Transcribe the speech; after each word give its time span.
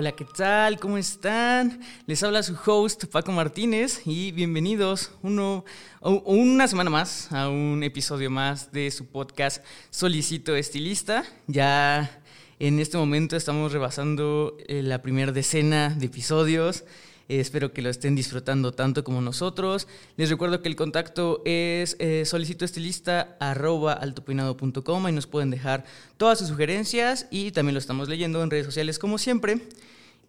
Hola, 0.00 0.12
¿qué 0.12 0.24
tal? 0.24 0.78
¿Cómo 0.78 0.96
están? 0.96 1.80
Les 2.06 2.22
habla 2.22 2.44
su 2.44 2.56
host 2.64 3.06
Paco 3.06 3.32
Martínez 3.32 4.02
y 4.06 4.30
bienvenidos 4.30 5.10
uno, 5.22 5.64
una 6.00 6.68
semana 6.68 6.88
más 6.88 7.32
a 7.32 7.48
un 7.48 7.82
episodio 7.82 8.30
más 8.30 8.70
de 8.70 8.92
su 8.92 9.06
podcast 9.06 9.64
Solicito 9.90 10.54
Estilista. 10.54 11.24
Ya 11.48 12.22
en 12.60 12.78
este 12.78 12.96
momento 12.96 13.34
estamos 13.34 13.72
rebasando 13.72 14.56
eh, 14.68 14.84
la 14.84 15.02
primera 15.02 15.32
decena 15.32 15.88
de 15.88 16.06
episodios. 16.06 16.84
Eh, 17.28 17.40
espero 17.40 17.72
que 17.72 17.82
lo 17.82 17.90
estén 17.90 18.14
disfrutando 18.16 18.72
tanto 18.72 19.04
como 19.04 19.20
nosotros. 19.20 19.86
Les 20.16 20.30
recuerdo 20.30 20.62
que 20.62 20.68
el 20.68 20.76
contacto 20.76 21.42
es 21.44 21.96
eh, 21.98 22.24
solicitoestilista.com 22.24 25.08
y 25.08 25.12
nos 25.12 25.26
pueden 25.26 25.50
dejar 25.50 25.84
todas 26.16 26.38
sus 26.38 26.48
sugerencias 26.48 27.26
y 27.30 27.50
también 27.50 27.74
lo 27.74 27.80
estamos 27.80 28.08
leyendo 28.08 28.42
en 28.42 28.50
redes 28.50 28.64
sociales 28.64 28.98
como 28.98 29.18
siempre. 29.18 29.60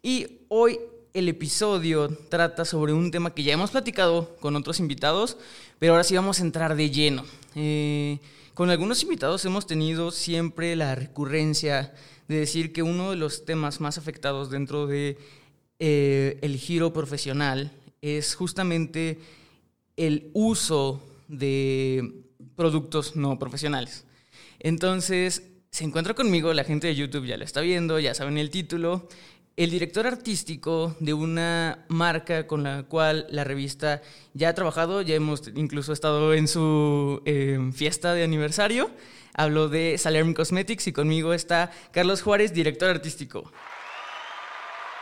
Y 0.02 0.44
hoy 0.48 0.80
el 1.14 1.28
episodio 1.28 2.08
trata 2.30 2.64
sobre 2.64 2.94
un 2.94 3.12
tema 3.12 3.34
que 3.34 3.44
ya 3.44 3.54
hemos 3.54 3.72
platicado 3.72 4.34
con 4.40 4.56
otros 4.56 4.80
invitados, 4.80 5.38
pero 5.78 5.92
ahora 5.94 6.06
sí 6.06 6.16
vamos 6.16 6.40
a 6.40 6.44
entrar 6.44 6.76
de 6.78 6.90
lleno. 6.90 7.26
Eh, 7.56 8.20
con 8.54 8.70
algunos 8.70 9.04
invitados 9.04 9.44
hemos 9.44 9.68
tenido 9.68 10.12
siempre 10.12 10.78
la 10.78 10.96
recurrencia 10.96 11.94
de 12.30 12.40
decir 12.40 12.72
que 12.72 12.82
uno 12.82 13.10
de 13.10 13.18
los 13.18 13.44
temas 13.44 13.82
más 13.82 13.98
afectados 13.98 14.50
dentro 14.50 14.88
de 14.88 15.18
eh, 15.80 16.38
el 16.42 16.56
giro 16.58 16.94
profesional 16.94 17.74
es 18.02 18.36
justamente 18.36 19.20
el 19.98 20.30
uso 20.34 21.04
de 21.28 22.24
productos 22.56 23.18
no 23.18 23.38
profesionales. 23.38 24.06
Entonces, 24.60 25.44
se 25.72 25.84
encuentra 25.84 26.14
conmigo, 26.14 26.54
la 26.54 26.64
gente 26.64 26.88
de 26.88 26.96
YouTube 26.96 27.26
ya 27.26 27.38
lo 27.38 27.44
está 27.44 27.62
viendo, 27.62 28.00
ya 28.00 28.14
saben 28.14 28.38
el 28.38 28.50
título, 28.50 29.08
el 29.60 29.72
director 29.72 30.08
artístico 30.08 30.96
de 31.02 31.14
una 31.14 31.84
marca 31.90 32.48
con 32.48 32.64
la 32.64 32.84
cual 32.84 33.28
la 33.30 33.44
revista 33.44 34.02
ya 34.34 34.48
ha 34.48 34.54
trabajado, 34.54 35.02
ya 35.02 35.16
hemos 35.16 35.50
incluso 35.54 35.92
estado 35.92 36.34
en 36.34 36.48
su 36.48 37.22
eh, 37.26 37.60
fiesta 37.74 38.14
de 38.14 38.24
aniversario. 38.24 38.90
Hablo 39.34 39.68
de 39.68 39.98
Salerm 39.98 40.34
Cosmetics 40.34 40.88
y 40.88 40.94
conmigo 40.94 41.34
está 41.34 41.72
Carlos 41.92 42.22
Juárez, 42.22 42.54
director 42.54 42.90
artístico. 42.90 43.52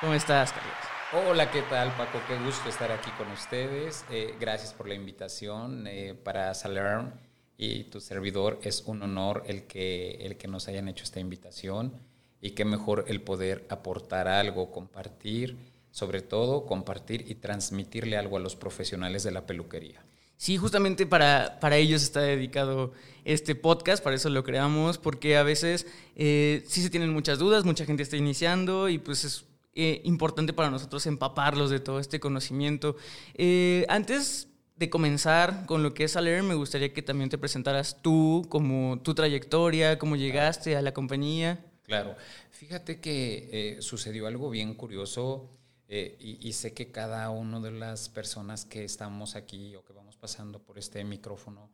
¿Cómo 0.01 0.15
estás, 0.15 0.51
Carlos? 0.51 1.27
Hola, 1.29 1.51
¿qué 1.51 1.61
tal, 1.61 1.95
Paco? 1.95 2.19
Qué 2.27 2.35
gusto 2.43 2.67
estar 2.67 2.91
aquí 2.91 3.11
con 3.11 3.31
ustedes. 3.31 4.05
Eh, 4.09 4.33
gracias 4.39 4.73
por 4.73 4.87
la 4.87 4.95
invitación. 4.95 5.85
Eh, 5.85 6.15
para 6.15 6.55
Salerm 6.55 7.11
y 7.59 7.83
tu 7.83 8.01
servidor 8.01 8.59
es 8.63 8.81
un 8.87 9.03
honor 9.03 9.43
el 9.45 9.67
que, 9.67 10.15
el 10.21 10.35
que 10.35 10.47
nos 10.47 10.67
hayan 10.67 10.87
hecho 10.87 11.03
esta 11.03 11.19
invitación 11.19 12.16
y 12.41 12.51
qué 12.51 12.65
mejor 12.65 13.05
el 13.07 13.21
poder 13.21 13.65
aportar 13.69 14.27
algo, 14.27 14.71
compartir, 14.71 15.57
sobre 15.91 16.21
todo 16.21 16.65
compartir 16.65 17.25
y 17.27 17.35
transmitirle 17.35 18.17
algo 18.17 18.37
a 18.37 18.39
los 18.39 18.55
profesionales 18.55 19.23
de 19.23 19.31
la 19.31 19.45
peluquería. 19.45 20.03
Sí, 20.37 20.57
justamente 20.57 21.07
para, 21.07 21.59
para 21.59 21.77
ellos 21.77 22.03
está 22.03 22.21
dedicado 22.21 22.93
este 23.25 23.55
podcast, 23.55 24.03
para 24.03 24.15
eso 24.15 24.29
lo 24.29 24.43
creamos, 24.43 24.99
porque 24.99 25.35
a 25.35 25.41
veces 25.41 25.87
eh, 26.15 26.63
sí 26.67 26.83
se 26.83 26.91
tienen 26.91 27.11
muchas 27.11 27.39
dudas, 27.39 27.65
mucha 27.65 27.85
gente 27.85 28.03
está 28.03 28.17
iniciando 28.17 28.87
y 28.87 28.99
pues 28.99 29.23
es 29.23 29.45
eh, 29.73 30.01
importante 30.03 30.53
para 30.53 30.69
nosotros 30.69 31.05
empaparlos 31.07 31.71
de 31.71 31.79
todo 31.79 31.99
este 31.99 32.19
conocimiento. 32.19 32.95
Eh, 33.33 33.85
antes 33.89 34.47
de 34.75 34.91
comenzar 34.91 35.65
con 35.65 35.81
lo 35.81 35.95
que 35.95 36.03
es 36.03 36.15
Aler, 36.15 36.43
me 36.43 36.53
gustaría 36.53 36.93
que 36.93 37.01
también 37.01 37.31
te 37.31 37.39
presentaras 37.39 38.01
tú, 38.03 38.45
como 38.47 38.99
tu 39.01 39.15
trayectoria, 39.15 39.97
cómo 39.97 40.15
llegaste 40.15 40.75
a 40.75 40.83
la 40.83 40.93
compañía. 40.93 41.65
Claro, 41.87 42.15
fíjate 42.51 42.99
que 42.99 43.49
eh, 43.77 43.81
sucedió 43.81 44.27
algo 44.27 44.51
bien 44.51 44.75
curioso 44.75 45.49
y, 45.89 46.37
y, 46.45 46.51
sé 46.51 46.73
que 46.73 46.91
cada 46.91 47.29
una 47.29 47.61
de 47.61 47.71
las 47.71 48.09
personas 48.09 48.65
que 48.65 48.83
estamos 48.83 49.37
aquí 49.37 49.73
o 49.73 49.85
que 49.85 49.93
vamos 49.93 50.17
pasando 50.17 50.59
por 50.59 50.77
este 50.77 51.03
micrófono 51.05 51.71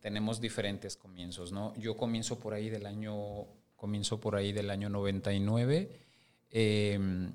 tenemos 0.00 0.40
diferentes 0.40 0.96
comienzos, 0.96 1.52
¿no? 1.52 1.72
Yo 1.76 1.96
comienzo 1.96 2.40
por 2.40 2.54
ahí 2.54 2.70
del 2.70 2.86
año, 2.86 3.46
comienzo 3.76 4.18
por 4.18 4.34
ahí 4.34 4.52
del 4.52 4.68
año 4.68 4.88
99 4.88 6.10
Em, 6.50 7.32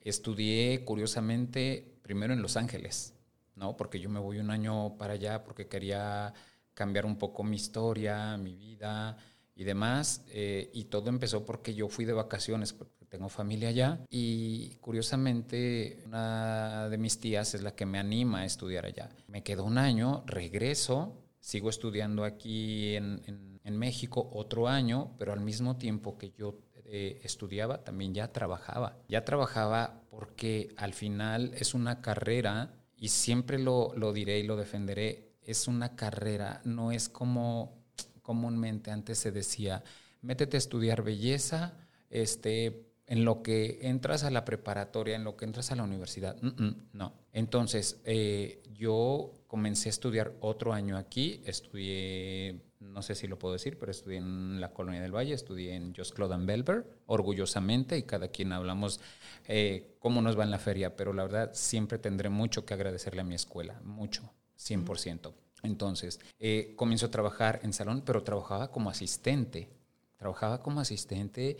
estudié, 0.00 0.84
curiosamente, 0.84 1.98
primero 2.02 2.32
en 2.32 2.42
Los 2.42 2.56
Ángeles, 2.56 3.14
¿no? 3.56 3.76
Porque 3.76 3.98
yo 4.00 4.08
me 4.10 4.20
voy 4.20 4.38
un 4.38 4.50
año 4.50 4.96
para 4.96 5.14
allá 5.14 5.42
porque 5.44 5.66
quería 5.66 6.32
cambiar 6.74 7.04
un 7.06 7.16
poco 7.18 7.42
mi 7.42 7.56
historia, 7.56 8.36
mi 8.36 8.54
vida 8.54 9.16
y 9.54 9.64
demás. 9.64 10.24
Eh, 10.28 10.70
y 10.72 10.84
todo 10.84 11.08
empezó 11.08 11.44
porque 11.44 11.74
yo 11.74 11.88
fui 11.88 12.04
de 12.04 12.12
vacaciones, 12.12 12.72
porque 12.72 13.04
tengo 13.06 13.28
familia 13.28 13.68
allá. 13.68 14.00
Y 14.10 14.76
curiosamente, 14.76 16.02
una 16.06 16.88
de 16.88 16.98
mis 16.98 17.20
tías 17.20 17.54
es 17.54 17.62
la 17.62 17.74
que 17.74 17.86
me 17.86 17.98
anima 17.98 18.40
a 18.40 18.44
estudiar 18.44 18.86
allá. 18.86 19.10
Me 19.28 19.42
quedo 19.42 19.64
un 19.64 19.78
año, 19.78 20.24
regreso, 20.26 21.22
sigo 21.40 21.70
estudiando 21.70 22.24
aquí 22.24 22.96
en, 22.96 23.60
en 23.64 23.78
México 23.78 24.30
otro 24.32 24.68
año, 24.68 25.14
pero 25.18 25.32
al 25.32 25.40
mismo 25.40 25.76
tiempo 25.76 26.18
que 26.18 26.32
yo 26.32 26.60
eh, 26.86 27.20
estudiaba, 27.24 27.82
también 27.82 28.14
ya 28.14 28.30
trabajaba. 28.30 28.98
Ya 29.08 29.24
trabajaba 29.24 30.02
porque 30.10 30.74
al 30.76 30.92
final 30.92 31.52
es 31.54 31.74
una 31.74 32.02
carrera, 32.02 32.74
y 32.96 33.08
siempre 33.08 33.58
lo, 33.58 33.92
lo 33.96 34.12
diré 34.12 34.38
y 34.38 34.44
lo 34.44 34.56
defenderé, 34.56 35.32
es 35.42 35.66
una 35.66 35.96
carrera, 35.96 36.60
no 36.64 36.92
es 36.92 37.08
como 37.08 37.83
comúnmente 38.24 38.90
antes 38.90 39.18
se 39.18 39.30
decía, 39.30 39.84
métete 40.22 40.56
a 40.56 40.58
estudiar 40.58 41.02
belleza, 41.02 41.74
este, 42.10 42.88
en 43.06 43.24
lo 43.24 43.42
que 43.42 43.78
entras 43.82 44.24
a 44.24 44.30
la 44.30 44.44
preparatoria, 44.44 45.14
en 45.14 45.22
lo 45.22 45.36
que 45.36 45.44
entras 45.44 45.70
a 45.70 45.76
la 45.76 45.84
universidad. 45.84 46.36
no. 46.40 47.12
Entonces, 47.32 48.00
eh, 48.04 48.62
yo 48.72 49.44
comencé 49.46 49.88
a 49.88 49.90
estudiar 49.90 50.32
otro 50.40 50.72
año 50.72 50.96
aquí, 50.96 51.42
estudié 51.44 52.60
no 52.92 53.02
sé 53.02 53.14
si 53.14 53.26
lo 53.26 53.38
puedo 53.38 53.54
decir, 53.54 53.78
pero 53.78 53.90
estudié 53.90 54.18
en 54.18 54.60
la 54.60 54.72
Colonia 54.72 55.00
del 55.00 55.14
Valle, 55.14 55.34
estudié 55.34 55.74
en 55.74 55.94
Just 55.94 56.14
Claude 56.14 56.36
Belver, 56.44 56.86
orgullosamente, 57.06 57.96
y 57.98 58.02
cada 58.02 58.28
quien 58.28 58.52
hablamos 58.52 59.00
eh, 59.46 59.96
cómo 59.98 60.22
nos 60.22 60.38
va 60.38 60.44
en 60.44 60.50
la 60.50 60.58
feria, 60.58 60.96
pero 60.96 61.12
la 61.12 61.24
verdad 61.24 61.50
siempre 61.54 61.98
tendré 61.98 62.28
mucho 62.28 62.64
que 62.64 62.74
agradecerle 62.74 63.22
a 63.22 63.24
mi 63.24 63.34
escuela, 63.34 63.80
mucho, 63.82 64.30
100%. 64.58 65.32
Entonces, 65.64 66.20
eh, 66.38 66.74
comienzo 66.76 67.06
a 67.06 67.10
trabajar 67.10 67.60
en 67.62 67.72
salón, 67.72 68.02
pero 68.04 68.22
trabajaba 68.22 68.70
como 68.70 68.90
asistente, 68.90 69.68
trabajaba 70.16 70.62
como 70.62 70.80
asistente 70.80 71.56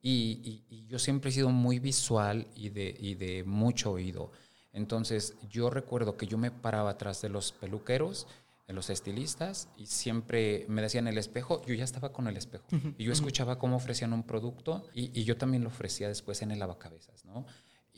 y, 0.00 0.62
yo 0.88 1.00
siempre 1.00 1.30
he 1.30 1.32
sido 1.32 1.50
muy 1.50 1.80
visual 1.80 2.46
y 2.54 2.68
de, 2.68 2.96
y 2.98 3.14
de 3.16 3.42
mucho 3.42 3.90
oído. 3.90 4.30
Entonces, 4.72 5.34
yo 5.50 5.68
recuerdo 5.68 6.16
que 6.16 6.26
yo 6.26 6.38
me 6.38 6.52
paraba 6.52 6.90
atrás 6.90 7.20
de 7.22 7.28
los 7.28 7.50
peluqueros, 7.50 8.28
de 8.66 8.74
los 8.74 8.90
estilistas 8.90 9.68
y 9.76 9.86
siempre 9.86 10.66
me 10.68 10.82
decían 10.82 11.06
el 11.06 11.18
espejo, 11.18 11.64
yo 11.66 11.74
ya 11.74 11.84
estaba 11.84 12.12
con 12.12 12.26
el 12.26 12.36
espejo 12.36 12.66
y 12.98 13.04
yo 13.04 13.12
escuchaba 13.12 13.58
cómo 13.58 13.76
ofrecían 13.76 14.12
un 14.12 14.24
producto 14.24 14.86
y, 14.92 15.24
yo 15.24 15.36
también 15.36 15.62
lo 15.62 15.68
ofrecía 15.68 16.08
después 16.08 16.42
en 16.42 16.50
el 16.50 16.58
lavacabezas, 16.58 17.24
¿no? 17.24 17.46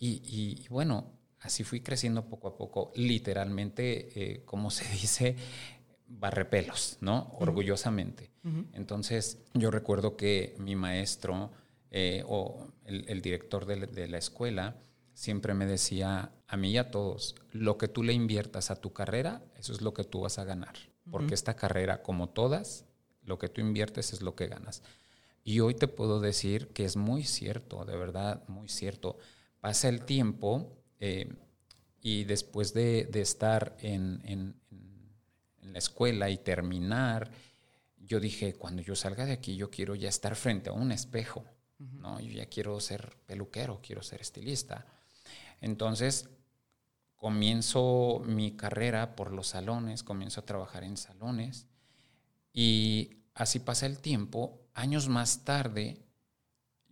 Y, 0.00 0.66
bueno, 0.68 1.17
así 1.40 1.64
fui 1.64 1.80
creciendo 1.80 2.28
poco 2.28 2.48
a 2.48 2.56
poco, 2.56 2.92
literalmente, 2.94 4.08
eh, 4.14 4.44
como 4.44 4.70
se 4.70 4.88
dice, 4.92 5.36
barrepelos, 6.06 6.98
¿no? 7.00 7.34
Orgullosamente. 7.38 8.30
Entonces, 8.72 9.42
yo 9.52 9.70
recuerdo 9.70 10.16
que 10.16 10.56
mi 10.58 10.74
maestro 10.74 11.50
eh, 11.90 12.22
o 12.26 12.68
el, 12.86 13.20
director 13.20 13.66
de 13.66 14.08
la 14.08 14.16
escuela, 14.16 14.80
siempre 15.12 15.52
me 15.52 15.66
decía 15.66 16.32
a 16.46 16.56
mí 16.56 16.70
y 16.70 16.78
a 16.78 16.90
todos, 16.90 17.34
lo 17.50 17.76
que 17.76 17.88
tú 17.88 18.02
le 18.02 18.12
inviertas 18.12 18.70
a 18.70 18.76
tu 18.76 18.92
carrera, 18.92 19.42
eso 19.56 19.72
es 19.72 19.82
lo 19.82 19.92
que 19.92 20.04
tú 20.04 20.20
vas 20.20 20.38
a 20.38 20.44
ganar. 20.44 20.76
Porque 21.10 21.34
esta 21.34 21.56
carrera, 21.56 22.02
como 22.02 22.28
todas, 22.28 22.86
lo 23.22 23.38
que 23.38 23.48
tú 23.48 23.60
inviertes 23.60 24.12
es 24.12 24.22
lo 24.22 24.34
que 24.36 24.46
ganas. 24.46 24.82
Y 25.42 25.60
hoy 25.60 25.74
te 25.74 25.88
puedo 25.88 26.20
decir 26.20 26.68
que 26.68 26.84
es 26.84 26.96
muy 26.96 27.24
cierto, 27.24 27.84
de 27.84 27.96
verdad, 27.96 28.46
muy 28.48 28.68
cierto. 28.68 29.18
Pasa 29.60 29.88
el 29.88 30.04
tiempo 30.04 30.77
eh, 31.00 31.28
y 32.00 32.24
después 32.24 32.72
de, 32.74 33.08
estar 33.14 33.76
en, 33.80 34.20
en, 34.24 34.54
la 35.60 35.78
escuela 35.78 36.30
y 36.30 36.38
terminar, 36.38 37.30
yo 37.98 38.20
dije, 38.20 38.54
cuando 38.54 38.80
yo 38.80 38.96
salga 38.96 39.26
de 39.26 39.32
aquí, 39.32 39.56
yo 39.56 39.70
quiero 39.70 39.94
ya 39.94 40.08
estar 40.08 40.34
frente 40.34 40.70
a 40.70 40.72
un 40.72 40.92
espejo. 40.92 41.44
¿no? 41.78 42.18
Yo 42.20 42.32
ya 42.32 42.46
quiero 42.46 42.80
ser 42.80 43.16
peluquero, 43.26 43.80
quiero 43.82 44.02
ser 44.02 44.20
estilista. 44.20 44.86
Entonces, 45.60 46.28
comienzo 47.16 48.22
mi 48.24 48.56
carrera 48.56 49.16
por 49.16 49.32
los 49.32 49.48
salones, 49.48 50.02
comienzo 50.02 50.40
a 50.40 50.46
trabajar 50.46 50.84
en 50.84 50.96
salones 50.96 51.66
y 52.52 53.24
así 53.34 53.58
pasa 53.58 53.86
el 53.86 53.98
tiempo. 53.98 54.68
Años 54.74 55.08
más 55.08 55.44
tarde, 55.44 56.04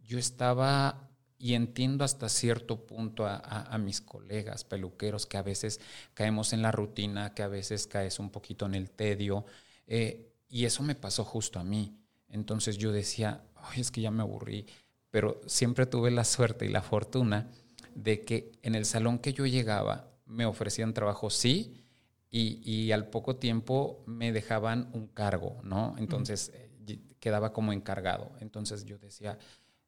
yo 0.02 0.18
estaba, 0.18 1.05
y 1.38 1.54
entiendo 1.54 2.04
hasta 2.04 2.28
cierto 2.28 2.86
punto 2.86 3.26
a, 3.26 3.76
mis 3.78 4.00
colegas 4.00 4.64
peluqueros, 4.64 5.26
que 5.26 5.36
a 5.36 5.42
veces 5.42 5.80
caemos 6.14 6.52
en 6.52 6.62
la 6.62 6.72
rutina, 6.72 7.34
que 7.34 7.42
a 7.42 7.48
veces 7.48 7.86
caes 7.86 8.18
un 8.18 8.30
poquito 8.30 8.66
en 8.66 8.74
el 8.74 8.90
tedio, 8.90 9.44
eh, 9.86 10.32
y 10.48 10.64
eso 10.64 10.82
me 10.82 10.94
pasó 10.94 11.24
justo 11.24 11.58
a 11.58 11.64
mí. 11.64 11.98
Entonces 12.28 12.78
yo 12.78 12.92
decía, 12.92 13.44
Ay, 13.54 13.80
es 13.80 13.90
que 13.90 14.00
ya 14.00 14.10
me 14.10 14.22
aburrí, 14.22 14.66
pero 15.10 15.40
siempre 15.46 15.86
tuve 15.86 16.10
la 16.10 16.24
suerte 16.24 16.66
y 16.66 16.68
la 16.68 16.82
fortuna 16.82 17.50
de 17.94 18.22
que 18.22 18.52
en 18.62 18.74
el 18.74 18.84
salón 18.84 19.18
que 19.18 19.32
yo 19.32 19.46
llegaba 19.46 20.10
me 20.26 20.46
ofrecían 20.46 20.94
trabajo, 20.94 21.30
sí, 21.30 21.82
y, 22.30 22.92
al 22.92 23.08
poco 23.08 23.36
tiempo 23.36 24.04
me 24.06 24.30
dejaban 24.30 24.90
un 24.92 25.06
cargo, 25.06 25.58
¿no? 25.62 25.94
Entonces 25.96 26.52
eh, 26.52 27.00
quedaba 27.18 27.54
como 27.54 27.72
encargado. 27.72 28.32
Entonces 28.40 28.84
yo 28.84 28.98
decía, 28.98 29.38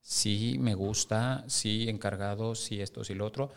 sí, 0.00 0.56
me 0.59 0.75
gusta, 0.75 1.45
sí, 1.49 1.89
encargado, 1.89 2.55
sí, 2.55 2.81
esto, 2.81 3.05
sí, 3.05 3.15
lo 3.15 3.27
otro, 3.27 3.50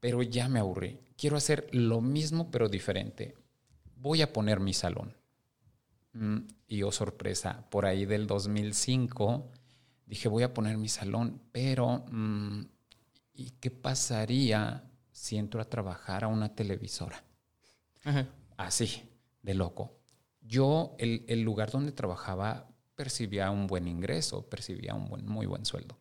pero 0.00 0.22
ya 0.22 0.48
me 0.48 0.60
aburrí. 0.60 1.00
Quiero 1.16 1.36
hacer 1.36 1.68
lo 1.72 2.00
mismo, 2.00 2.50
pero 2.50 2.68
diferente. 2.68 3.34
Voy 3.96 4.22
a 4.22 4.32
poner 4.32 4.60
mi 4.60 4.74
salón. 4.74 5.16
Mm, 6.12 6.38
y 6.68 6.82
oh 6.82 6.92
sorpresa, 6.92 7.68
por 7.70 7.86
ahí 7.86 8.06
del 8.06 8.26
2005 8.26 9.50
dije 10.08 10.28
voy 10.28 10.42
a 10.42 10.54
poner 10.54 10.76
mi 10.78 10.88
salón, 10.88 11.40
pero 11.52 12.04
mm, 12.10 12.62
¿y 13.34 13.50
qué 13.60 13.70
pasaría 13.70 14.84
si 15.12 15.36
entro 15.36 15.60
a 15.60 15.68
trabajar 15.68 16.24
a 16.24 16.28
una 16.28 16.54
televisora? 16.54 17.22
Así, 18.56 19.02
de 19.42 19.54
loco. 19.54 19.98
Yo, 20.40 20.96
el, 20.98 21.26
el, 21.28 21.42
lugar 21.42 21.70
donde 21.70 21.92
trabajaba, 21.92 22.67
percibía 22.98 23.48
un 23.52 23.68
buen 23.68 23.86
ingreso, 23.86 24.42
percibía 24.42 24.92
un 24.92 25.08
buen, 25.08 25.24
muy 25.24 25.46
buen 25.46 25.64
sueldo. 25.64 25.96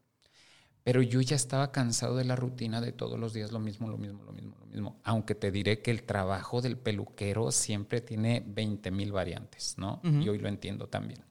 Pero 0.84 1.04
yo 1.04 1.22
ya 1.22 1.36
estaba 1.36 1.72
cansado 1.72 2.16
de 2.16 2.26
la 2.26 2.36
rutina 2.36 2.82
de 2.82 2.92
todos 2.92 3.20
los 3.20 3.34
días 3.34 3.52
lo 3.52 3.60
mismo, 3.60 3.88
lo 3.88 4.00
mismo, 4.00 4.24
lo 4.24 4.32
mismo, 4.32 4.58
lo 4.60 4.66
mismo. 4.66 5.00
Aunque 5.04 5.36
te 5.36 5.52
diré 5.52 5.84
que 5.84 5.92
el 5.92 6.04
trabajo 6.04 6.60
del 6.60 6.76
peluquero 6.76 7.52
siempre 7.52 8.02
tiene 8.02 8.44
20 8.48 8.90
mil 8.90 9.12
variantes, 9.12 9.76
¿no? 9.78 10.02
Y 10.04 10.28
hoy 10.28 10.40
lo 10.40 10.48
entiendo 10.48 10.88
también. 10.88 11.24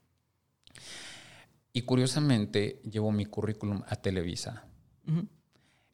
Y 1.73 1.83
curiosamente 1.83 2.81
llevo 2.89 3.11
mi 3.11 3.27
currículum 3.27 3.83
a 3.89 3.97
Televisa. 3.97 4.67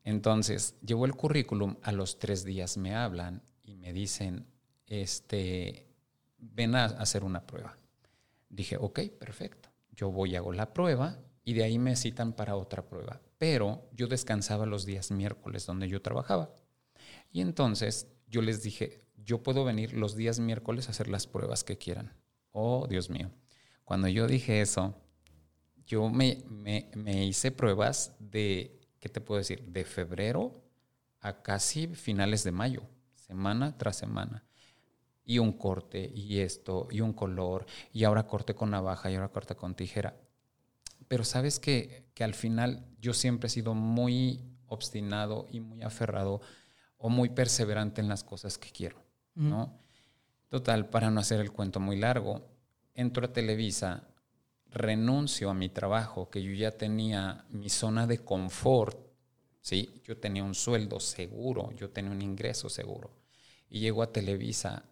Entonces, 0.04 0.76
llevo 0.84 1.06
el 1.06 1.14
currículum, 1.14 1.76
a 1.82 1.92
los 1.92 2.18
tres 2.18 2.44
días 2.44 2.76
me 2.76 2.94
hablan 2.94 3.42
y 3.64 3.76
me 3.76 3.94
dicen, 3.94 4.44
este, 4.86 5.86
ven 6.36 6.75
a 6.75 6.84
hacer 6.84 7.25
una 7.25 7.46
prueba. 7.46 7.78
Dije, 8.52 8.76
ok, 8.76 9.00
perfecto. 9.18 9.62
Yo 9.92 10.10
voy, 10.10 10.36
hago 10.36 10.52
la 10.52 10.72
prueba 10.72 11.18
y 11.44 11.54
de 11.54 11.64
ahí 11.64 11.78
me 11.78 11.96
citan 11.96 12.32
para 12.32 12.56
otra 12.56 12.86
prueba. 12.86 13.20
Pero 13.38 13.88
yo 13.92 14.06
descansaba 14.06 14.66
los 14.66 14.86
días 14.86 15.10
miércoles 15.10 15.66
donde 15.66 15.88
yo 15.88 16.02
trabajaba. 16.02 16.54
Y 17.30 17.40
entonces 17.40 18.08
yo 18.26 18.42
les 18.42 18.62
dije, 18.62 19.04
yo 19.16 19.42
puedo 19.42 19.64
venir 19.64 19.94
los 19.94 20.16
días 20.16 20.40
miércoles 20.40 20.88
a 20.88 20.90
hacer 20.90 21.08
las 21.08 21.26
pruebas 21.26 21.64
que 21.64 21.78
quieran. 21.78 22.14
Oh, 22.52 22.86
Dios 22.88 23.10
mío. 23.10 23.30
Cuando 23.84 24.08
yo 24.08 24.26
dije 24.26 24.60
eso, 24.60 24.94
yo 25.86 26.08
me, 26.08 26.44
me, 26.48 27.26
hice 27.26 27.50
pruebas 27.50 28.14
de, 28.18 28.80
¿qué 29.00 29.08
te 29.08 29.20
puedo 29.20 29.38
decir? 29.38 29.62
De 29.64 29.84
febrero 29.84 30.62
a 31.20 31.42
casi 31.42 31.88
finales 31.88 32.44
de 32.44 32.52
mayo, 32.52 32.82
semana 33.14 33.76
tras 33.76 33.96
semana. 33.96 34.44
Y 35.24 35.38
un 35.38 35.52
corte, 35.52 36.10
y 36.14 36.40
esto, 36.40 36.88
y 36.90 37.00
un 37.00 37.12
color, 37.12 37.66
y 37.92 38.04
ahora 38.04 38.26
corte 38.26 38.54
con 38.54 38.70
navaja, 38.70 39.10
y 39.10 39.14
ahora 39.14 39.28
corte 39.28 39.54
con 39.54 39.74
tijera 39.74 40.16
pero 41.12 41.24
sabes 41.24 41.60
que, 41.60 42.10
al 42.20 42.32
final 42.32 42.86
yo 42.98 43.12
siempre 43.12 43.48
he 43.48 43.50
sido 43.50 43.74
muy 43.74 44.40
obstinado 44.66 45.46
y 45.50 45.60
muy 45.60 45.82
aferrado 45.82 46.40
o 46.96 47.10
muy 47.10 47.28
perseverante 47.28 48.00
en 48.00 48.08
las 48.08 48.24
cosas 48.24 48.56
que 48.56 48.70
quiero, 48.70 49.04
¿no? 49.34 49.78
Total, 50.48 50.88
para 50.88 51.10
no 51.10 51.20
hacer 51.20 51.38
el 51.40 51.52
cuento 51.52 51.80
muy 51.80 51.98
largo, 51.98 52.48
entro 52.94 53.26
a 53.26 53.32
Televisa, 53.34 54.08
renuncio 54.70 55.50
a 55.50 55.54
mi 55.54 55.68
trabajo, 55.68 56.30
que 56.30 56.42
yo 56.42 56.52
ya 56.52 56.70
tenía 56.70 57.44
mi 57.50 57.68
zona 57.68 58.06
de 58.06 58.20
confort, 58.20 58.98
¿sí? 59.60 60.00
Yo 60.04 60.16
tenía 60.16 60.44
un 60.44 60.54
sueldo 60.54 60.98
seguro, 60.98 61.72
yo 61.72 61.90
tenía 61.90 62.10
un 62.10 62.22
ingreso 62.22 62.70
seguro. 62.70 63.18
Y 63.68 63.80
llego 63.80 64.02
a 64.02 64.10
Televisa 64.10 64.84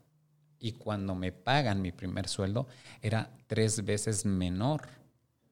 y 0.60 0.72
cuando 0.72 1.14
me 1.14 1.32
pagan 1.32 1.82
mi 1.82 1.90
primer 1.90 2.28
sueldo 2.28 2.68
era 3.00 3.30
tres 3.46 3.84
veces 3.84 4.24
menor 4.26 4.88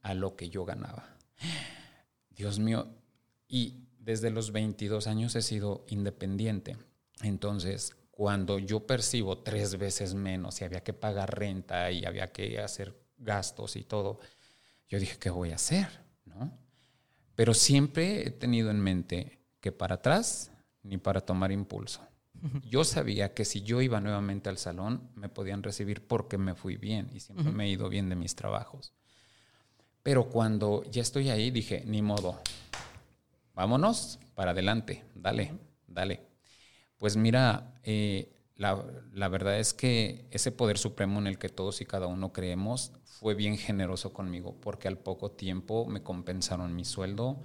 a 0.02 0.14
lo 0.14 0.36
que 0.36 0.50
yo 0.50 0.64
ganaba. 0.64 1.16
Dios 2.30 2.58
mío, 2.58 2.86
y 3.48 3.88
desde 3.98 4.30
los 4.30 4.52
22 4.52 5.06
años 5.06 5.34
he 5.34 5.42
sido 5.42 5.84
independiente. 5.88 6.76
Entonces, 7.22 7.96
cuando 8.10 8.58
yo 8.58 8.86
percibo 8.86 9.38
tres 9.38 9.78
veces 9.78 10.14
menos 10.14 10.60
y 10.60 10.64
había 10.64 10.84
que 10.84 10.92
pagar 10.92 11.38
renta 11.38 11.90
y 11.90 12.04
había 12.04 12.30
que 12.30 12.60
hacer 12.60 12.94
gastos 13.16 13.76
y 13.76 13.84
todo, 13.84 14.20
yo 14.88 15.00
dije, 15.00 15.18
¿qué 15.18 15.30
voy 15.30 15.50
a 15.52 15.56
hacer? 15.56 15.88
¿No? 16.26 16.52
Pero 17.34 17.54
siempre 17.54 18.26
he 18.26 18.30
tenido 18.30 18.70
en 18.70 18.80
mente 18.80 19.38
que 19.60 19.72
para 19.72 19.96
atrás 19.96 20.50
ni 20.82 20.98
para 20.98 21.20
tomar 21.20 21.52
impulso. 21.52 22.00
Yo 22.68 22.84
sabía 22.84 23.34
que 23.34 23.44
si 23.44 23.62
yo 23.62 23.80
iba 23.80 24.00
nuevamente 24.00 24.48
al 24.48 24.58
salón, 24.58 25.10
me 25.14 25.28
podían 25.28 25.62
recibir 25.62 26.06
porque 26.06 26.38
me 26.38 26.54
fui 26.54 26.76
bien 26.76 27.10
y 27.12 27.20
siempre 27.20 27.50
me 27.50 27.64
he 27.64 27.70
ido 27.70 27.88
bien 27.88 28.08
de 28.08 28.16
mis 28.16 28.34
trabajos. 28.34 28.92
Pero 30.02 30.28
cuando 30.28 30.84
ya 30.90 31.02
estoy 31.02 31.30
ahí, 31.30 31.50
dije, 31.50 31.82
ni 31.86 32.02
modo, 32.02 32.40
vámonos 33.54 34.18
para 34.34 34.52
adelante, 34.52 35.04
dale, 35.14 35.52
dale. 35.86 36.22
Pues 36.96 37.16
mira, 37.16 37.74
eh, 37.82 38.32
la, 38.56 38.84
la, 39.12 39.28
verdad 39.28 39.58
es 39.58 39.74
que 39.74 40.26
ese 40.30 40.50
poder 40.52 40.78
supremo 40.78 41.18
en 41.20 41.26
el 41.26 41.38
que 41.38 41.48
todos 41.48 41.80
y 41.80 41.84
cada 41.84 42.06
uno 42.06 42.32
creemos 42.32 42.92
fue 43.04 43.34
bien 43.34 43.58
generoso 43.58 44.12
conmigo, 44.12 44.56
porque 44.60 44.88
al 44.88 44.98
poco 44.98 45.30
tiempo 45.30 45.86
me 45.86 46.02
compensaron 46.02 46.74
mi 46.74 46.84
sueldo, 46.84 47.42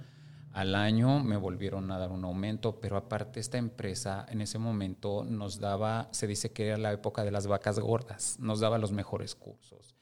al 0.54 0.74
año 0.74 1.22
me 1.22 1.36
volvieron 1.36 1.90
a 1.90 1.98
dar 1.98 2.10
un 2.10 2.24
aumento, 2.24 2.80
pero 2.80 2.96
aparte 2.96 3.40
esta 3.40 3.58
empresa 3.58 4.24
en 4.28 4.40
ese 4.40 4.58
momento 4.58 5.24
nos 5.24 5.60
daba, 5.60 6.08
se 6.12 6.26
dice 6.26 6.52
que 6.52 6.68
era 6.68 6.78
la 6.78 6.92
época 6.92 7.24
de 7.24 7.30
las 7.30 7.46
vacas 7.46 7.78
gordas, 7.78 8.38
nos 8.40 8.60
daba 8.60 8.78
los 8.78 8.92
mejores 8.92 9.34
cursos 9.34 9.94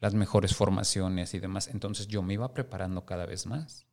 las 0.00 0.14
mejores 0.14 0.54
formaciones 0.54 1.34
y 1.34 1.38
demás. 1.38 1.68
Entonces 1.68 2.06
yo 2.08 2.22
me 2.22 2.34
iba 2.34 2.52
preparando 2.52 3.04
cada 3.04 3.26
vez 3.26 3.46
más. 3.46 3.86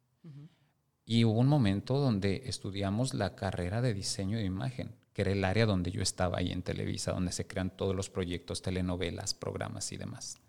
Y 1.05 1.25
hubo 1.25 1.39
un 1.39 1.47
momento 1.47 1.97
donde 1.97 2.43
estudiamos 2.45 3.13
la 3.13 3.35
carrera 3.35 3.81
de 3.81 3.93
diseño 3.93 4.37
de 4.37 4.45
imagen, 4.45 4.95
que 5.11 5.23
era 5.23 5.31
el 5.31 5.43
área 5.43 5.65
donde 5.65 5.91
yo 5.91 6.01
estaba 6.01 6.37
ahí 6.37 6.51
en 6.51 6.63
Televisa, 6.63 7.11
donde 7.11 7.33
se 7.33 7.45
crean 7.45 7.75
todos 7.75 7.93
los 7.93 8.09
proyectos, 8.09 8.61
telenovelas, 8.61 9.33
programas 9.33 9.91
y 9.91 9.97
demás, 9.97 10.39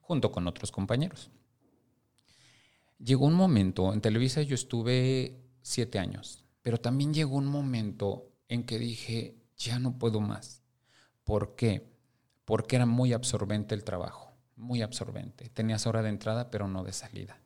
junto 0.00 0.32
con 0.32 0.48
otros 0.48 0.72
compañeros. 0.72 1.30
Llegó 3.02 3.26
un 3.26 3.34
momento, 3.34 3.92
en 3.92 4.00
Televisa 4.00 4.42
yo 4.42 4.54
estuve 4.54 5.40
siete 5.62 5.98
años, 5.98 6.44
pero 6.62 6.78
también 6.78 7.12
llegó 7.12 7.36
un 7.36 7.46
momento 7.46 8.30
en 8.48 8.64
que 8.64 8.78
dije, 8.78 9.36
ya 9.56 9.78
no 9.78 9.98
puedo 9.98 10.20
más. 10.20 10.62
¿Por 11.24 11.56
qué? 11.56 11.90
Porque 12.44 12.76
era 12.76 12.86
muy 12.86 13.12
absorbente 13.12 13.74
el 13.74 13.84
trabajo 13.84 14.32
muy 14.62 14.82
absorbente. 14.82 15.48
Tenías 15.50 15.86
hora 15.86 16.02
de 16.02 16.08
entrada, 16.08 16.50
pero 16.50 16.68
no 16.68 16.84
de 16.84 16.92
salida. 16.92 17.40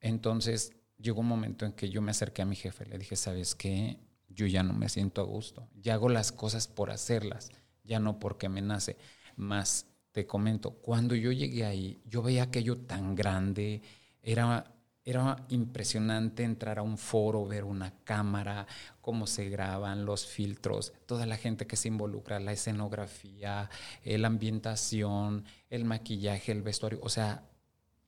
Entonces 0.00 0.72
llegó 0.98 1.20
un 1.20 1.28
momento 1.28 1.64
en 1.66 1.72
que 1.72 1.90
yo 1.90 2.02
me 2.02 2.10
acerqué 2.10 2.42
a 2.42 2.46
mi 2.46 2.56
jefe, 2.56 2.86
le 2.86 2.98
dije, 2.98 3.16
¿sabes 3.16 3.54
qué? 3.54 3.98
Yo 4.28 4.46
ya 4.46 4.62
no 4.62 4.72
me 4.72 4.88
siento 4.88 5.20
a 5.20 5.24
gusto. 5.24 5.68
Ya 5.74 5.94
hago 5.94 6.08
las 6.08 6.32
cosas 6.32 6.66
por 6.66 6.90
hacerlas, 6.90 7.50
ya 7.84 8.00
no 8.00 8.18
porque 8.18 8.48
me 8.48 8.62
nace. 8.62 8.96
Más 9.36 9.86
te 10.12 10.26
comento, 10.26 10.72
cuando 10.72 11.14
yo 11.14 11.32
llegué 11.32 11.64
ahí, 11.64 12.02
yo 12.04 12.22
veía 12.22 12.44
aquello 12.44 12.78
tan 12.78 13.14
grande, 13.14 13.82
era 14.22 14.74
era 15.04 15.44
impresionante 15.48 16.44
entrar 16.44 16.78
a 16.78 16.82
un 16.82 16.96
foro, 16.96 17.44
ver 17.46 17.64
una 17.64 17.92
cámara, 18.04 18.66
cómo 19.00 19.26
se 19.26 19.48
graban, 19.48 20.04
los 20.04 20.26
filtros, 20.26 20.92
toda 21.06 21.26
la 21.26 21.36
gente 21.36 21.66
que 21.66 21.76
se 21.76 21.88
involucra, 21.88 22.38
la 22.38 22.52
escenografía, 22.52 23.68
eh, 24.04 24.18
la 24.18 24.28
ambientación, 24.28 25.44
el 25.70 25.84
maquillaje, 25.84 26.52
el 26.52 26.62
vestuario. 26.62 27.00
O 27.02 27.08
sea, 27.08 27.48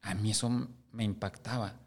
a 0.03 0.15
mí 0.15 0.31
eso 0.31 0.69
me 0.93 1.05
impactaba. 1.05 1.81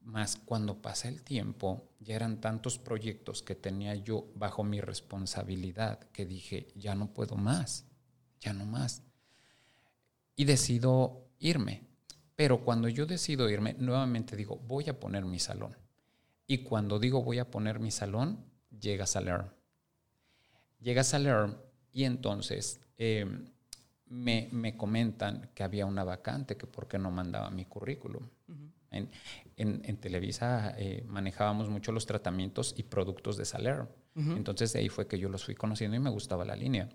Más 0.00 0.36
cuando 0.36 0.82
pasa 0.82 1.08
el 1.08 1.22
tiempo, 1.22 1.88
ya 1.98 2.14
eran 2.14 2.40
tantos 2.40 2.78
proyectos 2.78 3.42
que 3.42 3.54
tenía 3.54 3.94
yo 3.96 4.30
bajo 4.34 4.62
mi 4.62 4.80
responsabilidad 4.80 5.98
que 6.12 6.26
dije, 6.26 6.68
ya 6.76 6.94
no 6.94 7.12
puedo 7.12 7.36
más, 7.36 7.86
ya 8.38 8.52
no 8.52 8.66
más. 8.66 9.02
Y 10.36 10.44
decido 10.44 11.26
irme 11.38 11.86
pero 12.36 12.62
cuando 12.62 12.88
yo 12.88 13.06
decido 13.06 13.48
irme, 13.48 13.74
nuevamente 13.78 14.36
digo, 14.36 14.56
voy 14.66 14.88
a 14.90 15.00
poner 15.00 15.24
mi 15.24 15.38
salón. 15.38 15.74
Y 16.46 16.58
cuando 16.58 16.98
digo 16.98 17.22
voy 17.22 17.38
a 17.38 17.50
poner 17.50 17.80
mi 17.80 17.90
salón, 17.90 18.44
llega 18.78 19.06
Salerno. 19.06 19.52
Llega 20.80 21.02
Salerm 21.02 21.56
y 21.92 22.04
entonces 22.04 22.80
em, 22.98 23.46
me, 24.06 24.48
me, 24.52 24.76
comentan 24.76 25.50
que 25.54 25.64
había 25.64 25.86
una 25.86 26.04
vacante, 26.04 26.56
que 26.56 26.66
por 26.66 26.86
qué 26.86 26.98
no 26.98 27.10
mandaba 27.10 27.50
mi 27.50 27.64
currículum. 27.64 28.28
en, 28.90 29.10
en, 29.56 29.96
Televisa 29.96 30.74
eh, 30.78 31.02
manejábamos 31.08 31.68
mucho 31.68 31.90
los 31.90 32.06
tratamientos 32.06 32.74
y 32.76 32.84
productos 32.84 33.36
de 33.36 33.44
Salerm. 33.44 33.88
Entonces 34.14 34.72
de 34.72 34.78
ahí 34.78 34.88
fue 34.88 35.06
que 35.06 35.18
yo 35.18 35.28
los 35.28 35.44
fui 35.44 35.54
conociendo 35.54 35.94
y 35.94 36.00
me 36.00 36.08
gustaba 36.08 36.44
la 36.46 36.56
línea. 36.56 36.88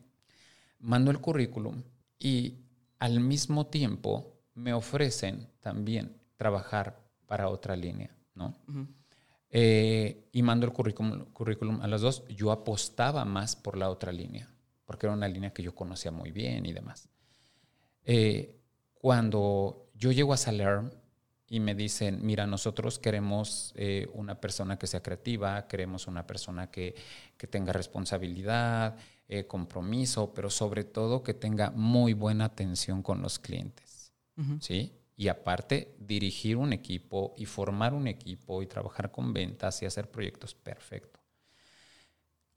Mando 0.79 1.11
el 1.11 1.19
currículum 1.19 1.83
y 2.17 2.55
al 2.97 3.19
mismo 3.19 3.67
tiempo 3.67 4.40
me 4.53 4.73
ofrecen 4.73 5.47
también 5.59 6.15
trabajar 6.35 6.99
para 7.25 7.49
otra 7.49 7.75
línea, 7.75 8.15
¿no? 8.35 8.53
Eh, 9.49 10.29
y 10.31 10.41
mando 10.43 10.65
el 10.65 10.73
currículum, 10.73 11.25
currículum 11.33 11.81
a 11.81 11.87
las 11.87 12.01
dos. 12.01 12.23
Yo 12.29 12.51
apostaba 12.51 13.25
más 13.25 13.55
por 13.55 13.77
la 13.77 13.89
otra 13.89 14.11
línea, 14.11 14.49
porque 14.85 15.05
era 15.05 15.13
una 15.13 15.27
línea 15.27 15.53
que 15.53 15.63
yo 15.63 15.75
conocía 15.75 16.11
muy 16.11 16.31
bien 16.31 16.65
y 16.65 16.73
demás. 16.73 17.09
Eh, 18.03 18.57
cuando 18.93 19.89
yo 19.93 20.11
llego 20.11 20.33
a 20.33 20.37
Salerm 20.37 20.91
y 21.47 21.59
me 21.59 21.75
dicen, 21.75 22.25
mira, 22.25 22.47
nosotros 22.47 22.97
queremos 22.97 23.73
eh, 23.75 24.09
una 24.13 24.39
persona 24.39 24.79
que 24.79 24.87
sea 24.87 25.03
creativa, 25.03 25.67
queremos 25.67 26.07
una 26.07 26.25
persona 26.25 26.71
que, 26.71 26.95
que 27.37 27.47
tenga 27.47 27.73
responsabilidad, 27.73 28.97
compromiso, 29.47 30.33
pero 30.33 30.49
sobre 30.49 30.83
todo 30.83 31.23
que 31.23 31.33
tenga 31.33 31.71
muy 31.71 32.11
buena 32.11 32.43
atención 32.43 33.01
con 33.01 33.21
los 33.21 33.39
clientes. 33.39 33.90
¿Sí? 34.59 34.93
y 35.21 35.27
aparte 35.27 35.95
dirigir 35.99 36.57
un 36.57 36.73
equipo 36.73 37.35
y 37.37 37.45
formar 37.45 37.93
un 37.93 38.07
equipo 38.07 38.63
y 38.63 38.65
trabajar 38.65 39.11
con 39.11 39.33
ventas 39.33 39.79
y 39.83 39.85
hacer 39.85 40.09
proyectos 40.09 40.55
perfecto. 40.55 41.19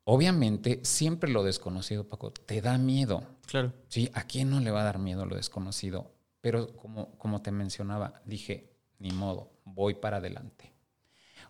Obviamente, 0.04 0.80
siempre 0.82 1.30
lo 1.30 1.44
desconocido, 1.44 2.08
Paco, 2.08 2.30
te 2.30 2.62
da 2.62 2.78
miedo. 2.78 3.22
Claro. 3.46 3.74
Sí, 3.88 4.10
¿a 4.14 4.22
quién 4.22 4.48
no 4.48 4.60
le 4.60 4.70
va 4.70 4.80
a 4.80 4.84
dar 4.84 4.98
miedo 4.98 5.26
lo 5.26 5.36
desconocido? 5.36 6.14
Pero 6.40 6.74
como, 6.74 7.18
como 7.18 7.42
te 7.42 7.50
mencionaba, 7.50 8.22
dije, 8.24 8.70
ni 8.98 9.10
modo, 9.10 9.52
voy 9.64 9.96
para 9.96 10.16
adelante. 10.16 10.72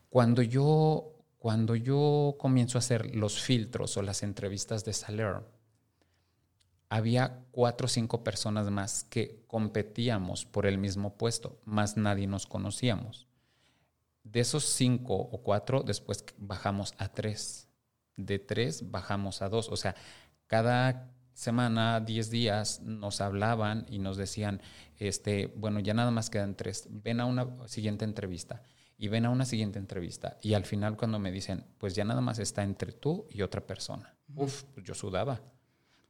Cuando 0.09 0.43
yo, 0.43 1.15
cuando 1.39 1.77
yo 1.77 2.35
comienzo 2.41 2.77
a 2.77 2.81
hacer 2.81 3.15
los 3.15 3.41
filtros 3.41 3.97
o 3.97 4.03
las 4.03 4.25
entrevistas 4.25 4.85
de 4.85 4.95
Saler, 4.95 5.43
había 6.95 7.45
cuatro 7.51 7.87
o 7.87 7.89
cinco 7.89 8.23
personas 8.23 8.71
más 8.71 9.03
que 9.03 9.43
competíamos 9.49 10.45
por 10.45 10.65
el 10.65 10.79
mismo 10.79 11.17
puesto, 11.17 11.61
más 11.65 11.97
nadie 11.97 12.29
nos 12.29 12.47
conocíamos. 12.47 13.27
De 14.23 14.39
esos 14.39 14.65
cinco 14.65 15.17
o 15.17 15.43
cuatro, 15.43 15.83
después 15.83 16.25
bajamos 16.39 16.95
a 16.99 17.09
tres. 17.09 17.69
De 18.17 18.39
tres 18.39 18.93
bajamos 18.93 19.43
a 19.43 19.49
dos. 19.49 19.71
O 19.71 19.77
sea, 19.77 19.97
cada 20.47 21.11
semana, 21.33 21.99
diez 21.99 22.31
días, 22.31 22.81
nos 22.83 23.21
hablaban 23.21 23.87
y 23.89 23.99
nos 23.99 24.17
decían, 24.17 24.63
este, 24.97 25.53
bueno, 25.57 25.81
ya 25.81 25.95
nada 25.95 26.13
más 26.13 26.31
quedan 26.31 26.55
tres. 26.55 26.87
Ven 26.89 27.19
a 27.19 27.25
una 27.25 27.67
siguiente 27.67 28.05
entrevista 28.05 28.63
y 28.97 29.09
ven 29.09 29.27
a 29.27 29.31
una 29.31 29.47
siguiente 29.47 29.81
entrevista. 29.81 30.39
Y 30.43 30.55
al 30.55 30.65
final 30.65 30.97
cuando 30.97 31.19
me 31.19 31.33
dicen, 31.33 31.67
pues 31.79 31.97
ya 31.97 32.05
nada 32.05 32.21
más 32.21 32.39
está 32.39 32.63
entre 32.63 32.93
tú 32.93 33.27
y 33.31 33.43
otra 33.43 33.67
persona. 33.67 34.17
Uf, 34.37 34.63
pues 34.73 34.87
yo 34.87 34.95
sudaba 34.95 35.43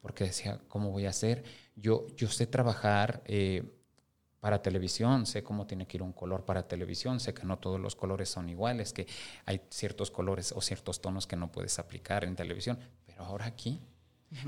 porque 0.04 0.24
decía, 0.24 0.60
¿cómo 0.68 0.90
voy 0.90 1.06
a 1.06 1.08
hacer? 1.08 1.44
Yo, 1.76 2.06
yo 2.14 2.28
sé 2.28 2.46
trabajar 2.46 3.22
eh, 3.24 3.62
para 4.38 4.60
televisión, 4.60 5.24
sé 5.24 5.42
cómo 5.42 5.66
tiene 5.66 5.86
que 5.86 5.96
ir 5.96 6.02
un 6.02 6.12
color 6.12 6.44
para 6.44 6.68
televisión, 6.68 7.20
sé 7.20 7.32
que 7.32 7.44
no 7.44 7.58
todos 7.58 7.80
los 7.80 7.96
colores 7.96 8.28
son 8.28 8.50
iguales, 8.50 8.92
que 8.92 9.06
hay 9.46 9.62
ciertos 9.70 10.10
colores 10.10 10.52
o 10.52 10.60
ciertos 10.60 11.00
tonos 11.00 11.26
que 11.26 11.36
no 11.36 11.50
puedes 11.50 11.78
aplicar 11.78 12.24
en 12.24 12.36
televisión, 12.36 12.78
pero 13.06 13.24
ahora 13.24 13.46
aquí, 13.46 13.80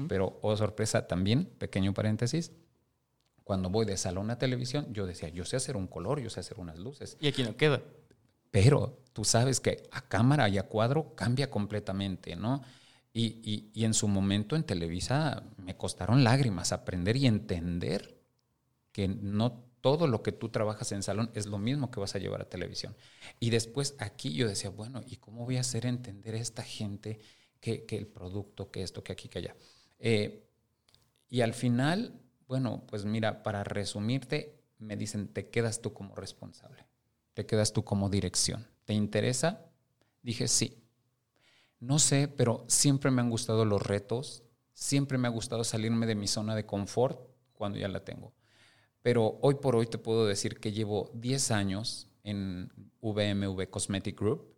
pero, 0.08 0.38
oh 0.42 0.54
sorpresa, 0.58 1.06
también, 1.06 1.46
pequeño 1.46 1.94
paréntesis, 1.94 2.52
cuando 3.42 3.70
voy 3.70 3.86
de 3.86 3.96
salón 3.96 4.30
a 4.30 4.38
televisión, 4.38 4.92
yo 4.92 5.06
decía, 5.06 5.30
yo 5.30 5.46
sé 5.46 5.56
hacer 5.56 5.78
un 5.78 5.86
color, 5.86 6.20
yo 6.20 6.28
sé 6.28 6.40
hacer 6.40 6.60
unas 6.60 6.78
luces. 6.78 7.16
Y 7.18 7.28
aquí 7.28 7.42
no 7.42 7.56
queda. 7.56 7.80
Pero 8.50 8.98
tú 9.14 9.24
sabes 9.24 9.60
que 9.60 9.88
a 9.90 10.02
cámara 10.02 10.50
y 10.50 10.58
a 10.58 10.64
cuadro 10.64 11.14
cambia 11.14 11.48
completamente, 11.48 12.36
¿no? 12.36 12.60
Y, 13.18 13.82
en 13.82 13.94
su 13.94 14.08
momento 14.08 14.56
en 14.56 14.64
Televisa 14.64 15.42
me 15.56 15.74
costaron 15.74 16.22
lágrimas 16.22 16.72
aprender 16.72 17.16
y 17.16 17.26
entender 17.26 18.20
que 18.92 19.08
no 19.08 19.64
todo 19.80 20.06
lo 20.06 20.22
que 20.22 20.32
tú 20.32 20.50
trabajas 20.50 20.92
en 20.92 21.02
salón 21.02 21.30
es 21.32 21.46
lo 21.46 21.56
mismo 21.56 21.90
que 21.90 21.98
vas 21.98 22.14
a 22.14 22.18
llevar 22.18 22.42
a 22.42 22.50
televisión. 22.50 22.94
Y 23.40 23.48
después 23.48 23.94
aquí 24.00 24.34
yo 24.34 24.46
decía, 24.46 24.68
bueno, 24.68 25.00
¿y 25.06 25.16
cómo 25.16 25.46
voy 25.46 25.56
a 25.56 25.60
hacer 25.60 25.86
entender 25.86 26.34
a 26.34 26.40
esta 26.40 26.62
gente 26.62 27.18
que, 27.58 27.86
el 27.88 28.06
producto, 28.06 28.70
que 28.70 28.82
esto, 28.82 29.02
que 29.02 29.12
aquí, 29.12 29.28
que 29.28 29.38
allá? 29.38 29.56
Eh, 29.98 30.46
y 31.30 31.40
al 31.40 31.54
final, 31.54 32.20
bueno, 32.46 32.84
pues 32.86 33.06
mira, 33.06 33.42
para 33.42 33.64
resumirte, 33.64 34.60
me 34.78 34.94
dicen, 34.94 35.28
te 35.28 35.48
quedas 35.48 35.80
tú 35.80 35.94
como 35.94 36.14
responsable, 36.16 36.86
te 37.32 37.46
quedas 37.46 37.72
tú 37.72 37.82
como 37.82 38.10
dirección. 38.10 38.66
¿Te 38.84 38.92
interesa? 38.92 39.70
Dije, 40.22 40.48
sí. 40.48 40.85
No 41.80 41.98
sé, 41.98 42.28
pero 42.28 42.64
siempre 42.68 43.10
me 43.10 43.20
han 43.20 43.30
gustado 43.30 43.64
los 43.64 43.82
retos, 43.82 44.42
siempre 44.72 45.18
me 45.18 45.28
ha 45.28 45.30
gustado 45.30 45.64
salirme 45.64 46.06
de 46.06 46.14
mi 46.14 46.26
zona 46.26 46.54
de 46.54 46.66
confort 46.66 47.20
cuando 47.52 47.78
ya 47.78 47.88
la 47.88 48.04
tengo. 48.04 48.32
Pero 49.02 49.38
hoy 49.42 49.54
por 49.56 49.76
hoy 49.76 49.86
te 49.86 49.98
puedo 49.98 50.26
decir 50.26 50.58
que 50.58 50.72
llevo 50.72 51.10
10 51.14 51.50
años 51.50 52.08
en 52.24 52.72
VMV 53.00 53.70
Cosmetic 53.70 54.18
Group 54.18 54.56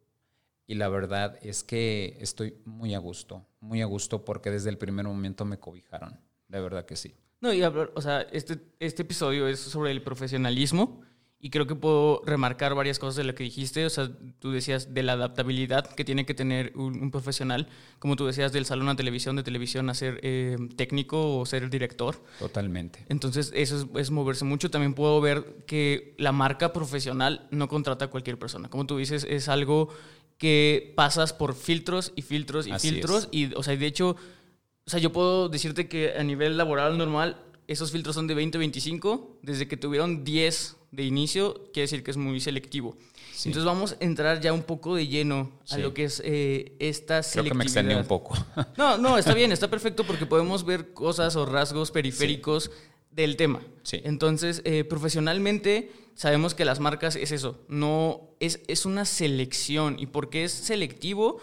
y 0.67 0.75
la 0.75 0.89
verdad 0.89 1.39
es 1.43 1.65
que 1.65 2.17
estoy 2.21 2.57
muy 2.65 2.95
a 2.95 2.99
gusto, 2.99 3.47
muy 3.61 3.83
a 3.83 3.87
gusto 3.87 4.25
porque 4.25 4.51
desde 4.51 4.71
el 4.71 4.79
primer 4.79 5.07
momento 5.07 5.45
me 5.45 5.59
cobijaron, 5.59 6.21
de 6.49 6.61
verdad 6.61 6.85
que 6.85 6.97
sí. 6.97 7.15
No, 7.41 7.53
y 7.53 7.63
hablar, 7.63 7.93
o 7.95 8.03
sea, 8.03 8.23
este, 8.23 8.59
este 8.81 9.03
episodio 9.03 9.49
es 9.49 9.61
sobre 9.61 9.91
el 9.93 10.03
profesionalismo 10.03 11.03
y 11.41 11.51
creo 11.51 11.69
que 11.69 11.77
puedo 11.77 12.21
remarcar 12.27 12.75
varias 12.75 12.99
cosas 12.99 13.15
de 13.15 13.25
lo 13.25 13.35
que 13.35 13.45
dijiste. 13.45 13.87
O 13.87 13.91
sea, 13.91 14.11
tú 14.41 14.51
decías 14.51 14.93
de 14.93 15.05
la 15.05 15.13
adaptabilidad 15.13 15.87
que 15.87 16.05
tiene 16.05 16.27
que 16.27 16.35
tener 16.35 16.73
un, 16.75 17.13
profesional, 17.13 17.69
como 18.01 18.17
tú 18.17 18.27
decías, 18.27 18.53
del 18.53 18.65
salón 18.65 18.89
a 18.89 18.97
televisión, 18.97 19.37
de 19.37 19.45
televisión 19.45 19.89
a 19.89 19.95
ser 19.95 20.19
eh, 20.25 20.57
técnico 20.77 21.39
o 21.39 21.47
ser 21.47 21.63
el 21.63 21.71
director. 21.71 22.21
Totalmente. 22.41 23.07
Entonces, 23.09 23.53
eso 23.55 23.89
es, 23.97 24.11
moverse 24.11 24.45
mucho. 24.45 24.69
También 24.71 24.95
puedo 24.95 25.21
ver 25.21 25.63
que 25.67 26.15
la 26.19 26.33
marca 26.33 26.73
profesional 26.73 27.47
no 27.53 27.69
contrata 27.69 28.07
a 28.07 28.09
cualquier 28.09 28.37
persona. 28.37 28.69
Como 28.69 28.87
tú 28.87 28.97
dices, 28.97 29.25
es 29.29 29.49
algo 29.49 29.91
que 30.39 30.93
pasas 30.97 31.33
por 31.33 31.55
filtros 31.55 32.13
y 32.17 32.23
filtros 32.23 32.67
y 32.67 32.73
filtros. 32.81 33.29
Y, 33.31 33.55
o 33.55 33.63
sea, 33.63 33.77
de 33.77 33.87
hecho, 33.87 34.17
o 34.87 34.91
sea, 34.91 34.99
yo 34.99 35.13
puedo 35.13 35.49
decirte 35.49 35.87
que 35.87 36.15
a 36.15 36.25
nivel 36.25 36.57
laboral 36.57 36.99
normal, 36.99 37.45
esos 37.69 37.93
filtros 37.93 38.17
son 38.17 38.27
de 38.27 38.35
20-25. 38.35 39.39
Desde 39.43 39.69
que 39.69 39.77
tuvieron 39.77 40.25
10 40.25 40.78
de 40.91 41.05
inicio, 41.05 41.71
quiere 41.73 41.83
decir 41.83 42.03
que 42.03 42.11
es 42.11 42.17
muy 42.17 42.41
selectivo. 42.41 42.97
Entonces 43.45 43.65
vamos 43.65 43.93
a 43.93 44.05
entrar 44.05 44.41
ya 44.41 44.53
un 44.53 44.63
poco 44.63 44.97
de 44.97 45.07
lleno 45.07 45.53
a 45.71 45.79
lo 45.79 45.95
que 45.95 46.05
es 46.05 46.21
eh, 46.25 46.75
esta 46.81 47.23
selectividad. 47.23 47.43
Creo 47.43 47.45
que 47.45 47.55
me 47.55 47.65
extendí 47.65 47.95
un 47.95 48.07
poco. 48.07 48.35
no, 48.77 48.99
no, 48.99 49.17
está 49.17 49.35
bien, 49.35 49.53
está 49.53 49.69
perfecto 49.71 50.05
porque 50.05 50.27
podemos 50.27 50.65
ver 50.65 50.93
cosas 50.93 51.37
o 51.37 51.47
rasgos 51.47 51.91
periféricos 51.91 52.71
del 53.11 53.37
tema. 53.37 53.61
Entonces, 53.93 54.63
eh, 54.65 54.85
profesionalmente 54.85 55.93
sabemos 56.15 56.55
que 56.55 56.65
las 56.65 56.81
marcas 56.81 57.17
es 57.17 57.31
eso, 57.31 57.61
no 57.69 58.31
es, 58.41 58.61
es 58.67 58.87
una 58.87 59.05
selección. 59.05 59.99
¿Y 59.99 60.07
por 60.07 60.31
qué 60.31 60.45
es 60.45 60.53
selectivo? 60.53 61.39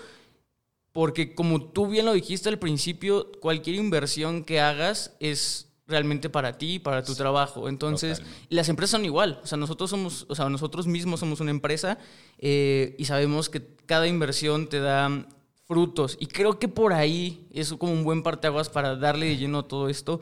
Porque 0.92 1.36
como 1.36 1.62
tú 1.62 1.88
bien 1.88 2.06
lo 2.06 2.14
dijiste 2.14 2.50
al 2.50 2.60
principio, 2.60 3.32
cualquier 3.42 3.76
inversión 3.78 4.44
que 4.44 4.60
hagas 4.60 5.16
es 5.20 5.75
realmente 5.88 6.30
para 6.30 6.58
ti, 6.58 6.80
para 6.80 7.04
tu 7.04 7.16
trabajo. 7.16 7.70
Entonces, 7.70 8.22
las 8.50 8.70
empresas 8.70 8.92
son 8.92 9.06
igual. 9.06 9.40
O 9.44 9.48
sea, 9.48 9.58
nosotros 9.58 9.90
somos, 9.90 10.26
o 10.30 10.36
sea, 10.36 10.50
nosotros 10.50 10.88
mismos 10.88 11.20
somos 11.20 11.40
una 11.40 11.52
empresa 11.52 11.98
eh, 12.40 12.96
y 12.98 13.06
sabemos 13.06 13.50
que 13.50 13.62
cada 13.86 14.08
inversión 14.08 14.68
te 14.68 14.80
da 14.80 15.28
frutos. 15.68 16.18
Y 16.20 16.28
creo 16.28 16.60
que 16.60 16.68
por 16.68 16.94
ahí 16.94 17.48
es 17.52 17.74
como 17.74 17.94
un 17.94 18.04
buen 18.04 18.24
parteaguas 18.24 18.70
para 18.70 18.96
darle 18.96 19.28
de 19.28 19.38
lleno 19.38 19.60
a 19.60 19.68
todo 19.68 19.90
esto. 19.90 20.22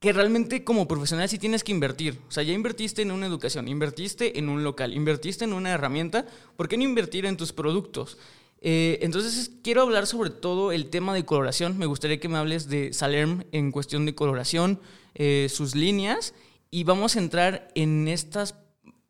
Que 0.00 0.12
realmente 0.12 0.62
como 0.62 0.86
profesional 0.86 1.28
sí 1.28 1.38
tienes 1.38 1.64
que 1.64 1.72
invertir. 1.72 2.20
O 2.28 2.30
sea, 2.30 2.44
ya 2.44 2.52
invertiste 2.52 3.02
en 3.02 3.10
una 3.10 3.26
educación, 3.26 3.66
invertiste 3.66 4.38
en 4.38 4.48
un 4.48 4.62
local, 4.62 4.94
invertiste 4.94 5.44
en 5.44 5.52
una 5.52 5.70
herramienta. 5.70 6.24
¿Por 6.56 6.68
qué 6.68 6.76
no 6.76 6.84
invertir 6.84 7.26
en 7.26 7.36
tus 7.36 7.52
productos? 7.52 8.16
Eh, 8.60 8.98
entonces 9.02 9.52
quiero 9.62 9.82
hablar 9.82 10.06
sobre 10.06 10.30
todo 10.30 10.72
el 10.72 10.90
tema 10.90 11.14
de 11.14 11.24
coloración. 11.24 11.78
Me 11.78 11.86
gustaría 11.86 12.20
que 12.20 12.28
me 12.28 12.38
hables 12.38 12.68
de 12.68 12.92
Salerm 12.92 13.44
en 13.52 13.70
cuestión 13.70 14.06
de 14.06 14.14
coloración, 14.14 14.80
eh, 15.14 15.48
sus 15.50 15.74
líneas, 15.74 16.34
y 16.70 16.84
vamos 16.84 17.16
a 17.16 17.20
entrar 17.20 17.68
en 17.74 18.08
estas 18.08 18.54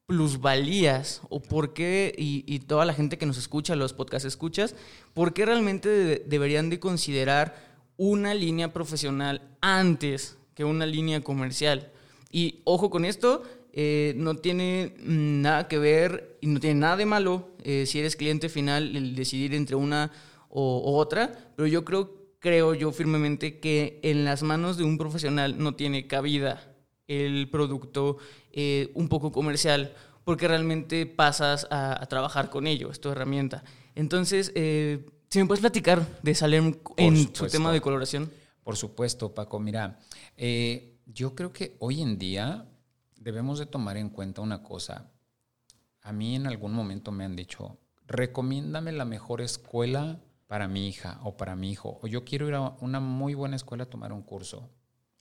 plusvalías 0.06 1.20
o 1.28 1.40
por 1.40 1.74
qué, 1.74 2.14
y, 2.16 2.58
toda 2.60 2.86
la 2.86 2.94
gente 2.94 3.18
que 3.18 3.26
nos 3.26 3.36
escucha, 3.36 3.76
los 3.76 3.92
podcast 3.92 4.24
escuchas, 4.24 4.74
por 5.12 5.34
qué 5.34 5.44
realmente 5.44 6.24
deberían 6.26 6.70
de 6.70 6.80
considerar 6.80 7.68
una 7.98 8.32
línea 8.32 8.72
profesional 8.72 9.42
antes 9.60 10.38
que 10.54 10.64
una 10.64 10.86
línea 10.86 11.20
comercial. 11.20 11.92
Y 12.32 12.60
ojo 12.64 12.88
con 12.88 13.04
esto, 13.04 13.42
eh, 13.80 14.12
no 14.16 14.34
tiene 14.34 14.92
nada 15.04 15.68
que 15.68 15.78
ver 15.78 16.36
y 16.40 16.48
no 16.48 16.58
tiene 16.58 16.80
nada 16.80 16.96
de 16.96 17.06
malo 17.06 17.50
eh, 17.62 17.86
si 17.86 18.00
eres 18.00 18.16
cliente 18.16 18.48
final 18.48 18.96
el 18.96 19.14
decidir 19.14 19.54
entre 19.54 19.76
una 19.76 20.10
o, 20.48 20.96
otra, 20.98 21.52
pero 21.54 21.68
yo 21.68 21.84
creo 21.84 22.12
creo 22.40 22.74
yo 22.74 22.90
firmemente 22.90 23.60
que 23.60 24.00
en 24.02 24.24
las 24.24 24.42
manos 24.42 24.78
de 24.78 24.82
un 24.82 24.98
profesional 24.98 25.62
no 25.62 25.76
tiene 25.76 26.08
cabida 26.08 26.74
el 27.06 27.48
producto 27.50 28.18
eh, 28.50 28.90
un 28.94 29.08
poco 29.08 29.30
comercial, 29.30 29.94
porque 30.24 30.48
realmente 30.48 31.06
pasas 31.06 31.68
a, 31.70 32.04
trabajar 32.08 32.50
con 32.50 32.66
ello, 32.66 32.90
es 32.90 32.98
tu 33.00 33.10
herramienta. 33.10 33.62
Entonces, 33.94 34.52
si 34.56 35.38
me 35.38 35.46
puedes 35.46 35.60
platicar 35.60 36.04
de 36.24 36.34
Salem 36.34 36.74
en 36.96 37.32
su 37.32 37.46
tema 37.46 37.72
de 37.72 37.80
coloración. 37.80 38.28
Por 38.64 38.76
supuesto, 38.76 39.32
Paco. 39.32 39.60
Mira, 39.60 40.00
yo 41.06 41.36
creo 41.36 41.52
que 41.52 41.76
hoy 41.78 42.02
en 42.02 42.18
día 42.18 42.67
debemos 43.18 43.58
de 43.58 43.66
tomar 43.66 43.96
en 43.96 44.08
cuenta 44.08 44.40
una 44.40 44.62
cosa. 44.62 45.10
A 46.02 46.12
mí 46.12 46.36
en 46.36 46.46
algún 46.46 46.72
momento 46.72 47.12
me 47.12 47.24
han 47.24 47.36
dicho, 47.36 47.78
recomiéndame 48.06 48.92
la 48.92 49.04
mejor 49.04 49.40
escuela 49.40 50.20
para 50.46 50.66
mi 50.66 50.88
hija 50.88 51.20
o 51.22 51.36
para 51.36 51.56
mi 51.56 51.70
hijo, 51.70 51.98
o 52.02 52.06
yo 52.06 52.24
quiero 52.24 52.48
ir 52.48 52.54
a 52.54 52.76
una 52.80 53.00
muy 53.00 53.34
buena 53.34 53.56
escuela 53.56 53.84
a 53.84 53.90
tomar 53.90 54.12
un 54.12 54.22
curso. 54.22 54.70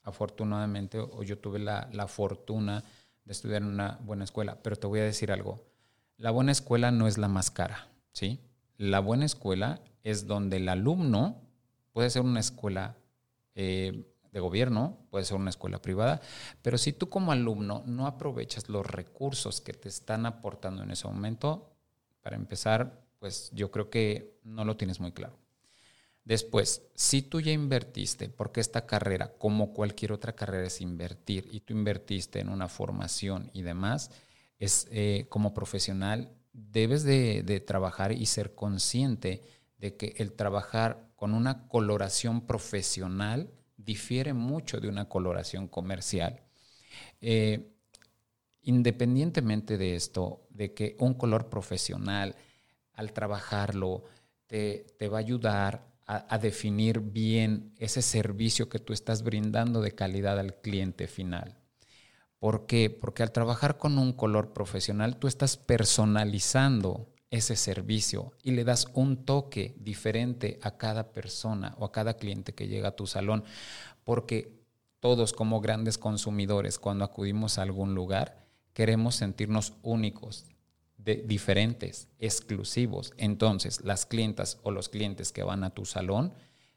Afortunadamente, 0.04 1.00
o 1.00 1.22
yo 1.24 1.38
tuve 1.38 1.60
la, 1.60 1.90
la 1.92 2.08
fortuna 2.08 2.84
de 3.26 3.32
estudiar 3.34 3.62
en 3.62 3.68
una 3.68 4.00
buena 4.04 4.24
escuela, 4.24 4.64
pero 4.64 4.78
te 4.78 4.88
voy 4.88 5.02
a 5.02 5.04
decir 5.04 5.34
algo, 5.34 5.66
la 6.16 6.32
buena 6.32 6.54
escuela 6.54 6.92
no 6.92 7.08
es 7.08 7.18
la 7.18 7.28
más 7.28 7.52
cara, 7.52 7.90
¿sí? 8.14 8.40
La 8.78 9.00
buena 9.02 9.26
escuela 9.26 9.82
es 10.04 10.26
donde 10.28 10.58
el 10.58 10.70
alumno 10.70 11.42
puede 11.92 12.10
ser 12.10 12.22
una 12.22 12.40
escuela 12.40 12.96
eh, 13.54 14.06
de 14.38 14.42
gobierno, 14.42 15.00
puede 15.10 15.26
ser 15.26 15.36
una 15.36 15.50
escuela 15.50 15.82
privada, 15.82 16.22
pero 16.62 16.78
si 16.78 16.94
tú 16.94 17.10
como 17.10 17.32
alumno 17.32 17.84
no 17.88 18.06
aprovechas 18.06 18.70
los 18.70 18.86
recursos 18.86 19.62
que 19.62 19.74
te 19.74 19.90
están 19.90 20.28
aportando 20.28 20.84
en 20.84 20.92
ese 20.92 21.08
momento, 21.08 21.74
para 22.22 22.36
empezar, 22.36 23.04
pues 23.18 23.50
yo 23.52 23.72
creo 23.72 23.90
que 23.90 24.40
no 24.44 24.64
lo 24.64 24.78
tienes 24.78 25.00
muy 25.00 25.12
claro. 25.12 25.40
Después, 26.24 26.84
si 26.94 27.24
tú 27.24 27.42
ya 27.42 27.52
invertiste, 27.52 28.30
porque 28.30 28.62
esta 28.62 28.86
carrera, 28.86 29.34
como 29.40 29.74
cualquier 29.74 30.12
otra 30.12 30.36
carrera, 30.36 30.68
es 30.68 30.82
invertir, 30.82 31.48
y 31.52 31.62
tú 31.62 31.74
invertiste 31.74 32.40
en 32.40 32.50
una 32.50 32.68
formación 32.68 33.50
y 33.54 33.64
demás, 33.64 34.12
es 34.60 34.88
eh, 34.92 35.26
como 35.30 35.56
profesional, 35.56 36.32
debes 36.54 37.04
de, 37.04 37.42
de 37.42 37.60
trabajar 37.60 38.12
y 38.12 38.28
ser 38.28 38.54
consciente 38.54 39.42
de 39.80 39.96
que 39.96 40.14
el 40.18 40.34
trabajar 40.34 41.10
con 41.16 41.34
una 41.34 41.68
coloración 41.70 42.46
profesional 42.46 43.50
difiere 43.88 44.34
mucho 44.34 44.80
de 44.82 44.90
una 44.90 45.06
coloración 45.06 45.70
comercial. 45.70 46.42
Eh, 47.22 47.72
independientemente 48.64 49.78
de 49.78 49.96
esto, 49.96 50.46
de 50.50 50.74
que 50.74 50.98
un 51.00 51.14
color 51.14 51.50
profesional, 51.50 52.36
al 52.94 53.14
trabajarlo, 53.14 54.04
te, 54.46 54.86
va 55.12 55.18
a 55.18 55.22
ayudar 55.22 55.88
a, 56.06 56.36
a, 56.36 56.38
definir 56.38 57.00
bien 57.00 57.74
ese 57.78 58.02
servicio 58.02 58.68
que 58.68 58.80
tú 58.80 58.92
estás 58.92 59.24
brindando 59.24 59.82
de 59.82 59.96
calidad 59.96 60.38
al 60.38 60.56
cliente 60.56 61.08
final. 61.08 61.58
¿Por 62.40 62.66
qué? 62.66 62.90
Porque 62.90 63.24
al 63.24 63.32
trabajar 63.32 63.78
con 63.78 63.98
un 63.98 64.12
color 64.12 64.52
profesional, 64.52 65.18
tú 65.18 65.28
estás 65.28 65.56
personalizando 65.56 67.08
ese 67.30 67.56
servicio 67.56 68.32
y 68.44 68.52
le 68.52 68.64
das 68.64 68.88
un 68.94 69.26
toque 69.26 69.76
diferente 69.80 70.60
a 70.62 70.78
cada 70.78 71.12
persona 71.12 71.76
o 71.78 71.86
a 71.86 71.92
cada 71.92 72.16
cliente 72.16 72.54
que 72.54 72.68
llega 72.68 72.90
a 72.90 72.96
tu 72.96 73.08
salón, 73.08 73.44
porque 74.04 74.58
todos 75.00 75.34
como 75.34 75.62
grandes 75.62 75.98
consumidores 75.98 76.80
cuando 76.80 77.06
acudimos 77.06 77.58
a 77.58 77.64
algún 77.64 77.96
lugar 77.96 78.48
queremos 78.74 79.16
sentirnos 79.16 79.74
únicos, 79.82 80.46
diferentes, 80.98 82.08
exclusivos. 82.20 83.14
Entonces, 83.18 83.82
las 83.82 84.06
clientas 84.06 84.60
o 84.62 84.72
los 84.72 84.90
clientes 84.90 85.32
que 85.32 85.42
van 85.42 85.64
a 85.64 85.72
tu 85.72 85.86
salón 85.86 86.34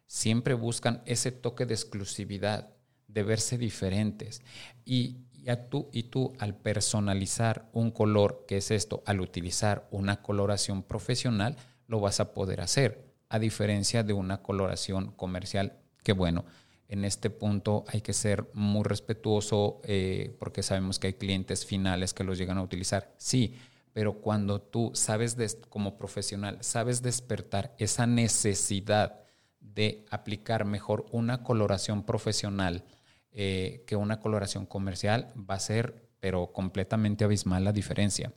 siempre 0.06 0.54
buscan 0.54 1.02
ese 1.04 1.30
toque 1.30 1.66
de 1.66 1.74
exclusividad, 1.74 2.70
de 3.06 3.22
verse 3.22 3.58
diferentes. 3.58 4.40
Y 4.84 5.18
y, 5.44 5.50
tú, 5.68 5.88
y 5.92 6.04
tú 6.04 6.32
al 6.38 6.54
personalizar 6.54 7.68
un 7.72 7.90
color, 7.90 8.44
que 8.46 8.58
es 8.58 8.70
esto, 8.70 9.02
al 9.06 9.20
utilizar 9.20 9.88
una 9.90 10.22
coloración 10.22 10.82
profesional, 10.82 11.56
lo 11.86 12.00
vas 12.00 12.20
a 12.20 12.32
poder 12.32 12.60
hacer, 12.60 13.04
a 13.28 13.38
diferencia 13.38 14.02
de 14.02 14.12
una 14.12 14.42
coloración 14.42 15.12
comercial, 15.12 15.78
que 16.02 16.12
bueno, 16.12 16.44
en 16.88 17.04
este 17.04 17.30
punto 17.30 17.84
hay 17.88 18.00
que 18.00 18.12
ser 18.12 18.50
muy 18.52 18.82
respetuoso 18.82 19.80
eh, 19.84 20.36
porque 20.38 20.62
sabemos 20.62 20.98
que 20.98 21.08
hay 21.08 21.12
clientes 21.14 21.64
finales 21.64 22.12
que 22.12 22.24
los 22.24 22.36
llegan 22.36 22.58
a 22.58 22.62
utilizar, 22.62 23.14
sí, 23.16 23.56
pero 23.92 24.14
cuando 24.14 24.60
tú 24.60 24.92
sabes, 24.94 25.36
como 25.68 25.96
profesional, 25.96 26.58
sabes 26.60 27.02
despertar 27.02 27.74
esa 27.78 28.06
necesidad 28.06 29.20
de 29.60 30.04
aplicar 30.10 30.64
mejor 30.64 31.06
una 31.10 31.42
coloración 31.42 32.04
profesional, 32.04 32.84
eh, 33.32 33.84
que 33.86 33.94
una 33.94 34.20
coloración 34.20 34.66
comercial 34.66 35.32
va 35.38 35.54
a 35.54 35.60
ser, 35.60 36.08
pero 36.18 36.52
completamente 36.52 37.24
abismal 37.24 37.64
la 37.64 37.72
diferencia. 37.72 38.32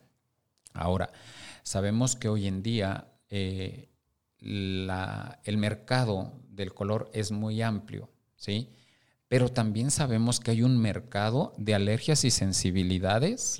Ahora, 0.73 1.11
sabemos 1.63 2.15
que 2.15 2.29
hoy 2.29 2.47
en 2.47 2.61
día 2.61 3.07
eh, 3.29 3.89
el 4.39 5.57
mercado 5.57 6.33
del 6.49 6.73
color 6.73 7.09
es 7.13 7.31
muy 7.31 7.61
amplio, 7.61 8.09
¿sí? 8.35 8.69
Pero 9.27 9.49
también 9.49 9.89
sabemos 9.89 10.39
que 10.39 10.51
hay 10.51 10.61
un 10.61 10.77
mercado 10.77 11.53
de 11.57 11.73
alergias 11.73 12.23
y 12.23 12.29
sensibilidades 12.29 13.57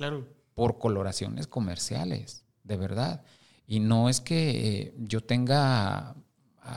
por 0.54 0.78
coloraciones 0.78 1.48
comerciales, 1.48 2.44
de 2.62 2.76
verdad. 2.76 3.24
Y 3.66 3.80
no 3.80 4.08
es 4.08 4.20
que 4.20 4.50
eh, 4.50 4.94
yo 4.98 5.22
tenga 5.22 6.14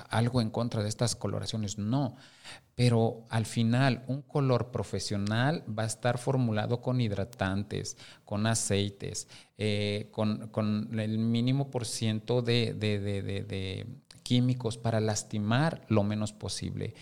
algo 0.09 0.41
en 0.41 0.49
contra 0.49 0.81
de 0.81 0.89
estas 0.89 1.15
coloraciones, 1.15 1.77
no 1.77 2.15
pero 2.77 3.25
al 3.31 3.47
final 3.47 4.03
un 4.05 4.21
color 4.21 4.69
profesional 4.69 5.63
va 5.67 5.81
a 5.81 5.87
estar 5.87 6.19
formulado 6.19 6.79
con 6.79 7.01
hidratantes, 7.01 7.97
con 8.23 8.45
aceites, 8.45 9.27
eh, 9.57 10.09
con, 10.11 10.99
el 10.99 11.17
mínimo 11.17 11.71
por 11.71 11.87
ciento 11.87 12.43
de, 12.43 13.87
químicos 14.21 14.77
para 14.77 14.99
lastimar 14.99 15.87
lo 15.87 16.03
menos 16.03 16.33
posible. 16.33 16.93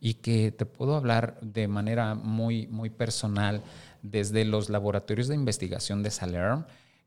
Y 0.00 0.14
que 0.14 0.52
te 0.52 0.66
puedo 0.66 0.94
hablar 0.94 1.40
de 1.40 1.66
manera 1.66 2.14
muy, 2.14 2.68
muy 2.68 2.90
personal 2.90 3.60
desde 4.02 4.44
los 4.44 4.70
laboratorios 4.70 5.26
de 5.26 5.34
investigación 5.34 6.04
de 6.04 6.12
Salerm, 6.12 6.64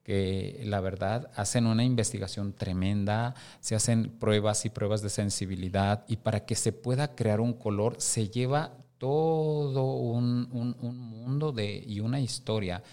que 0.08 0.62
la 0.64 0.80
verdad 0.80 1.30
hacen 1.36 1.66
una 1.66 1.84
investigación 1.84 2.54
tremenda, 2.54 3.36
se 3.60 3.76
hacen 3.76 4.10
pruebas 4.10 4.64
y 4.64 4.70
pruebas 4.70 5.02
de 5.02 5.10
sensibilidad 5.10 6.06
y 6.08 6.16
para 6.16 6.46
que 6.46 6.56
se 6.56 6.72
pueda 6.72 7.14
crear 7.14 7.42
un 7.42 7.52
color 7.52 7.98
se 8.00 8.30
lleva 8.30 8.78
todo 9.00 9.84
un, 9.84 10.48
mundo 10.50 11.52
de, 11.52 11.84
y 11.86 12.00
una 12.00 12.22
historia. 12.22 12.84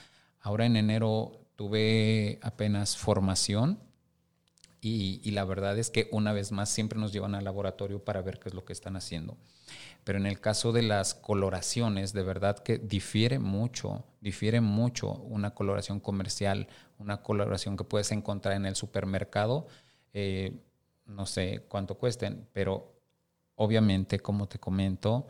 Ahora 0.40 0.66
en 0.66 0.74
enero 0.74 1.46
tuve 1.54 2.40
apenas 2.42 2.96
formación 2.96 3.78
y, 4.80 5.20
y, 5.22 5.30
la 5.30 5.44
verdad 5.44 5.78
es 5.78 5.90
que 5.90 6.08
una 6.10 6.32
vez 6.32 6.50
más 6.50 6.68
siempre 6.68 6.98
nos 6.98 7.12
llevan 7.12 7.36
al 7.36 7.44
laboratorio 7.44 8.04
para 8.04 8.22
ver 8.22 8.40
qué 8.40 8.48
es 8.48 8.56
lo 8.56 8.64
que 8.64 8.72
están 8.72 8.96
haciendo. 8.96 9.36
Pero 10.04 10.18
en 10.18 10.26
el 10.26 10.40
caso 10.40 10.72
de 10.72 10.82
las 10.82 11.14
coloraciones, 11.14 12.12
de 12.12 12.22
verdad 12.22 12.58
que 12.58 12.78
difiere 12.78 13.38
mucho, 13.38 14.04
difiere 14.20 14.60
mucho 14.60 15.12
una 15.12 15.54
coloración 15.54 15.98
comercial, 15.98 16.68
una 16.98 17.22
coloración 17.22 17.76
que 17.76 17.84
puedes 17.84 18.12
encontrar 18.12 18.54
en 18.54 18.66
el 18.66 18.76
supermercado. 18.76 19.66
Eh, 20.12 20.60
no 21.06 21.26
sé 21.26 21.64
cuánto 21.68 21.96
cuesten, 21.96 22.46
pero 22.52 22.94
obviamente, 23.56 24.20
como 24.20 24.46
te 24.46 24.58
comento, 24.58 25.26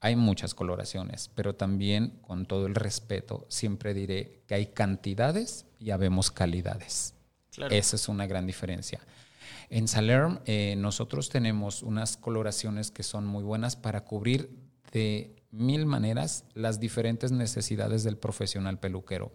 hay 0.00 0.16
muchas 0.16 0.54
coloraciones, 0.54 1.30
pero 1.34 1.54
también 1.54 2.18
con 2.22 2.46
todo 2.46 2.66
el 2.66 2.74
respeto, 2.74 3.46
siempre 3.48 3.94
diré 3.94 4.42
que 4.46 4.54
hay 4.54 4.66
cantidades 4.66 5.66
y 5.78 5.90
habemos 5.90 6.30
calidades. 6.30 7.14
Esa 7.70 7.96
es 7.96 8.08
una 8.08 8.26
gran 8.26 8.46
diferencia. 8.46 9.00
En 9.68 9.88
Salerm 9.88 10.40
eh, 10.44 10.74
nosotros 10.76 11.28
tenemos 11.28 11.82
unas 11.82 12.16
coloraciones 12.16 12.90
que 12.90 13.02
son 13.02 13.26
muy 13.26 13.42
buenas 13.42 13.76
para 13.76 14.04
cubrir 14.04 14.50
de 14.92 15.34
mil 15.50 15.86
maneras 15.86 16.44
las 16.54 16.78
diferentes 16.80 17.32
necesidades 17.32 18.04
del 18.04 18.16
profesional 18.16 18.78
peluquero. 18.78 19.32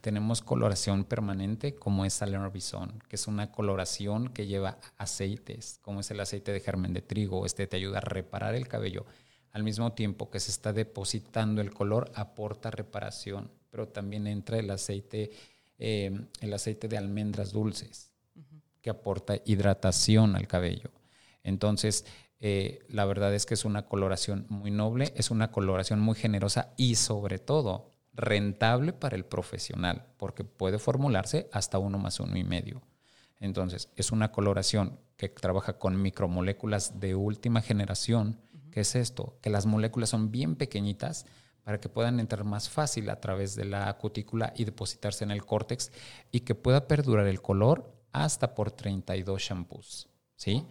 Tenemos 0.00 0.42
coloración 0.42 1.04
permanente 1.04 1.74
como 1.74 2.04
es 2.04 2.14
Salerm 2.14 2.52
Bison, 2.52 3.02
que 3.08 3.16
es 3.16 3.26
una 3.28 3.52
coloración 3.52 4.28
que 4.28 4.46
lleva 4.46 4.78
aceites, 4.98 5.78
como 5.80 6.00
es 6.00 6.10
el 6.10 6.20
aceite 6.20 6.52
de 6.52 6.60
germen 6.60 6.92
de 6.92 7.02
trigo. 7.02 7.46
Este 7.46 7.66
te 7.66 7.76
ayuda 7.76 7.98
a 7.98 8.02
reparar 8.02 8.54
el 8.54 8.68
cabello. 8.68 9.06
Al 9.52 9.62
mismo 9.62 9.92
tiempo 9.92 10.30
que 10.30 10.40
se 10.40 10.50
está 10.50 10.72
depositando 10.72 11.60
el 11.60 11.72
color, 11.72 12.10
aporta 12.14 12.70
reparación, 12.70 13.50
pero 13.70 13.88
también 13.88 14.26
entra 14.26 14.58
el 14.58 14.70
aceite, 14.70 15.30
eh, 15.78 16.26
el 16.40 16.52
aceite 16.52 16.88
de 16.88 16.98
almendras 16.98 17.52
dulces 17.52 18.11
que 18.82 18.90
aporta 18.90 19.36
hidratación 19.44 20.36
al 20.36 20.46
cabello. 20.46 20.90
Entonces, 21.42 22.04
eh, 22.40 22.80
la 22.88 23.04
verdad 23.04 23.34
es 23.34 23.46
que 23.46 23.54
es 23.54 23.64
una 23.64 23.86
coloración 23.86 24.46
muy 24.48 24.70
noble, 24.70 25.12
es 25.16 25.30
una 25.30 25.50
coloración 25.50 26.00
muy 26.00 26.16
generosa 26.16 26.74
y 26.76 26.96
sobre 26.96 27.38
todo 27.38 27.92
rentable 28.12 28.92
para 28.92 29.16
el 29.16 29.24
profesional, 29.24 30.06
porque 30.18 30.44
puede 30.44 30.78
formularse 30.78 31.48
hasta 31.52 31.78
uno 31.78 31.98
más 31.98 32.20
uno 32.20 32.36
y 32.36 32.44
medio. 32.44 32.82
Entonces, 33.38 33.88
es 33.96 34.12
una 34.12 34.32
coloración 34.32 35.00
que 35.16 35.28
trabaja 35.28 35.78
con 35.78 36.00
micromoléculas 36.00 37.00
de 37.00 37.14
última 37.14 37.62
generación. 37.62 38.40
¿Qué 38.70 38.80
es 38.80 38.94
esto? 38.94 39.38
Que 39.40 39.50
las 39.50 39.66
moléculas 39.66 40.10
son 40.10 40.30
bien 40.30 40.56
pequeñitas 40.56 41.26
para 41.62 41.80
que 41.80 41.88
puedan 41.88 42.18
entrar 42.18 42.44
más 42.44 42.68
fácil 42.68 43.08
a 43.08 43.20
través 43.20 43.54
de 43.54 43.64
la 43.64 43.96
cutícula 43.98 44.52
y 44.56 44.64
depositarse 44.64 45.24
en 45.24 45.30
el 45.30 45.44
córtex 45.44 45.92
y 46.32 46.40
que 46.40 46.54
pueda 46.54 46.88
perdurar 46.88 47.26
el 47.26 47.40
color 47.40 48.01
hasta 48.12 48.54
por 48.54 48.70
32 48.70 49.42
shampoos. 49.42 50.08
¿sí? 50.36 50.64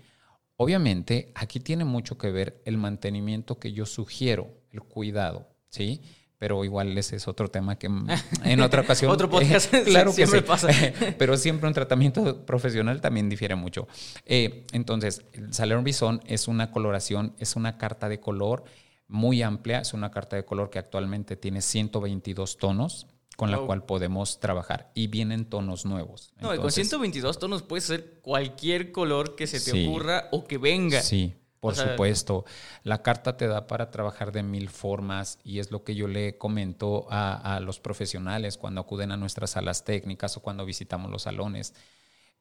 Obviamente, 0.58 1.32
aquí 1.34 1.60
tiene 1.60 1.86
mucho 1.86 2.18
que 2.18 2.32
ver 2.32 2.62
el 2.66 2.78
mantenimiento 2.78 3.58
que 3.60 3.74
yo 3.74 3.86
sugiero, 3.86 4.62
el 4.70 4.82
cuidado, 4.82 5.48
¿sí? 5.70 6.02
Pero 6.38 6.64
igual 6.64 6.98
ese 6.98 7.16
es 7.16 7.28
otro 7.28 7.50
tema 7.50 7.78
que 7.78 7.88
en 8.44 8.62
otra 8.62 8.82
ocasión. 8.82 9.12
otro 9.12 9.30
podcast, 9.30 9.74
claro 9.86 10.12
siempre 10.12 10.42
pasa. 10.42 10.70
pero 11.18 11.38
siempre 11.38 11.68
un 11.68 11.74
tratamiento 11.74 12.46
profesional 12.46 13.02
también 13.02 13.30
difiere 13.30 13.56
mucho. 13.56 13.88
Eh, 14.26 14.66
entonces, 14.72 15.24
el 15.34 15.54
Salerno 15.54 15.84
Bison 15.84 16.22
es 16.26 16.48
una 16.48 16.72
coloración, 16.72 17.34
es 17.40 17.56
una 17.56 17.78
carta 17.78 18.08
de 18.08 18.20
color 18.20 18.64
muy 19.08 19.42
amplia, 19.42 19.80
es 19.80 19.94
una 19.94 20.12
carta 20.12 20.36
de 20.36 20.46
color 20.46 20.70
que 20.70 20.80
actualmente 20.80 21.36
tiene 21.36 21.62
122 21.62 22.58
tonos 22.58 23.08
con 23.38 23.50
la 23.50 23.58
cual 23.60 23.84
podemos 23.86 24.40
trabajar 24.40 24.92
y 24.94 25.08
vienen 25.08 25.46
tonos 25.46 25.86
nuevos. 25.86 26.34
No, 26.40 26.56
con 26.56 26.72
122 26.72 27.40
tonos 27.40 27.64
puede 27.64 27.82
ser 27.82 28.20
cualquier 28.22 28.92
color 28.92 29.36
que 29.36 29.48
se 29.48 29.60
te 29.60 29.88
ocurra 29.88 30.28
o 30.32 30.46
que 30.46 30.58
venga. 30.58 31.02
Sí, 31.02 31.34
por 31.60 31.76
supuesto. 31.76 32.46
La 32.84 33.02
carta 33.02 33.38
te 33.38 33.48
da 33.48 33.68
para 33.68 33.90
trabajar 33.90 34.32
de 34.32 34.44
mil 34.44 34.70
formas 34.70 35.40
y 35.44 35.60
es 35.60 35.72
lo 35.72 35.84
que 35.84 35.96
yo 35.96 36.08
le 36.08 36.38
comento 36.38 37.08
a, 37.10 37.56
a 37.56 37.60
los 37.60 37.80
profesionales 37.80 38.58
cuando 38.58 38.82
acuden 38.82 39.12
a 39.12 39.18
nuestras 39.18 39.52
salas 39.52 39.86
técnicas 39.86 40.38
o 40.38 40.42
cuando 40.42 40.66
visitamos 40.66 41.10
los 41.10 41.24
salones 41.24 41.74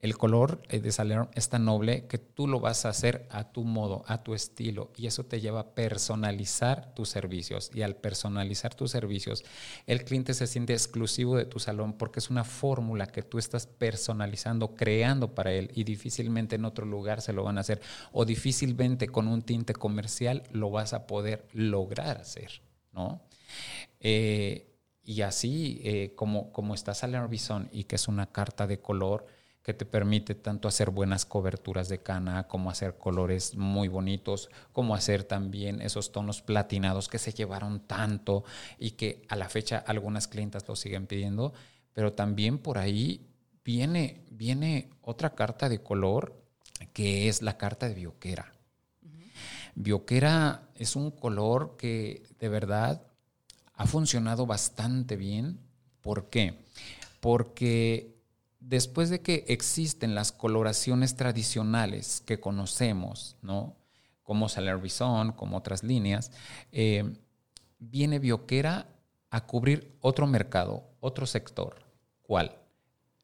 el 0.00 0.16
color 0.16 0.62
eh, 0.68 0.80
de 0.80 0.92
Salerno 0.92 1.30
es 1.34 1.48
tan 1.50 1.66
noble 1.66 2.06
que 2.06 2.18
tú 2.18 2.48
lo 2.48 2.58
vas 2.58 2.84
a 2.84 2.88
hacer 2.88 3.26
a 3.30 3.52
tu 3.52 3.64
modo, 3.64 4.02
a 4.06 4.22
tu 4.22 4.34
estilo, 4.34 4.92
y 4.96 5.06
eso 5.06 5.24
te 5.24 5.40
lleva 5.40 5.60
a 5.60 5.74
personalizar 5.74 6.94
tus 6.94 7.10
servicios. 7.10 7.70
Y 7.74 7.82
al 7.82 7.96
personalizar 7.96 8.74
tus 8.74 8.90
servicios, 8.90 9.44
el 9.86 10.04
cliente 10.04 10.32
se 10.32 10.46
siente 10.46 10.72
exclusivo 10.72 11.36
de 11.36 11.44
tu 11.44 11.58
salón 11.58 11.92
porque 11.92 12.20
es 12.20 12.30
una 12.30 12.44
fórmula 12.44 13.06
que 13.06 13.22
tú 13.22 13.38
estás 13.38 13.66
personalizando, 13.66 14.74
creando 14.74 15.34
para 15.34 15.52
él, 15.52 15.70
y 15.74 15.84
difícilmente 15.84 16.56
en 16.56 16.64
otro 16.64 16.86
lugar 16.86 17.20
se 17.20 17.34
lo 17.34 17.44
van 17.44 17.58
a 17.58 17.60
hacer, 17.60 17.80
o 18.12 18.24
difícilmente 18.24 19.08
con 19.08 19.28
un 19.28 19.42
tinte 19.42 19.74
comercial 19.74 20.44
lo 20.50 20.70
vas 20.70 20.94
a 20.94 21.06
poder 21.06 21.46
lograr 21.52 22.18
hacer, 22.18 22.62
¿no? 22.92 23.22
Eh, 24.00 24.66
y 25.02 25.22
así 25.22 25.80
eh, 25.84 26.12
como, 26.14 26.52
como 26.52 26.74
está 26.74 26.94
Salerno 26.94 27.28
Bison 27.28 27.68
y 27.72 27.84
que 27.84 27.96
es 27.96 28.08
una 28.08 28.30
carta 28.30 28.66
de 28.66 28.80
color, 28.80 29.26
que 29.62 29.75
te 29.75 29.85
permite 29.85 30.35
tanto 30.35 30.68
hacer 30.68 30.90
buenas 30.90 31.27
coberturas 31.27 31.88
de 31.88 32.03
cana, 32.03 32.49
como 32.49 32.70
hacer 32.70 32.96
colores 32.96 33.57
muy 33.57 33.88
bonitos, 33.88 34.49
como 34.73 34.94
hacer 34.94 35.25
también 35.25 35.83
esos 35.83 36.12
tonos 36.12 36.40
platinados 36.40 37.09
que 37.09 37.18
se 37.18 37.33
llevaron 37.33 37.81
tanto 37.81 38.44
y 38.79 38.92
que 38.92 39.23
a 39.29 39.37
la 39.37 39.49
fecha 39.49 39.79
algunas 39.79 40.29
clientas 40.29 40.66
lo 40.66 40.77
siguen 40.77 41.07
pidiendo, 41.07 41.53
pero 41.92 42.12
también 42.14 42.59
por 42.59 42.79
ahí 42.79 43.27
viene, 43.64 44.25
viene 44.31 44.90
otra 45.03 45.35
carta 45.35 45.68
de 45.68 45.83
color 45.83 46.42
que 46.92 47.29
es 47.29 47.42
la 47.42 47.59
carta 47.59 47.88
de 47.88 47.94
Bioquera. 47.94 48.53
Bioquera 49.75 50.68
es 50.75 50.96
un 50.96 51.11
color 51.11 51.77
que 51.77 52.23
de 52.38 52.49
verdad 52.49 53.03
ha 53.75 53.87
funcionado 53.87 54.46
bastante 54.46 55.16
bien. 55.16 55.61
¿Por 56.01 56.31
qué? 56.31 56.64
Porque 57.20 58.19
después 58.61 59.11
de 59.11 59.20
que 59.20 59.44
existen 59.49 60.14
las 60.14 60.33
coloraciones 60.33 61.16
tradicionales 61.16 62.23
que 62.25 62.38
conocemos, 62.38 63.37
¿no? 63.42 63.77
como 64.23 64.49
Saler 64.49 64.79
Bison, 64.79 65.33
como 65.33 65.57
otras 65.57 65.83
líneas, 65.83 66.31
eh, 66.70 67.16
viene 67.81 68.20
Bioquera 68.20 68.87
a 69.31 69.46
cubrir 69.46 69.96
otro 70.01 70.29
mercado, 70.29 70.85
otro 71.01 71.27
sector. 71.27 71.83
¿Cuál? 72.23 72.57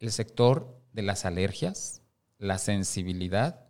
El 0.00 0.10
sector 0.10 0.80
de 0.92 1.02
las 1.02 1.24
alergias, 1.24 2.02
la 2.38 2.58
sensibilidad, 2.58 3.66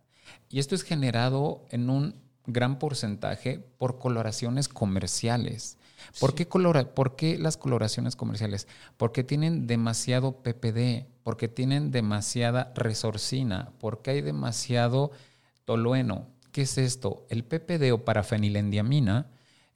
y 0.49 0.57
esto 0.57 0.73
es 0.73 0.81
generado 0.81 1.65
en 1.69 1.91
un 1.91 2.15
gran 2.47 2.79
porcentaje 2.79 3.59
por 3.59 3.99
coloraciones 3.99 4.67
comerciales. 4.67 5.77
¿Por, 6.19 6.35
qué 6.35 6.45
¿Por 6.45 7.15
qué 7.15 7.37
las 7.37 7.57
coloraciones 7.57 8.15
comerciales? 8.15 8.67
Porque 8.97 9.23
tienen 9.23 9.67
demasiado 9.67 10.41
PPD, 10.43 11.07
porque 11.23 11.47
tienen 11.47 11.91
demasiada 11.91 12.71
resorcina, 12.75 13.71
porque 13.79 14.11
hay 14.11 14.21
demasiado 14.21 15.11
tolueno. 15.65 16.27
¿Qué 16.51 16.63
es 16.63 16.77
esto? 16.77 17.25
El 17.29 17.43
PPD 17.43 17.91
o 17.91 18.03
parafenilendiamina 18.05 19.27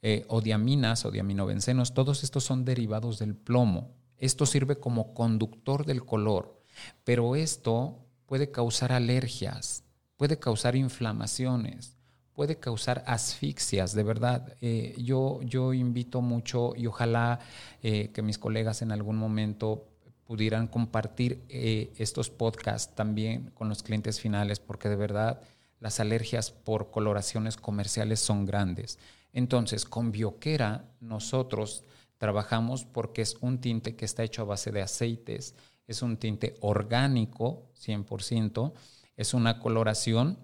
eh, 0.04 0.24
o 0.26 0.40
diaminas 0.40 1.04
o 1.04 1.12
diaminobencenos, 1.12 1.94
todos 1.94 2.24
estos 2.24 2.42
son 2.42 2.64
derivados 2.64 3.20
del 3.20 3.36
plomo. 3.36 3.92
Esto 4.18 4.46
sirve 4.46 4.76
como 4.76 5.14
conductor 5.14 5.86
del 5.86 6.04
color, 6.04 6.60
pero 7.04 7.36
esto 7.36 7.98
puede 8.26 8.50
causar 8.50 8.92
alergias, 8.92 9.84
puede 10.16 10.40
causar 10.40 10.74
inflamaciones, 10.74 11.96
puede 12.34 12.58
causar 12.58 13.04
asfixias, 13.06 13.94
de 13.94 14.02
verdad. 14.02 14.56
Eh, 14.60 14.94
yo, 14.98 15.40
yo 15.42 15.72
invito 15.72 16.20
mucho 16.20 16.74
y 16.76 16.86
ojalá 16.86 17.40
eh, 17.82 18.10
que 18.12 18.22
mis 18.22 18.38
colegas 18.38 18.82
en 18.82 18.92
algún 18.92 19.16
momento 19.16 19.88
pudieran 20.24 20.66
compartir 20.66 21.44
eh, 21.48 21.92
estos 21.98 22.30
podcasts 22.30 22.94
también 22.94 23.50
con 23.54 23.68
los 23.68 23.82
clientes 23.82 24.20
finales, 24.20 24.60
porque 24.60 24.88
de 24.88 24.96
verdad 24.96 25.42
las 25.78 26.00
alergias 26.00 26.50
por 26.50 26.90
coloraciones 26.90 27.56
comerciales 27.56 28.20
son 28.20 28.46
grandes. 28.46 28.98
Entonces, 29.32 29.84
con 29.84 30.12
Bioquera 30.12 30.84
nosotros 31.00 31.84
trabajamos 32.18 32.84
porque 32.84 33.22
es 33.22 33.36
un 33.40 33.60
tinte 33.60 33.96
que 33.96 34.04
está 34.04 34.22
hecho 34.22 34.42
a 34.42 34.46
base 34.46 34.70
de 34.70 34.82
aceites, 34.82 35.54
es 35.86 36.02
un 36.02 36.16
tinte 36.16 36.54
orgánico, 36.60 37.70
100%, 37.74 38.72
es 39.16 39.34
una 39.34 39.58
coloración 39.58 40.38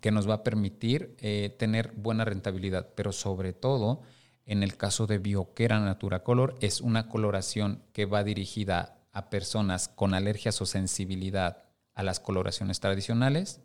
que 0.00 0.10
nos 0.10 0.28
va 0.28 0.34
a 0.34 0.44
permitir 0.44 1.16
eh, 1.18 1.54
tener 1.58 1.92
buena 1.92 2.24
rentabilidad, 2.24 2.90
pero 2.94 3.12
sobre 3.12 3.52
todo 3.52 4.02
en 4.46 4.62
el 4.62 4.76
caso 4.76 5.06
de 5.06 5.18
Bioquera 5.18 5.78
Natura 5.80 6.22
Color 6.22 6.56
es 6.60 6.80
una 6.80 7.08
coloración 7.08 7.82
que 7.92 8.06
va 8.06 8.24
dirigida 8.24 8.98
a 9.12 9.30
personas 9.30 9.88
con 9.88 10.14
alergias 10.14 10.60
o 10.60 10.66
sensibilidad 10.66 11.64
a 11.94 12.02
las 12.02 12.18
coloraciones 12.18 12.80
tradicionales, 12.80 13.60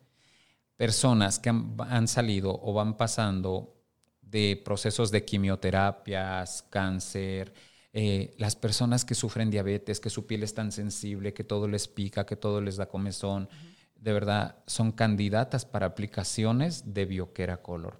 personas 0.75 1.39
que 1.39 1.49
han, 1.49 2.07
salido 2.07 2.59
o 2.61 2.73
van 2.73 2.97
pasando 2.97 3.75
de 4.21 4.61
procesos 4.63 5.09
de 5.09 5.25
quimioterapias, 5.25 6.63
cáncer, 6.69 7.53
eh, 7.93 8.35
las 8.37 8.55
personas 8.55 9.05
que 9.05 9.15
sufren 9.15 9.49
diabetes, 9.49 9.99
que 9.99 10.09
su 10.09 10.27
piel 10.27 10.43
es 10.43 10.53
tan 10.53 10.71
sensible, 10.71 11.33
que 11.33 11.43
todo 11.43 11.67
les 11.67 11.87
pica, 11.87 12.25
que 12.25 12.35
todo 12.35 12.61
les 12.61 12.75
da 12.75 12.87
comezón 12.87 13.49
de 13.99 14.13
verdad 14.13 14.57
son 14.67 14.91
candidatas 14.91 15.65
para 15.65 15.87
aplicaciones 15.87 16.93
de 16.93 17.05
Bioquera 17.05 17.61
Color. 17.61 17.99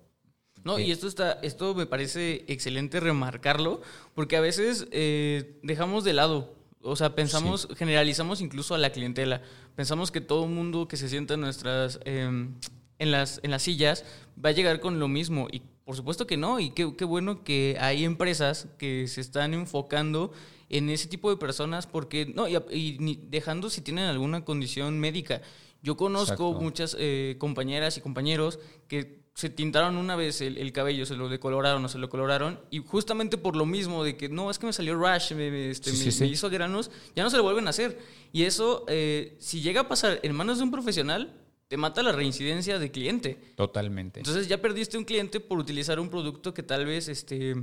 No, 0.64 0.80
y 0.80 0.90
eh, 0.90 0.94
esto 0.94 1.08
está, 1.08 1.34
esto 1.44 1.74
me 1.76 1.86
parece 1.86 2.44
excelente 2.48 3.00
remarcarlo, 3.00 3.82
porque 4.14 4.36
a 4.36 4.42
veces 4.42 4.88
eh, 4.92 5.60
dejamos 5.64 6.04
de 6.04 6.14
lado, 6.14 6.54
o 6.82 6.96
sea, 6.96 7.16
pensamos, 7.16 7.70
generalizamos 7.78 8.42
incluso 8.42 8.76
a 8.76 8.78
la 8.78 8.92
clientela, 8.92 9.42
pensamos 9.76 10.12
que 10.12 10.22
todo 10.22 10.44
el 10.44 10.52
mundo 10.52 10.88
que 10.88 10.98
se 10.98 11.10
sienta 11.10 11.36
en 11.36 11.42
nuestras, 11.42 12.00
em, 12.06 12.56
en 13.00 13.12
las, 13.12 13.40
en 13.44 13.52
las 13.52 13.64
sillas 13.64 14.04
va 14.44 14.50
a 14.50 14.54
llegar 14.54 14.80
con 14.80 15.00
lo 15.00 15.08
mismo, 15.08 15.48
y 15.52 15.62
por 15.86 15.96
supuesto 15.96 16.28
que 16.28 16.36
no, 16.36 16.60
y 16.60 16.72
qué, 16.72 16.96
qué 16.98 17.06
bueno 17.06 17.46
que 17.46 17.78
hay 17.80 18.04
empresas 18.04 18.68
que 18.78 19.08
se 19.08 19.22
están 19.22 19.54
enfocando 19.54 20.34
en 20.70 20.90
ese 20.90 21.08
tipo 21.08 21.30
de 21.30 21.38
personas, 21.38 21.88
porque, 21.88 22.26
no, 22.26 22.46
y, 22.50 22.58
y 22.72 23.20
dejando 23.30 23.70
si 23.70 23.80
tienen 23.80 24.06
alguna 24.06 24.44
condición 24.44 25.00
médica. 25.00 25.42
Yo 25.82 25.96
conozco 25.98 26.54
muchas 26.54 26.96
eh, 27.00 27.36
compañeras 27.40 27.98
y 27.98 28.02
compañeros 28.02 28.60
que 28.88 29.28
se 29.38 29.52
tintaron 29.52 29.98
una 29.98 30.16
vez 30.16 30.42
el, 30.42 30.72
cabello, 30.72 31.06
se 31.06 31.16
lo 31.16 31.30
decoloraron 31.30 31.86
o 31.86 31.90
se 31.90 32.00
lo 32.00 32.10
coloraron, 32.10 32.60
y 32.72 32.80
justamente 32.80 33.38
por 33.38 33.56
lo 33.56 33.68
mismo 33.68 34.04
de 34.04 34.18
que 34.18 34.30
no, 34.30 34.50
es 34.50 34.58
que 34.58 34.66
me 34.66 34.74
salió 34.74 35.00
rash, 35.00 35.34
me, 35.34 35.70
este, 35.70 35.92
hizo 36.26 36.50
granos, 36.50 36.90
ya 37.16 37.22
no 37.22 37.30
se 37.30 37.38
lo 37.38 37.44
vuelven 37.44 37.68
a 37.68 37.70
hacer. 37.70 38.00
Y 38.32 38.46
eso, 38.46 38.84
eh, 38.88 39.38
si 39.40 39.62
llega 39.62 39.82
a 39.82 39.88
pasar 39.88 40.20
en 40.24 40.34
manos 40.34 40.58
de 40.58 40.64
un 40.64 40.72
profesional, 40.72 41.40
te 41.68 41.78
mata 41.78 42.02
la 42.02 42.14
reincidencia 42.14 42.80
de 42.80 42.90
cliente. 42.90 43.38
Totalmente. 43.56 44.22
Entonces 44.22 44.48
ya 44.48 44.60
perdiste 44.60 44.98
un 44.98 45.06
cliente 45.06 45.40
por 45.40 45.60
utilizar 45.60 46.00
un 46.00 46.10
producto 46.10 46.56
que 46.56 46.64
tal 46.64 46.88
vez, 46.88 47.08
este, 47.08 47.56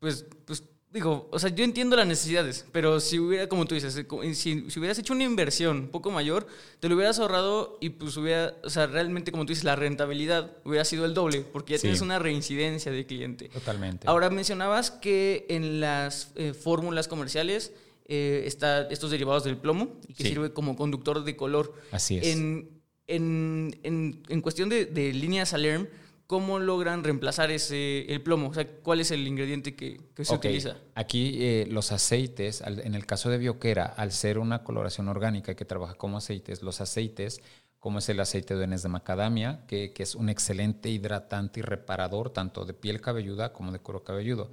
pues, 0.00 0.26
pues 0.44 0.64
digo, 0.94 1.28
o 1.32 1.38
sea, 1.40 1.50
yo 1.50 1.64
entiendo 1.64 1.96
las 1.96 2.06
necesidades, 2.06 2.64
pero 2.70 3.00
si 3.00 3.18
hubiera, 3.18 3.48
como 3.48 3.66
tú 3.66 3.74
dices, 3.74 3.92
si, 3.94 4.70
si, 4.70 4.78
hubieras 4.78 4.96
hecho 4.98 5.12
una 5.12 5.24
inversión 5.24 5.76
un 5.78 5.88
poco 5.88 6.12
mayor, 6.12 6.46
te 6.78 6.88
lo 6.88 6.94
hubieras 6.94 7.18
ahorrado 7.18 7.76
y 7.80 7.90
pues 7.90 8.16
hubiera, 8.16 8.54
o 8.62 8.70
sea, 8.70 8.86
realmente, 8.86 9.32
como 9.32 9.44
tú 9.44 9.50
dices, 9.50 9.64
la 9.64 9.74
rentabilidad 9.74 10.56
hubiera 10.64 10.84
sido 10.84 11.04
el 11.04 11.12
doble, 11.12 11.40
porque 11.40 11.74
ya 11.74 11.80
tienes 11.80 12.00
una 12.00 12.20
reincidencia 12.20 12.92
de 12.92 13.04
cliente. 13.06 13.48
Totalmente. 13.48 14.06
Ahora 14.08 14.30
mencionabas 14.30 14.92
que 14.92 15.46
en 15.48 15.80
las 15.80 16.30
eh, 16.36 16.54
fórmulas 16.54 17.08
comerciales 17.08 17.72
eh, 18.06 18.44
está 18.46 18.82
estos 18.88 19.10
derivados 19.10 19.42
del 19.42 19.56
plomo 19.56 19.98
y 20.06 20.14
que 20.14 20.22
Sí. 20.22 20.28
sirve 20.28 20.52
como 20.52 20.76
conductor 20.76 21.24
de 21.24 21.34
color. 21.36 21.74
Así 21.90 22.18
es. 22.18 22.26
En, 22.28 22.70
en, 23.08 23.80
en, 23.82 24.22
en 24.28 24.40
cuestión 24.42 24.68
de, 24.68 24.86
de 24.86 25.12
líneas 25.12 25.54
Alerm, 25.54 25.88
¿cómo 26.26 26.58
logran 26.58 27.04
reemplazar 27.04 27.50
ese, 27.50 28.12
el 28.12 28.22
plomo? 28.22 28.48
O 28.48 28.54
sea, 28.54 28.66
¿cuál 28.82 29.00
es 29.00 29.10
el 29.10 29.26
ingrediente 29.26 29.74
que, 29.76 30.00
que 30.14 30.24
se 30.24 30.34
utiliza? 30.34 30.76
Aquí 30.94 31.36
eh, 31.40 31.66
los 31.70 31.92
aceites, 31.92 32.62
al- 32.62 32.80
en 32.80 32.94
el 32.94 33.06
caso 33.06 33.30
de 33.30 33.38
Bioquera, 33.38 33.84
al 33.86 34.12
ser 34.12 34.38
una 34.38 34.64
coloración 34.64 35.08
orgánica 35.08 35.54
que 35.54 35.64
trabaja 35.64 35.94
como 35.94 36.16
aceites, 36.18 36.62
los 36.62 36.80
aceites, 36.80 37.40
como 37.78 37.98
es 37.98 38.08
el 38.08 38.18
aceite 38.20 38.56
de 38.56 38.66
nuez 38.66 38.82
de 38.82 38.88
macadamia, 38.88 39.64
que, 39.66 39.92
que 39.92 40.02
es 40.02 40.14
un 40.14 40.28
excelente 40.30 40.88
hidratante 40.88 41.60
y 41.60 41.62
reparador 41.62 42.30
tanto 42.30 42.64
de 42.64 42.72
piel 42.72 43.00
cabelluda 43.02 43.52
como 43.52 43.72
de 43.72 43.78
cuero 43.78 44.02
cabelludo. 44.02 44.50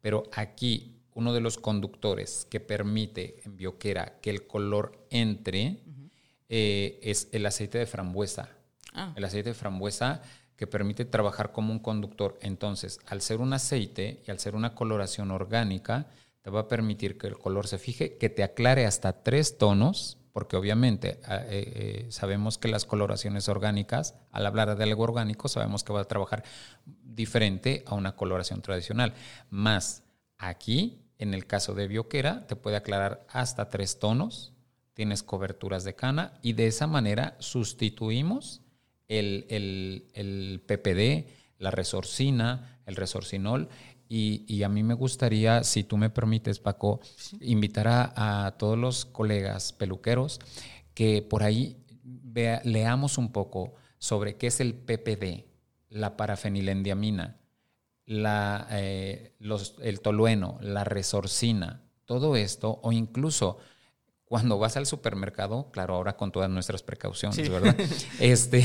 Pero 0.00 0.24
aquí 0.32 0.96
uno 1.14 1.32
de 1.32 1.40
los 1.40 1.58
conductores 1.58 2.46
que 2.50 2.58
permite 2.58 3.36
en 3.44 3.56
Bioquera 3.56 4.18
que 4.20 4.30
el 4.30 4.46
color 4.48 5.06
entre 5.10 5.78
eh, 6.48 6.98
es 7.02 7.28
el 7.32 7.46
aceite 7.46 7.78
de 7.78 7.86
frambuesa. 7.86 8.48
Ah. 8.92 9.12
El 9.16 9.24
aceite 9.24 9.50
de 9.50 9.54
frambuesa 9.54 10.22
que 10.62 10.68
permite 10.68 11.04
trabajar 11.04 11.50
como 11.50 11.72
un 11.72 11.80
conductor. 11.80 12.38
Entonces, 12.40 13.00
al 13.08 13.20
ser 13.20 13.40
un 13.40 13.52
aceite 13.52 14.22
y 14.24 14.30
al 14.30 14.38
ser 14.38 14.54
una 14.54 14.76
coloración 14.76 15.32
orgánica, 15.32 16.06
te 16.40 16.50
va 16.50 16.60
a 16.60 16.68
permitir 16.68 17.18
que 17.18 17.26
el 17.26 17.36
color 17.36 17.66
se 17.66 17.78
fije, 17.78 18.16
que 18.16 18.28
te 18.28 18.44
aclare 18.44 18.86
hasta 18.86 19.24
tres 19.24 19.58
tonos, 19.58 20.18
porque 20.32 20.56
obviamente 20.56 21.18
ah, 21.24 21.38
eh, 21.38 21.46
eh, 21.50 22.06
sabemos 22.10 22.58
que 22.58 22.68
las 22.68 22.84
coloraciones 22.84 23.48
orgánicas, 23.48 24.14
al 24.30 24.46
hablar 24.46 24.76
de 24.76 24.84
algo 24.84 25.02
orgánico, 25.02 25.48
sabemos 25.48 25.82
que 25.82 25.92
va 25.92 26.02
a 26.02 26.04
trabajar 26.04 26.44
diferente 26.86 27.82
a 27.88 27.96
una 27.96 28.14
coloración 28.14 28.62
tradicional. 28.62 29.14
Más 29.50 30.04
aquí, 30.38 31.02
en 31.18 31.34
el 31.34 31.48
caso 31.48 31.74
de 31.74 31.88
Bioquera, 31.88 32.46
te 32.46 32.54
puede 32.54 32.76
aclarar 32.76 33.26
hasta 33.28 33.68
tres 33.68 33.98
tonos, 33.98 34.52
tienes 34.94 35.24
coberturas 35.24 35.82
de 35.82 35.96
cana 35.96 36.34
y 36.40 36.52
de 36.52 36.68
esa 36.68 36.86
manera 36.86 37.34
sustituimos 37.40 38.61
el, 39.18 39.46
el- 39.48 40.06
el 40.14 40.60
PPD, 40.66 41.28
la 41.58 41.70
resorcina, 41.70 42.80
el 42.86 42.96
resorcinol. 42.96 43.68
Y, 44.08 44.44
y 44.46 44.62
a 44.62 44.68
mí 44.68 44.82
me 44.82 44.94
gustaría, 44.94 45.64
si 45.64 45.84
tú 45.84 45.96
me 45.96 46.10
permites, 46.10 46.58
Paco, 46.58 47.00
invitar 47.40 47.88
a, 47.88 48.54
todos 48.58 48.76
los 48.78 49.04
colegas 49.06 49.72
peluqueros 49.72 50.38
que 50.94 51.22
por 51.22 51.42
ahí 51.42 51.76
vea- 52.02 52.60
leamos 52.64 53.16
un 53.16 53.32
poco 53.32 53.74
sobre 53.98 54.36
qué 54.36 54.48
es 54.48 54.60
el 54.60 54.74
PPD, 54.74 55.46
la 55.88 56.16
parafenilendiamina, 56.18 57.38
la, 58.04 58.66
eh, 58.72 59.34
los- 59.38 59.76
el 59.82 60.00
tolueno, 60.00 60.58
la 60.60 60.84
resorcina, 60.84 61.82
todo 62.04 62.36
esto, 62.36 62.80
o 62.82 62.92
incluso 62.92 63.58
cuando 64.32 64.58
vas 64.58 64.78
al 64.78 64.86
supermercado, 64.86 65.70
claro, 65.72 65.94
ahora 65.94 66.16
con 66.16 66.32
todas 66.32 66.48
nuestras 66.48 66.82
precauciones, 66.82 67.36
Sí. 67.36 67.50
¿verdad? 67.50 67.76
Este, 68.18 68.64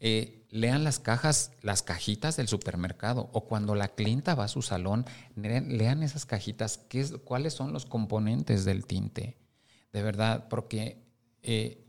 eh, 0.00 0.46
lean 0.48 0.84
las 0.84 0.98
cajas, 1.00 1.52
las 1.60 1.82
cajitas 1.82 2.38
del 2.38 2.48
supermercado, 2.48 3.28
o 3.34 3.44
cuando 3.44 3.74
la 3.74 3.88
clienta 3.88 4.34
va 4.34 4.44
a 4.44 4.48
su 4.48 4.62
salón, 4.62 5.04
lean, 5.36 6.02
esas 6.02 6.24
cajitas, 6.24 6.78
qué 6.88 7.00
es, 7.00 7.12
cuáles 7.24 7.52
son 7.52 7.74
los 7.74 7.84
componentes 7.84 8.64
del 8.64 8.86
tinte, 8.86 9.36
de 9.92 10.02
verdad, 10.02 10.48
porque 10.48 11.04
eh, 11.42 11.84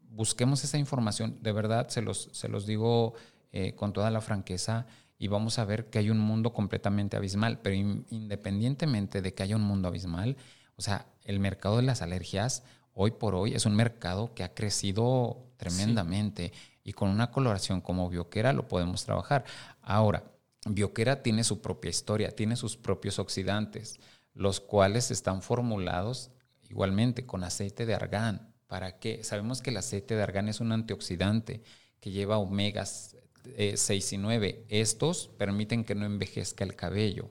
busquemos 0.00 0.62
esa 0.62 0.78
información, 0.78 1.38
de 1.42 1.50
verdad, 1.50 1.88
se 1.88 2.02
los, 2.02 2.28
se 2.32 2.48
los 2.48 2.66
digo 2.66 3.14
eh, 3.50 3.74
con 3.74 3.92
toda 3.92 4.12
la 4.12 4.20
franqueza, 4.20 4.86
y 5.18 5.26
vamos 5.26 5.58
a 5.58 5.64
ver 5.64 5.90
que 5.90 5.98
hay 5.98 6.08
un 6.10 6.20
mundo 6.20 6.52
completamente 6.52 7.16
abismal, 7.16 7.58
pero 7.62 7.74
in- 7.74 8.06
independientemente 8.10 9.22
de 9.22 9.34
que 9.34 9.42
haya 9.42 9.56
un 9.56 9.62
mundo 9.62 9.88
abismal, 9.88 10.36
o 10.76 10.82
sea, 10.82 11.06
el 11.24 11.40
mercado 11.40 11.76
de 11.76 11.82
las 11.82 12.02
alergias 12.02 12.62
hoy 12.94 13.12
por 13.12 13.34
hoy 13.34 13.54
es 13.54 13.66
un 13.66 13.74
mercado 13.74 14.34
que 14.34 14.44
ha 14.44 14.54
crecido 14.54 15.46
tremendamente 15.56 16.52
y 16.84 16.92
con 16.92 17.08
una 17.08 17.30
coloración 17.30 17.80
como 17.80 18.08
Bioquera 18.08 18.52
lo 18.52 18.68
podemos 18.68 19.04
trabajar. 19.04 19.44
Ahora, 19.80 20.24
Bioquera 20.66 21.22
tiene 21.22 21.44
su 21.44 21.60
propia 21.60 21.90
historia, 21.90 22.34
tiene 22.34 22.56
sus 22.56 22.76
propios 22.76 23.18
oxidantes, 23.18 23.98
los 24.34 24.60
cuales 24.60 25.10
están 25.10 25.42
formulados 25.42 26.30
igualmente 26.68 27.26
con 27.26 27.44
aceite 27.44 27.86
de 27.86 27.94
argán. 27.94 28.54
¿Para 28.66 28.98
qué? 28.98 29.22
Sabemos 29.22 29.60
que 29.60 29.70
el 29.70 29.76
aceite 29.76 30.16
de 30.16 30.22
argán 30.22 30.48
es 30.48 30.60
un 30.60 30.72
antioxidante 30.72 31.62
que 32.00 32.10
lleva 32.10 32.38
omegas 32.38 33.16
eh, 33.56 33.76
6 33.76 34.14
y 34.14 34.18
9. 34.18 34.66
Estos 34.68 35.28
permiten 35.36 35.84
que 35.84 35.94
no 35.94 36.06
envejezca 36.06 36.64
el 36.64 36.74
cabello 36.74 37.30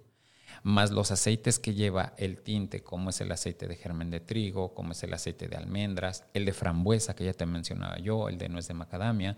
más 0.64 0.92
los 0.92 1.12
aceites 1.12 1.60
que 1.60 1.74
lleva 1.74 2.14
el 2.18 2.40
tinte, 2.40 2.84
como 2.84 3.10
es 3.10 3.22
el 3.22 3.32
aceite 3.32 3.68
de 3.68 3.76
germen 3.76 4.12
de 4.12 4.20
trigo, 4.20 4.74
como 4.74 4.92
es 4.92 5.04
el 5.04 5.14
aceite 5.14 5.48
de 5.48 5.58
almendras, 5.58 6.26
el 6.34 6.46
de 6.46 6.54
frambuesa, 6.54 7.16
que 7.16 7.26
ya 7.26 7.34
te 7.34 7.46
mencionaba 7.46 7.98
yo, 8.00 8.30
el 8.30 8.38
de 8.38 8.50
nuez 8.50 8.68
de 8.68 8.74
macadamia, 8.74 9.38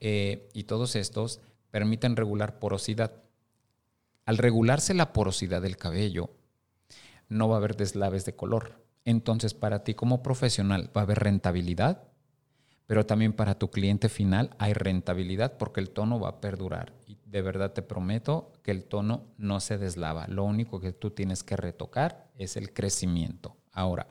eh, 0.00 0.48
y 0.52 0.64
todos 0.64 0.96
estos 0.96 1.40
permiten 1.70 2.16
regular 2.16 2.58
porosidad. 2.58 3.12
Al 4.24 4.38
regularse 4.38 4.92
la 4.94 5.12
porosidad 5.12 5.62
del 5.62 5.76
cabello, 5.76 6.30
no 7.28 7.48
va 7.48 7.56
a 7.56 7.58
haber 7.58 7.76
deslaves 7.76 8.24
de 8.24 8.34
color. 8.34 8.84
Entonces, 9.04 9.54
para 9.54 9.84
ti 9.84 9.94
como 9.94 10.22
profesional 10.22 10.90
va 10.96 11.02
a 11.02 11.04
haber 11.04 11.20
rentabilidad, 11.20 12.08
pero 12.86 13.04
también 13.04 13.32
para 13.32 13.58
tu 13.58 13.70
cliente 13.70 14.08
final 14.08 14.50
hay 14.58 14.72
rentabilidad 14.72 15.56
porque 15.58 15.80
el 15.80 15.90
tono 15.90 16.20
va 16.20 16.28
a 16.30 16.40
perdurar. 16.40 16.92
Y 17.06 17.18
de 17.24 17.42
verdad 17.42 17.72
te 17.72 17.82
prometo 17.82 18.52
que 18.62 18.70
el 18.70 18.84
tono 18.84 19.24
no 19.38 19.60
se 19.60 19.78
deslava. 19.78 20.26
Lo 20.28 20.44
único 20.44 20.80
que 20.80 20.92
tú 20.92 21.10
tienes 21.10 21.42
que 21.42 21.56
retocar 21.56 22.30
es 22.38 22.56
el 22.56 22.72
crecimiento. 22.72 23.56
Ahora, 23.72 24.06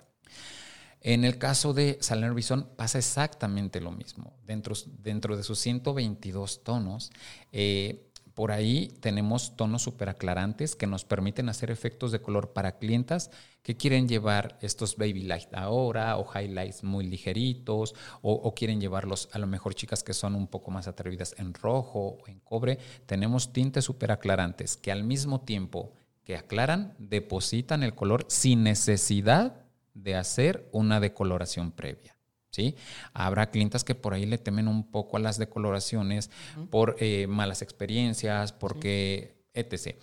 en 1.02 1.24
el 1.24 1.38
caso 1.38 1.74
de 1.74 1.98
Saler 2.02 2.34
Bison 2.34 2.68
pasa 2.76 2.98
exactamente 2.98 3.80
lo 3.80 3.92
mismo. 3.92 4.34
Dentro, 4.44 4.76
dentro 5.02 5.38
de 5.38 5.44
sus 5.44 5.60
122 5.60 6.64
tonos, 6.64 7.12
eh, 7.52 8.12
por 8.36 8.52
ahí 8.52 8.96
tenemos 9.00 9.56
tonos 9.56 9.82
superaclarantes 9.82 10.76
que 10.76 10.86
nos 10.86 11.06
permiten 11.06 11.50
hacer 11.50 11.72
efectos 11.72 12.12
de 12.12 12.22
color 12.22 12.54
para 12.54 12.78
clientas 12.78 13.32
que 13.64 13.76
quieren 13.76 14.08
llevar 14.08 14.60
estos 14.62 14.98
baby 14.98 15.24
light 15.24 15.52
ahora 15.54 16.18
o 16.18 16.28
highlights 16.32 16.84
muy 16.84 17.08
ligeritos 17.08 17.96
o, 18.22 18.34
o 18.34 18.54
quieren 18.54 18.80
llevarlos 18.80 19.30
a 19.32 19.40
lo 19.40 19.48
mejor 19.48 19.74
chicas 19.74 20.04
que 20.04 20.14
son 20.14 20.36
un 20.36 20.48
poco 20.48 20.70
más 20.70 20.88
atrevidas 20.88 21.34
en 21.40 21.54
rojo 21.54 22.20
o 22.22 22.28
en 22.28 22.40
cobre. 22.42 22.78
Tenemos 23.08 23.52
tintes 23.52 23.86
superaclarantes 23.86 24.78
que 24.78 24.92
al 24.92 25.04
mismo 25.04 25.42
tiempo 25.42 25.94
que 26.26 26.36
aclaran, 26.36 26.96
depositan 26.98 27.84
el 27.84 27.96
color 27.96 28.26
sin 28.28 28.64
necesidad 28.64 29.64
de 29.94 30.16
hacer 30.16 30.68
una 30.74 31.00
decoloración 31.00 31.72
previa. 31.72 32.15
¿Sí? 32.56 32.78
Habrá 33.14 33.52
clientas 33.52 33.84
que 33.84 33.96
por 33.96 34.14
ahí 34.14 34.26
le 34.26 34.38
temen 34.38 34.70
un 34.70 34.90
poco 34.90 35.18
a 35.18 35.20
las 35.20 35.38
decoloraciones 35.38 36.32
por 36.70 36.96
eh, 37.00 37.28
malas 37.28 37.62
experiencias, 37.62 38.54
porque 38.54 39.44
etc. 39.54 39.98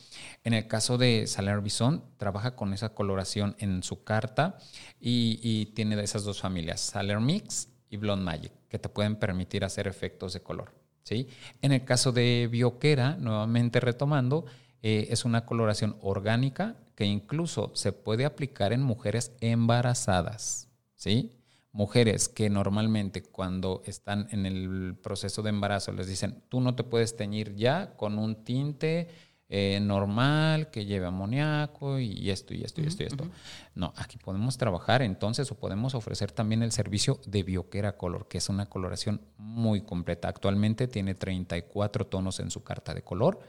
En 0.44 0.52
el 0.52 0.68
caso 0.68 0.98
de 0.98 1.26
Saler 1.26 1.62
Bison, 1.62 2.04
trabaja 2.18 2.54
con 2.54 2.74
esa 2.74 2.90
coloración 2.90 3.56
en 3.58 3.82
su 3.82 4.04
carta 4.04 4.58
y, 5.00 5.40
y 5.42 5.72
tiene 5.72 5.96
de 5.96 6.04
esas 6.04 6.24
dos 6.24 6.42
familias, 6.42 6.82
Saler 6.82 7.20
Mix 7.20 7.70
y 7.88 7.96
Blonde 7.96 8.26
Magic, 8.26 8.52
que 8.68 8.78
te 8.78 8.90
pueden 8.90 9.16
permitir 9.16 9.64
hacer 9.64 9.88
efectos 9.88 10.34
de 10.34 10.42
color. 10.42 10.74
¿sí? 11.04 11.28
En 11.62 11.72
el 11.72 11.86
caso 11.86 12.12
de 12.12 12.50
Bioquera, 12.52 13.16
nuevamente 13.16 13.80
retomando, 13.80 14.44
eh, 14.82 15.06
es 15.08 15.24
una 15.24 15.46
coloración 15.46 15.96
orgánica 16.02 16.76
que 16.96 17.06
incluso 17.06 17.72
se 17.74 17.92
puede 17.92 18.26
aplicar 18.26 18.74
en 18.74 18.82
mujeres 18.82 19.32
embarazadas. 19.40 20.68
¿sí? 20.96 21.32
Mujeres 21.72 22.28
que 22.28 22.50
normalmente 22.50 23.22
cuando 23.22 23.82
están 23.86 24.28
en 24.30 24.46
el 24.46 24.94
proceso 25.02 25.42
de 25.42 25.50
embarazo 25.50 25.92
les 25.92 26.06
dicen, 26.06 26.42
tú 26.48 26.60
no 26.60 26.74
te 26.74 26.84
puedes 26.84 27.16
teñir 27.16 27.54
ya 27.56 27.96
con 27.96 28.18
un 28.18 28.44
tinte 28.44 29.08
eh, 29.54 29.80
normal 29.80 30.70
que 30.70 30.86
lleve 30.86 31.04
amoníaco 31.04 31.98
y 31.98 32.30
esto 32.30 32.54
y 32.54 32.62
esto 32.62 32.80
y 32.80 32.86
esto 32.86 33.02
y 33.02 33.06
esto. 33.06 33.26
No, 33.74 33.92
aquí 33.96 34.16
podemos 34.16 34.56
trabajar 34.56 35.02
entonces 35.02 35.50
o 35.52 35.58
podemos 35.58 35.94
ofrecer 35.94 36.32
también 36.32 36.62
el 36.62 36.72
servicio 36.72 37.20
de 37.26 37.42
Bioquera 37.42 37.98
Color, 37.98 38.28
que 38.28 38.38
es 38.38 38.48
una 38.48 38.70
coloración 38.70 39.20
muy 39.36 39.82
completa. 39.82 40.28
Actualmente 40.28 40.88
tiene 40.88 41.14
34 41.14 42.06
tonos 42.06 42.40
en 42.40 42.50
su 42.50 42.62
carta 42.64 42.94
de 42.94 43.02
color 43.02 43.40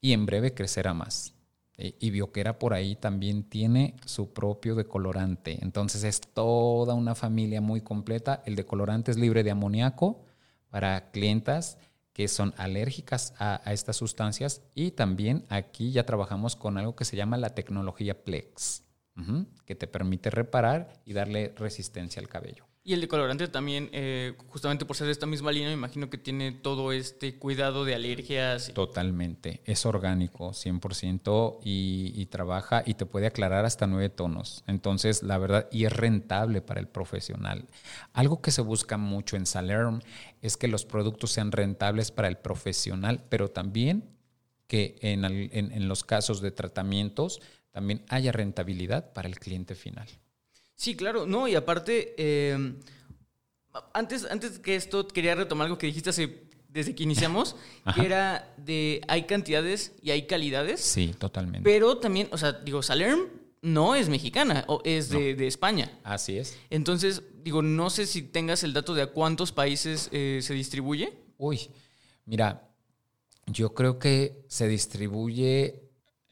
y 0.00 0.14
en 0.14 0.26
breve 0.26 0.52
crecerá 0.52 0.94
más. 0.94 1.35
Eh, 1.78 1.94
Y 2.00 2.10
Bioquera 2.10 2.58
por 2.58 2.74
ahí 2.74 2.96
también 2.96 3.42
tiene 3.44 3.96
su 4.04 4.32
propio 4.32 4.74
decolorante. 4.74 5.58
Entonces 5.62 6.04
es 6.04 6.20
toda 6.20 6.94
una 6.94 7.14
familia 7.14 7.60
muy 7.60 7.80
completa. 7.80 8.42
El 8.46 8.56
decolorante 8.56 9.10
es 9.10 9.18
libre 9.18 9.42
de 9.42 9.50
amoníaco 9.50 10.24
para 10.70 11.10
clientas 11.10 11.78
que 12.12 12.28
son 12.28 12.54
alérgicas 12.56 13.34
a, 13.38 13.60
a 13.64 13.72
estas 13.72 13.96
sustancias. 13.96 14.62
Y 14.74 14.92
también 14.92 15.44
aquí 15.50 15.92
ya 15.92 16.06
trabajamos 16.06 16.56
con 16.56 16.78
algo 16.78 16.96
que 16.96 17.04
se 17.04 17.16
llama 17.16 17.36
la 17.36 17.50
tecnología 17.50 18.24
Plex, 18.24 18.82
que 19.64 19.74
te 19.74 19.86
permite 19.86 20.30
reparar 20.30 20.92
y 21.04 21.12
darle 21.12 21.54
resistencia 21.56 22.20
al 22.20 22.28
cabello. 22.28 22.65
Y 22.88 22.94
el 22.94 23.00
decolorante 23.00 23.48
también, 23.48 23.90
eh, 23.92 24.34
justamente 24.46 24.84
por 24.86 24.96
ser 24.96 25.06
de 25.06 25.12
esta 25.12 25.26
misma 25.26 25.50
línea, 25.50 25.70
me 25.70 25.74
imagino 25.74 26.08
que 26.08 26.18
tiene 26.18 26.52
todo 26.52 26.92
este 26.92 27.36
cuidado 27.36 27.84
de 27.84 27.96
alergias. 27.96 28.70
Totalmente. 28.72 29.60
Es 29.64 29.84
orgánico, 29.86 30.52
100%, 30.52 31.58
y, 31.64 32.12
y 32.14 32.26
trabaja 32.26 32.84
y 32.86 32.94
te 32.94 33.04
puede 33.04 33.26
aclarar 33.26 33.64
hasta 33.64 33.88
nueve 33.88 34.08
tonos. 34.08 34.62
Entonces, 34.68 35.24
la 35.24 35.36
verdad, 35.36 35.66
y 35.72 35.84
es 35.84 35.92
rentable 35.92 36.62
para 36.62 36.78
el 36.78 36.86
profesional. 36.86 37.66
Algo 38.12 38.40
que 38.40 38.52
se 38.52 38.62
busca 38.62 38.96
mucho 38.96 39.36
en 39.36 39.46
Salerm 39.46 40.00
es 40.40 40.56
que 40.56 40.68
los 40.68 40.84
productos 40.84 41.32
sean 41.32 41.50
rentables 41.50 42.12
para 42.12 42.28
el 42.28 42.38
profesional, 42.38 43.24
pero 43.28 43.48
también 43.50 44.16
que 44.68 44.96
en, 45.00 45.88
los 45.88 46.04
casos 46.04 46.40
de 46.40 46.52
tratamientos 46.52 47.40
también 47.72 48.04
haya 48.08 48.30
rentabilidad 48.30 49.12
para 49.12 49.26
el 49.26 49.40
cliente 49.40 49.74
final. 49.74 50.08
Sí, 50.76 50.94
claro, 50.94 51.26
no, 51.26 51.48
y 51.48 51.54
aparte, 51.54 52.14
eh, 52.18 52.74
antes, 53.94 54.26
antes 54.30 54.58
que 54.58 54.76
esto, 54.76 55.08
quería 55.08 55.34
retomar 55.34 55.64
algo 55.64 55.78
que 55.78 55.86
dijiste 55.86 56.10
hace, 56.10 56.44
desde 56.68 56.94
que 56.94 57.02
iniciamos, 57.02 57.56
que 57.94 58.04
era 58.04 58.54
de 58.58 59.00
hay 59.08 59.24
cantidades 59.24 59.92
y 60.02 60.10
hay 60.10 60.26
calidades. 60.26 60.80
Sí, 60.82 61.14
totalmente. 61.18 61.62
Pero 61.64 61.96
también, 61.96 62.28
o 62.30 62.36
sea, 62.36 62.52
digo, 62.52 62.82
Salerm 62.82 63.22
no 63.62 63.94
es 63.94 64.10
mexicana, 64.10 64.64
o 64.68 64.82
es 64.84 65.08
de, 65.08 65.34
de 65.34 65.46
España. 65.46 65.98
Así 66.04 66.36
es. 66.36 66.58
Entonces, 66.68 67.22
digo, 67.42 67.62
no 67.62 67.88
sé 67.88 68.06
si 68.06 68.22
tengas 68.22 68.62
el 68.62 68.74
dato 68.74 68.94
de 68.94 69.02
a 69.02 69.06
cuántos 69.06 69.52
países 69.52 70.10
eh, 70.12 70.40
se 70.42 70.52
distribuye. 70.52 71.14
Uy, 71.38 71.70
mira, 72.26 72.68
yo 73.46 73.72
creo 73.72 73.98
que 73.98 74.44
se 74.48 74.68
distribuye 74.68 75.85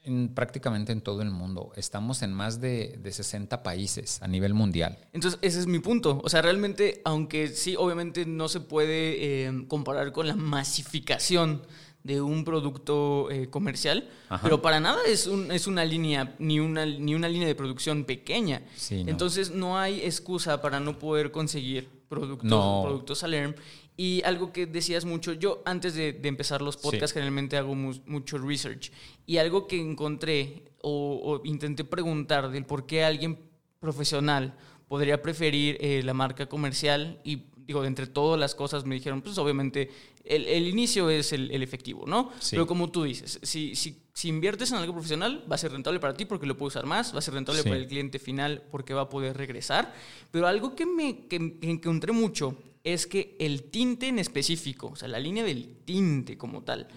en, 0.05 0.29
prácticamente 0.29 0.91
en 0.91 1.01
todo 1.01 1.21
el 1.21 1.31
mundo. 1.31 1.71
Estamos 1.75 2.21
en 2.21 2.33
más 2.33 2.61
de, 2.61 2.97
de, 3.01 3.11
60 3.11 3.63
países 3.63 4.21
a 4.21 4.27
nivel 4.27 4.53
mundial. 4.53 4.97
Entonces, 5.13 5.39
ese 5.41 5.59
es 5.59 5.67
mi 5.67 5.79
punto. 5.79 6.21
O 6.23 6.29
sea, 6.29 6.41
realmente, 6.41 7.01
aunque 7.05 7.47
sí, 7.49 7.75
obviamente 7.77 8.25
no 8.25 8.47
se 8.47 8.59
puede 8.59 9.45
eh, 9.47 9.65
comparar 9.67 10.11
con 10.11 10.27
la 10.27 10.35
masificación 10.35 11.61
de 12.03 12.21
un 12.21 12.43
producto 12.45 13.31
eh, 13.31 13.49
comercial, 13.49 14.07
Ajá. 14.29 14.43
pero 14.43 14.61
para 14.61 14.79
nada 14.79 14.99
es, 15.07 15.25
un, 15.25 15.51
es 15.51 15.65
una 15.65 15.83
línea, 15.83 16.35
ni 16.37 16.59
una, 16.59 16.85
ni 16.85 17.15
una 17.15 17.27
línea 17.27 17.47
de 17.47 17.55
producción 17.55 18.05
pequeña. 18.05 18.61
Sí, 18.75 19.03
no. 19.03 19.09
Entonces, 19.09 19.49
no 19.49 19.79
hay 19.79 20.01
excusa 20.01 20.61
para 20.61 20.79
no 20.79 20.99
poder 20.99 21.31
conseguir 21.31 21.89
productos, 22.07 22.47
No. 22.49 22.83
productos 22.85 23.19
Salerm. 23.19 23.55
Y 23.97 24.21
algo 24.23 24.51
que 24.51 24.65
decías 24.65 25.05
mucho, 25.05 25.33
yo 25.33 25.61
antes 25.65 25.93
de, 25.95 26.11
de 26.13 26.27
empezar 26.27 26.61
los 26.61 26.75
podcasts 26.77 27.11
Sí. 27.11 27.13
generalmente 27.15 27.55
hago 27.57 27.75
mu- 27.75 28.01
mucho 28.05 28.37
research. 28.37 28.91
Y 29.25 29.37
algo 29.37 29.67
que 29.67 29.79
encontré 29.79 30.65
o, 30.81 31.21
o 31.23 31.45
intenté 31.45 31.83
preguntar 31.85 32.51
del 32.51 32.65
por 32.65 32.85
qué 32.85 33.03
alguien 33.05 33.39
profesional 33.79 34.57
podría 34.87 35.21
preferir 35.21 35.77
eh, 35.79 36.01
la 36.03 36.13
marca 36.13 36.47
comercial 36.47 37.19
y 37.23 37.43
digo, 37.67 37.81
de 37.81 37.87
entre 37.87 38.05
todas 38.05 38.39
las 38.39 38.53
cosas 38.53 38.85
me 38.85 38.93
dijeron, 38.95 39.21
pues 39.23 39.37
obviamente 39.39 39.89
el, 40.23 40.45
el 40.45 40.67
inicio 40.67 41.09
es 41.09 41.33
el, 41.33 41.49
el 41.51 41.63
efectivo, 41.63 42.05
¿no? 42.05 42.31
Sí. 42.39 42.51
Pero 42.51 42.67
como 42.67 42.91
tú 42.91 43.03
dices, 43.03 43.39
si, 43.41 43.75
si, 43.75 44.03
si 44.13 44.27
inviertes 44.27 44.71
en 44.71 44.77
algo 44.77 44.93
profesional, 44.93 45.43
va 45.49 45.55
a 45.55 45.57
ser 45.57 45.71
rentable 45.71 45.99
para 45.99 46.13
ti 46.15 46.25
porque 46.25 46.45
lo 46.45 46.55
puedes 46.57 46.73
usar 46.75 46.85
más, 46.85 47.13
va 47.15 47.19
a 47.19 47.21
ser 47.21 47.33
rentable 47.33 47.61
Sí. 47.63 47.69
para 47.69 47.79
el 47.81 47.87
cliente 47.87 48.19
final 48.19 48.61
porque 48.71 48.93
va 48.93 49.01
a 49.03 49.09
poder 49.09 49.35
regresar. 49.37 49.93
Pero 50.31 50.45
algo 50.47 50.75
que 50.75 50.85
me 50.85 51.25
que, 51.27 51.57
que 51.59 51.69
encontré 51.71 52.11
mucho 52.11 52.55
es 52.85 53.05
que 53.07 53.35
el 53.39 53.63
tinte 53.63 54.07
en 54.07 54.19
específico, 54.19 54.91
o 54.93 54.95
sea, 54.95 55.09
la 55.09 55.19
línea 55.19 55.43
del 55.43 55.67
tinte 55.83 56.37
como 56.37 56.63
tal, 56.63 56.87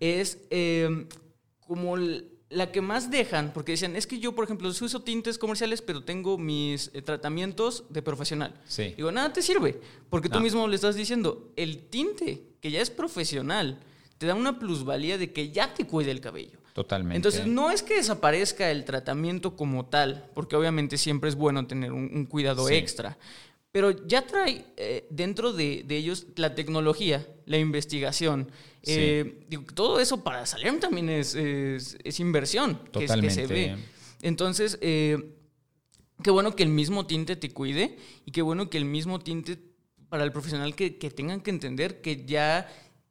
es 0.00 0.38
eh, 0.50 1.06
como 1.60 1.96
la 1.96 2.70
que 2.70 2.80
más 2.80 3.10
dejan, 3.10 3.52
porque 3.52 3.72
decían, 3.72 3.96
es 3.96 4.06
que 4.06 4.18
yo, 4.18 4.34
por 4.34 4.44
ejemplo, 4.44 4.68
uso 4.68 5.00
tintes 5.02 5.38
comerciales, 5.38 5.82
pero 5.82 6.04
tengo 6.04 6.38
mis 6.38 6.90
eh, 6.94 7.02
tratamientos 7.02 7.84
de 7.90 8.02
profesional. 8.02 8.54
Sí. 8.66 8.94
Digo, 8.96 9.10
nada 9.10 9.32
te 9.32 9.42
sirve, 9.42 9.80
porque 10.10 10.28
tú 10.28 10.38
mismo 10.40 10.66
le 10.68 10.76
estás 10.76 10.94
diciendo, 10.94 11.50
el 11.56 11.78
tinte, 11.88 12.42
que 12.60 12.70
ya 12.70 12.80
es 12.80 12.90
profesional, 12.90 13.80
te 14.18 14.26
da 14.26 14.34
una 14.34 14.58
plusvalía 14.58 15.18
de 15.18 15.32
que 15.32 15.50
ya 15.50 15.74
te 15.74 15.86
cuida 15.86 16.10
el 16.12 16.20
cabello. 16.20 16.58
Totalmente. 16.74 17.16
Entonces, 17.16 17.46
no 17.46 17.70
es 17.70 17.82
que 17.82 17.96
desaparezca 17.96 18.70
el 18.70 18.84
tratamiento 18.84 19.56
como 19.56 19.86
tal, 19.86 20.30
porque 20.34 20.54
obviamente 20.56 20.96
siempre 20.98 21.28
es 21.30 21.34
bueno 21.36 21.66
tener 21.66 21.92
un, 21.92 22.10
un 22.14 22.26
cuidado 22.26 22.66
Sí. 22.68 22.74
extra, 22.74 23.18
pero 23.72 24.06
ya 24.06 24.26
trae 24.26 24.64
eh, 24.76 25.06
dentro 25.10 25.52
de, 25.52 25.82
de 25.86 25.96
ellos 25.96 26.26
la 26.36 26.54
tecnología, 26.54 27.26
la 27.46 27.56
investigación. 27.58 28.50
Sí. 28.82 28.92
eh, 28.96 29.44
digo, 29.48 29.64
todo 29.74 29.98
eso 30.00 30.22
para 30.22 30.44
Salerm 30.46 30.78
también 30.78 31.08
es, 31.08 31.34
es- 31.34 31.96
es 32.04 32.20
inversión 32.20 32.78
que, 32.92 33.04
es- 33.04 33.12
que 33.12 33.30
se 33.30 33.42
Totalmente. 33.42 33.46
ve. 33.54 33.76
Entonces, 34.22 34.78
eh, 34.82 35.18
qué 36.22 36.30
bueno 36.30 36.54
que 36.54 36.62
el 36.62 36.68
mismo 36.68 37.06
tinte 37.06 37.34
te 37.36 37.50
cuide 37.50 37.96
y 38.24 38.30
qué 38.30 38.42
bueno 38.42 38.68
que 38.70 38.78
el 38.78 38.84
mismo 38.84 39.18
tinte 39.20 39.58
para 40.08 40.24
el 40.24 40.32
profesional 40.32 40.74
que, 40.76 40.98
que 40.98 41.10
tengan 41.10 41.40
que 41.40 41.50
entender 41.50 42.00
que 42.02 42.24
ya 42.26 42.68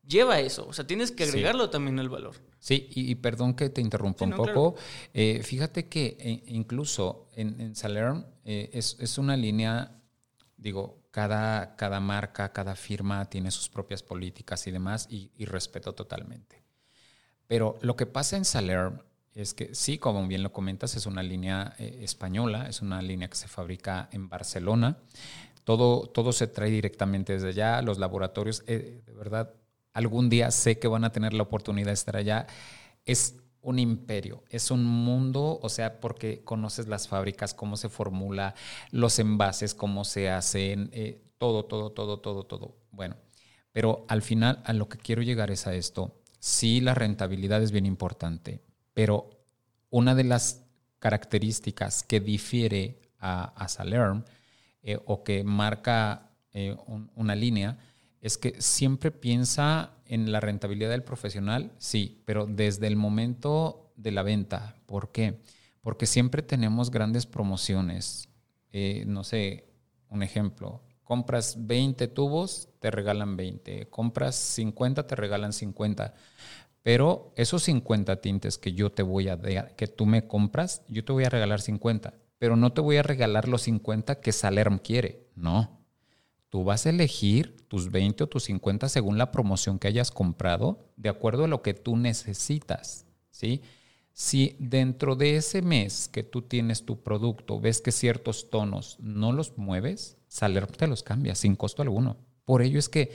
lleva 0.07 0.39
eso. 0.39 0.67
O 0.67 0.73
sea, 0.73 0.85
tienes 0.85 1.11
que 1.11 1.23
Sí. 1.25 1.29
agregarlo 1.31 1.69
también 1.69 1.99
al 1.99 2.09
valor. 2.09 2.35
Sí, 2.59 2.87
y, 2.93 3.09
y 3.09 3.15
perdón 3.15 3.55
que 3.55 3.69
te 3.69 3.81
interrumpa 3.81 4.25
Sí, 4.25 4.31
un 4.31 4.37
poco. 4.37 4.75
Eh, 5.13 5.41
fíjate 5.43 5.87
que 5.87 6.43
incluso 6.47 7.27
en, 7.35 7.59
en 7.59 7.75
Salerm 7.75 8.25
es, 8.45 8.97
es 8.99 9.17
una 9.17 9.35
línea, 9.35 9.99
digo, 10.61 11.01
cada, 11.09 11.75
cada 11.75 11.99
marca, 11.99 12.53
cada 12.53 12.75
firma 12.75 13.25
tiene 13.25 13.51
sus 13.51 13.67
propias 13.67 14.03
políticas 14.03 14.65
y 14.67 14.71
demás, 14.71 15.07
y, 15.09 15.29
respeto 15.45 15.93
totalmente. 15.93 16.63
Pero 17.47 17.77
lo 17.81 17.95
que 17.95 18.05
pasa 18.05 18.37
en 18.37 18.45
Salerm 18.45 18.99
es 19.33 19.53
que 19.53 19.73
sí, 19.73 19.97
como 19.97 20.25
bien 20.27 20.43
lo 20.43 20.53
comentas, 20.53 20.95
es 20.95 21.05
una 21.05 21.23
línea 21.23 21.73
eh, 21.79 21.99
española, 22.03 22.67
es 22.69 22.81
una 22.81 23.01
línea 23.01 23.29
que 23.29 23.35
se 23.35 23.47
fabrica 23.47 24.07
en 24.11 24.29
Barcelona. 24.29 24.97
Todo, 25.63 26.07
todo 26.07 26.31
se 26.31 26.47
trae 26.47 26.69
directamente 26.69 27.33
desde 27.33 27.49
allá. 27.49 27.81
Los 27.81 27.97
laboratorios, 27.97 28.63
eh, 28.67 29.01
de 29.05 29.13
verdad, 29.13 29.53
algún 29.93 30.29
día 30.29 30.51
sé 30.51 30.79
que 30.79 30.87
van 30.87 31.03
a 31.03 31.11
tener 31.11 31.33
la 31.33 31.43
oportunidad 31.43 31.87
de 31.87 31.93
estar 31.93 32.15
allá. 32.15 32.45
Un 33.61 33.79
imperio, 33.79 34.43
es 34.49 34.71
un 34.71 34.83
mundo, 34.83 35.59
o 35.61 35.69
sea, 35.69 35.99
porque 35.99 36.43
conoces 36.43 36.87
las 36.87 37.07
fábricas, 37.07 37.53
cómo 37.53 37.77
se 37.77 37.89
formula, 37.89 38.55
los 38.91 39.19
envases, 39.19 39.73
cómo 39.75 40.03
se 40.05 40.29
hacen, 40.29 40.89
eh, 40.93 41.21
todo, 41.37 41.65
todo, 41.65 41.91
todo, 41.91 42.19
todo, 42.19 42.43
todo. 42.43 42.75
Bueno, 42.91 43.15
pero 43.71 44.05
al 44.09 44.21
final 44.21 44.61
a 44.65 44.73
lo 44.73 44.89
que 44.89 44.97
quiero 44.97 45.21
llegar 45.21 45.51
es 45.51 45.67
a 45.67 45.73
esto. 45.75 46.21
Sí, 46.39 46.81
la 46.81 46.93
rentabilidad 46.95 47.61
es 47.61 47.71
bien 47.71 47.85
importante, 47.85 48.61
pero 48.93 49.29
una 49.89 50.15
de 50.15 50.23
las 50.23 50.63
características 50.99 52.03
que 52.03 52.19
difiere 52.19 53.01
a, 53.19 53.43
a 53.63 53.67
Salerm 53.67 54.23
eh, 54.83 54.99
o 55.05 55.23
que 55.23 55.43
marca 55.43 56.31
eh, 56.53 56.75
un- 56.87 57.11
una 57.15 57.35
línea 57.35 57.77
es 58.21 58.37
que 58.37 58.61
siempre 58.61 59.11
piensa 59.11 59.91
en 60.05 60.31
la 60.31 60.39
rentabilidad 60.39 60.91
del 60.91 61.03
profesional, 61.03 61.71
sí, 61.77 62.21
pero 62.25 62.45
desde 62.45 62.87
el 62.87 62.95
momento 62.95 63.91
de 63.95 64.11
la 64.11 64.23
venta. 64.23 64.75
¿Por 64.85 65.11
qué? 65.11 65.41
Porque 65.81 66.05
siempre 66.05 66.43
tenemos 66.43 66.91
grandes 66.91 67.25
promociones. 67.25 68.29
Eh, 68.71 69.03
no 69.07 69.23
sé, 69.23 69.67
un 70.09 70.21
ejemplo, 70.21 70.83
compras 71.03 71.55
20 71.59 72.07
tubos, 72.09 72.69
te 72.79 72.91
regalan 72.91 73.35
20, 73.35 73.89
compras 73.89 74.35
50, 74.35 75.07
te 75.07 75.15
regalan 75.15 75.51
50. 75.51 76.13
Pero 76.83 77.33
esos 77.35 77.63
50 77.63 78.21
tintes 78.21 78.57
que 78.57 78.73
yo 78.73 78.91
te 78.91 79.03
voy 79.03 79.29
a 79.29 79.35
dar, 79.35 79.75
que 79.75 79.87
tú 79.87 80.05
me 80.05 80.27
compras, 80.27 80.83
yo 80.87 81.03
te 81.03 81.11
voy 81.11 81.25
a 81.25 81.29
regalar 81.29 81.61
50, 81.61 82.13
pero 82.37 82.55
no 82.55 82.73
te 82.73 82.81
voy 82.81 82.97
a 82.97 83.03
regalar 83.03 83.47
los 83.47 83.63
50 83.63 84.19
que 84.19 84.31
Salerm 84.31 84.79
quiere, 84.79 85.27
no. 85.35 85.80
Tú 86.51 86.65
vas 86.65 86.85
a 86.85 86.89
elegir 86.89 87.65
tus 87.69 87.89
20 87.89 88.25
o 88.25 88.27
tus 88.27 88.43
50 88.43 88.89
según 88.89 89.17
la 89.17 89.31
promoción 89.31 89.79
que 89.79 89.87
hayas 89.87 90.11
comprado, 90.11 90.91
de 90.97 91.07
acuerdo 91.07 91.45
a 91.45 91.47
lo 91.47 91.61
que 91.61 91.73
tú 91.73 91.95
necesitas, 91.95 93.05
¿sí? 93.31 93.61
Si 94.11 94.57
dentro 94.59 95.15
de 95.15 95.37
ese 95.37 95.61
mes 95.61 96.09
que 96.09 96.23
tú 96.23 96.41
tienes 96.41 96.83
tu 96.85 97.01
producto 97.01 97.61
ves 97.61 97.79
que 97.79 97.93
ciertos 97.93 98.49
tonos 98.49 98.97
no 98.99 99.31
los 99.31 99.57
mueves, 99.57 100.17
Salerm 100.27 100.67
te 100.67 100.87
los 100.87 101.03
cambia 101.03 101.35
sin 101.35 101.55
costo 101.55 101.83
alguno. 101.83 102.17
Por 102.43 102.61
ello 102.61 102.79
es 102.79 102.89
que 102.89 103.13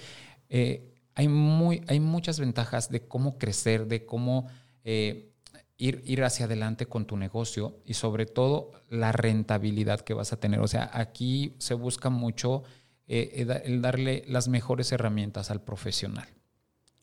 eh, 0.48 0.94
hay, 1.14 1.28
muy, 1.28 1.82
hay 1.88 2.00
muchas 2.00 2.40
ventajas 2.40 2.90
de 2.90 3.06
cómo 3.06 3.36
crecer, 3.36 3.86
de 3.86 4.06
cómo 4.06 4.46
eh, 4.82 5.34
ir, 5.76 6.02
ir 6.06 6.24
hacia 6.24 6.46
adelante 6.46 6.86
con 6.86 7.04
tu 7.04 7.18
negocio 7.18 7.82
y 7.84 7.92
sobre 7.92 8.24
todo 8.24 8.72
la 8.88 9.12
rentabilidad 9.12 10.00
que 10.00 10.14
vas 10.14 10.32
a 10.32 10.40
tener. 10.40 10.60
O 10.60 10.68
sea, 10.68 10.90
aquí 10.94 11.54
se 11.58 11.74
busca 11.74 12.08
mucho 12.08 12.62
eh, 13.08 13.32
el 13.36 13.46
da- 13.48 13.56
el 13.56 13.82
darle 13.82 14.24
las 14.26 14.48
mejores 14.48 14.92
herramientas 14.92 15.50
al 15.50 15.62
profesional. 15.62 16.28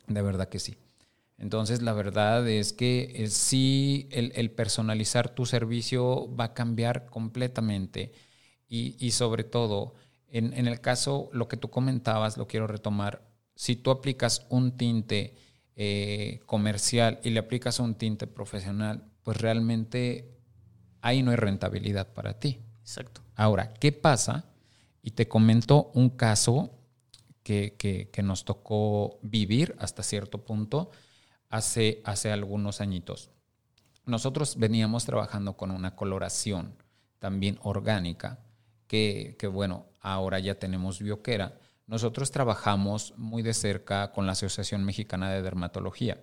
De 0.07 0.21
verdad 0.21 0.49
que 0.49 0.59
sí. 0.59 0.75
Entonces, 1.37 1.81
la 1.81 1.93
verdad 1.93 2.47
es 2.47 2.73
que 2.73 3.11
eh, 3.15 3.27
sí, 3.27 4.07
el, 4.11 4.31
el 4.35 4.51
personalizar 4.51 5.29
tu 5.29 5.45
servicio 5.45 6.33
va 6.35 6.45
a 6.45 6.53
cambiar 6.53 7.05
completamente. 7.07 8.11
Y, 8.67 8.95
y 8.99 9.11
sobre 9.11 9.43
todo, 9.43 9.93
en, 10.29 10.53
en 10.53 10.67
el 10.67 10.79
caso, 10.79 11.29
lo 11.33 11.47
que 11.47 11.57
tú 11.57 11.69
comentabas, 11.69 12.37
lo 12.37 12.47
quiero 12.47 12.67
retomar, 12.67 13.27
si 13.55 13.75
tú 13.75 13.91
aplicas 13.91 14.45
un 14.49 14.77
tinte 14.77 15.35
eh, 15.75 16.39
comercial 16.45 17.19
y 17.23 17.29
le 17.31 17.39
aplicas 17.39 17.79
un 17.79 17.95
tinte 17.95 18.25
profesional, 18.27 19.03
pues 19.23 19.37
realmente 19.41 20.37
ahí 21.01 21.23
no 21.23 21.31
hay 21.31 21.37
rentabilidad 21.37 22.13
para 22.13 22.39
ti. 22.39 22.59
Exacto. 22.81 23.21
Ahora, 23.35 23.73
¿qué 23.73 23.91
pasa 23.91 24.45
Y 25.03 25.11
te 25.11 25.27
comento 25.27 25.91
un 25.93 26.09
caso 26.09 26.71
que, 27.43 27.75
que, 27.77 28.23
nos 28.23 28.45
tocó 28.45 29.19
vivir 29.21 29.75
hasta 29.77 30.01
cierto 30.01 30.45
punto 30.45 30.89
hace, 31.49 32.01
hace 32.05 32.31
algunos 32.31 32.81
añitos. 32.81 33.29
Nosotros 34.05 34.55
veníamos 34.57 35.05
trabajando 35.05 35.55
con 35.55 35.69
una 35.69 35.95
coloración 35.95 36.75
también 37.19 37.59
orgánica, 37.61 38.39
que, 38.87 39.35
que 39.37 39.47
bueno, 39.47 39.87
ahora 39.99 40.39
ya 40.39 40.55
tenemos 40.55 40.99
bioquera. 40.99 41.59
Nosotros 41.85 42.31
trabajamos 42.31 43.13
muy 43.17 43.43
de 43.43 43.53
cerca 43.53 44.11
con 44.13 44.25
la 44.25 44.31
Asociación 44.31 44.85
Mexicana 44.85 45.29
de 45.29 45.41
Dermatología. 45.41 46.17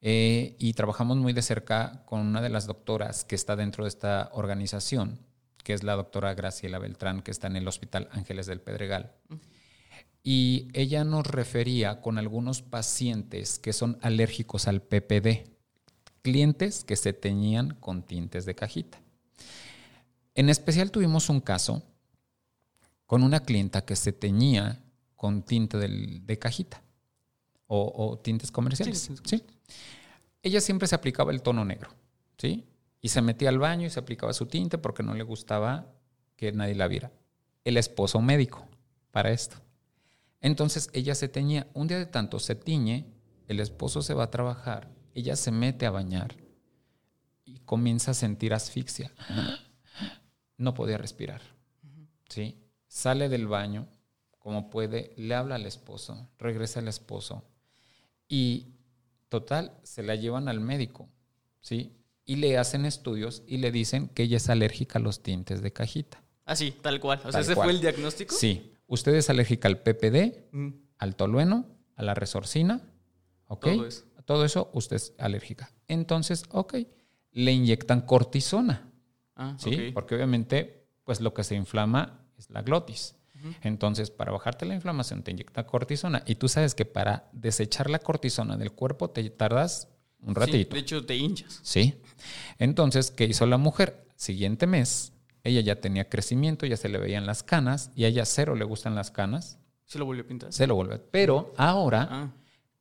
Eh, 0.00 0.54
y 0.58 0.74
trabajamos 0.74 1.16
muy 1.16 1.32
de 1.32 1.42
cerca 1.42 2.04
con 2.04 2.20
una 2.20 2.40
de 2.40 2.50
las 2.50 2.66
doctoras 2.66 3.24
que 3.24 3.34
está 3.34 3.56
dentro 3.56 3.84
de 3.84 3.88
esta 3.88 4.30
organización, 4.32 5.25
que 5.66 5.74
es 5.74 5.82
la 5.82 5.96
doctora 5.96 6.32
Graciela 6.32 6.78
Beltrán, 6.78 7.22
que 7.22 7.32
está 7.32 7.48
en 7.48 7.56
el 7.56 7.66
Hospital 7.66 8.08
Ángeles 8.12 8.46
del 8.46 8.60
Pedregal. 8.60 9.10
Y 10.22 10.68
ella 10.74 11.02
nos 11.02 11.26
refería 11.26 12.00
con 12.00 12.18
algunos 12.18 12.62
pacientes 12.62 13.58
que 13.58 13.72
son 13.72 13.98
alérgicos 14.00 14.68
al 14.68 14.80
PPD, 14.80 15.50
clientes 16.22 16.84
que 16.84 16.94
se 16.94 17.12
teñían 17.12 17.74
con 17.80 18.04
tintes 18.04 18.46
de 18.46 18.54
cajita. 18.54 19.00
En 20.36 20.50
especial 20.50 20.92
tuvimos 20.92 21.28
un 21.30 21.40
caso 21.40 21.82
con 23.04 23.24
una 23.24 23.40
clienta 23.40 23.84
que 23.84 23.96
se 23.96 24.12
teñía 24.12 24.84
con 25.16 25.42
tinte 25.42 25.78
de 25.78 26.38
cajita 26.38 26.80
o, 27.66 28.20
tintes 28.22 28.52
comerciales. 28.52 29.10
Sí, 29.24 29.42
Ella 30.44 30.60
siempre 30.60 30.86
se 30.86 30.94
aplicaba 30.94 31.32
el 31.32 31.42
tono 31.42 31.64
negro, 31.64 31.90
¿sí? 32.38 32.64
Y 33.06 33.08
se 33.08 33.22
metía 33.22 33.50
al 33.50 33.60
baño 33.60 33.86
y 33.86 33.90
se 33.90 34.00
aplicaba 34.00 34.32
su 34.32 34.46
tinte 34.46 34.78
porque 34.78 35.04
no 35.04 35.14
le 35.14 35.22
gustaba 35.22 35.94
que 36.34 36.50
nadie 36.50 36.74
la 36.74 36.88
viera. 36.88 37.12
El 37.62 37.76
esposo 37.76 38.20
médico 38.20 38.66
para 39.12 39.30
esto. 39.30 39.58
Entonces 40.40 40.90
ella 40.92 41.14
se 41.14 41.28
teñía. 41.28 41.68
Un 41.72 41.86
día 41.86 41.98
de 41.98 42.06
tanto 42.06 42.40
se 42.40 42.56
tiñe, 42.56 43.06
el 43.46 43.60
esposo 43.60 44.02
se 44.02 44.12
va 44.12 44.24
a 44.24 44.30
trabajar, 44.32 44.90
ella 45.14 45.36
se 45.36 45.52
mete 45.52 45.86
a 45.86 45.92
bañar 45.92 46.34
y 47.44 47.60
comienza 47.60 48.10
a 48.10 48.14
sentir 48.14 48.52
asfixia. 48.52 49.12
No 50.56 50.74
podía 50.74 50.98
respirar. 50.98 51.42
¿Sí? 52.28 52.58
Sale 52.88 53.28
del 53.28 53.46
baño 53.46 53.86
como 54.40 54.68
puede, 54.68 55.14
le 55.16 55.36
habla 55.36 55.54
al 55.54 55.66
esposo, 55.66 56.28
regresa 56.40 56.80
al 56.80 56.88
esposo 56.88 57.44
y 58.26 58.74
total, 59.28 59.78
se 59.84 60.02
la 60.02 60.16
llevan 60.16 60.48
al 60.48 60.58
médico, 60.58 61.08
¿sí? 61.60 61.92
Y 62.26 62.36
le 62.36 62.58
hacen 62.58 62.84
estudios 62.84 63.42
y 63.46 63.58
le 63.58 63.70
dicen 63.70 64.08
que 64.08 64.24
ella 64.24 64.36
es 64.36 64.50
alérgica 64.50 64.98
a 64.98 65.02
los 65.02 65.22
tintes 65.22 65.62
de 65.62 65.72
cajita. 65.72 66.22
Ah, 66.44 66.56
sí, 66.56 66.74
tal 66.82 67.00
cual. 67.00 67.20
O 67.24 67.32
sea, 67.32 67.40
¿ese 67.40 67.54
fue 67.54 67.70
el 67.70 67.80
diagnóstico? 67.80 68.34
Sí. 68.34 68.72
Usted 68.88 69.14
es 69.14 69.30
alérgica 69.30 69.68
al 69.68 69.78
PPD, 69.78 70.46
mm. 70.52 70.68
al 70.98 71.16
tolueno, 71.16 71.66
a 71.96 72.02
la 72.02 72.14
resorcina, 72.14 72.82
¿ok? 73.46 73.64
Todo 73.64 73.86
eso. 73.86 74.04
Todo 74.24 74.44
eso 74.44 74.70
usted 74.74 74.96
es 74.96 75.14
alérgica. 75.18 75.70
Entonces, 75.86 76.44
ok, 76.50 76.76
le 77.32 77.52
inyectan 77.52 78.00
cortisona, 78.00 78.90
ah, 79.36 79.56
¿sí? 79.58 79.92
Porque 79.94 80.16
obviamente, 80.16 80.88
pues 81.04 81.20
lo 81.20 81.32
que 81.32 81.44
se 81.44 81.54
inflama 81.54 82.26
es 82.36 82.50
la 82.50 82.62
glotis. 82.62 83.14
Entonces, 83.62 84.10
para 84.10 84.32
bajarte 84.32 84.66
la 84.66 84.74
inflamación 84.74 85.22
te 85.22 85.30
inyecta 85.30 85.66
cortisona 85.66 86.22
y 86.26 86.34
tú 86.36 86.48
sabes 86.48 86.74
que 86.74 86.84
para 86.84 87.28
desechar 87.32 87.88
la 87.88 88.00
cortisona 88.00 88.56
del 88.56 88.72
cuerpo 88.72 89.10
te 89.10 89.28
tardas 89.30 89.88
un 90.26 90.34
ratito. 90.34 90.74
de 90.74 90.80
hecho, 90.80 91.04
te 91.06 91.16
hinchas. 91.16 91.60
Sí. 91.62 91.94
Entonces, 92.58 93.10
¿qué 93.10 93.24
hizo 93.24 93.46
la 93.46 93.56
mujer? 93.56 94.06
Siguiente 94.16 94.66
mes, 94.66 95.12
ella 95.44 95.60
ya 95.60 95.80
tenía 95.80 96.08
crecimiento, 96.08 96.66
ya 96.66 96.76
se 96.76 96.88
le 96.88 96.98
veían 96.98 97.26
las 97.26 97.42
canas 97.42 97.90
y 97.94 98.04
a 98.04 98.08
ella 98.08 98.24
cero 98.24 98.54
le 98.54 98.64
gustan 98.64 98.94
las 98.94 99.10
canas. 99.10 99.58
¿Se 99.84 99.98
lo 99.98 100.04
volvió 100.04 100.24
a 100.24 100.26
pintar? 100.26 100.52
Se 100.52 100.66
lo 100.66 100.74
volvió. 100.74 101.00
Pero 101.10 101.54
ahora 101.56 102.08
ah. 102.10 102.32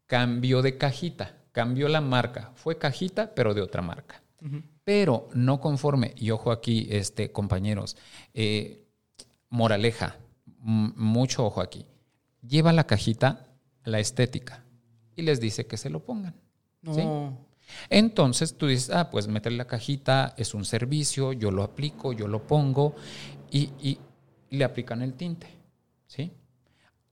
cambió 0.08 0.62
de 0.62 0.78
cajita, 0.78 1.38
cambió 1.52 1.88
la 1.88 2.02
marca. 2.02 2.52
Fue 2.56 2.78
cajita, 2.78 3.34
pero 3.34 3.54
de 3.54 3.62
otra 3.62 3.82
marca. 3.82 4.22
Pero 4.84 5.30
no 5.34 5.60
conforme, 5.60 6.14
y 6.18 6.30
ojo 6.30 6.52
aquí, 6.52 6.88
este, 6.92 7.32
compañeros, 7.32 7.98
eh, 8.36 8.86
moraleja, 9.50 10.18
mucho 10.60 11.46
ojo 11.46 11.62
aquí, 11.62 11.88
lleva 12.42 12.72
la 12.72 12.86
cajita 12.86 13.46
la 13.86 14.00
estética 14.00 14.64
y 15.16 15.22
les 15.22 15.40
dice 15.40 15.66
que 15.66 15.78
se 15.78 15.90
lo 15.90 16.04
pongan. 16.04 16.36
Entonces 17.90 18.58
tú 18.58 18.68
dices, 18.68 18.90
ah, 18.92 19.10
pues 19.10 19.28
meter 19.28 19.52
la 19.54 19.66
cajita 19.66 20.34
es 20.38 20.54
un 20.54 20.66
servicio, 20.66 21.34
yo 21.34 21.52
lo 21.52 21.64
aplico, 21.64 22.14
yo 22.14 22.28
lo 22.28 22.46
pongo 22.46 22.96
y, 23.52 23.98
le 24.50 24.64
aplican 24.64 25.02
el 25.02 25.14
tinte. 25.14 25.48
¿sí? 26.08 26.32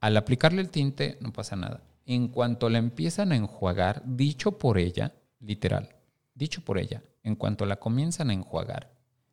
Al 0.00 0.16
aplicarle 0.16 0.62
el 0.62 0.70
tinte 0.70 1.18
no 1.20 1.32
pasa 1.32 1.56
nada. 1.56 1.82
En 2.06 2.28
cuanto 2.28 2.68
la 2.68 2.78
empiezan 2.78 3.32
a 3.32 3.36
enjuagar, 3.36 4.02
dicho 4.04 4.58
por 4.58 4.78
ella, 4.78 5.14
literal, 5.40 5.94
dicho 6.34 6.62
por 6.62 6.78
ella, 6.78 7.02
en 7.22 7.34
cuanto 7.34 7.66
la 7.66 7.76
comienzan 7.76 8.30
a 8.30 8.34
enjuagar, 8.34 8.92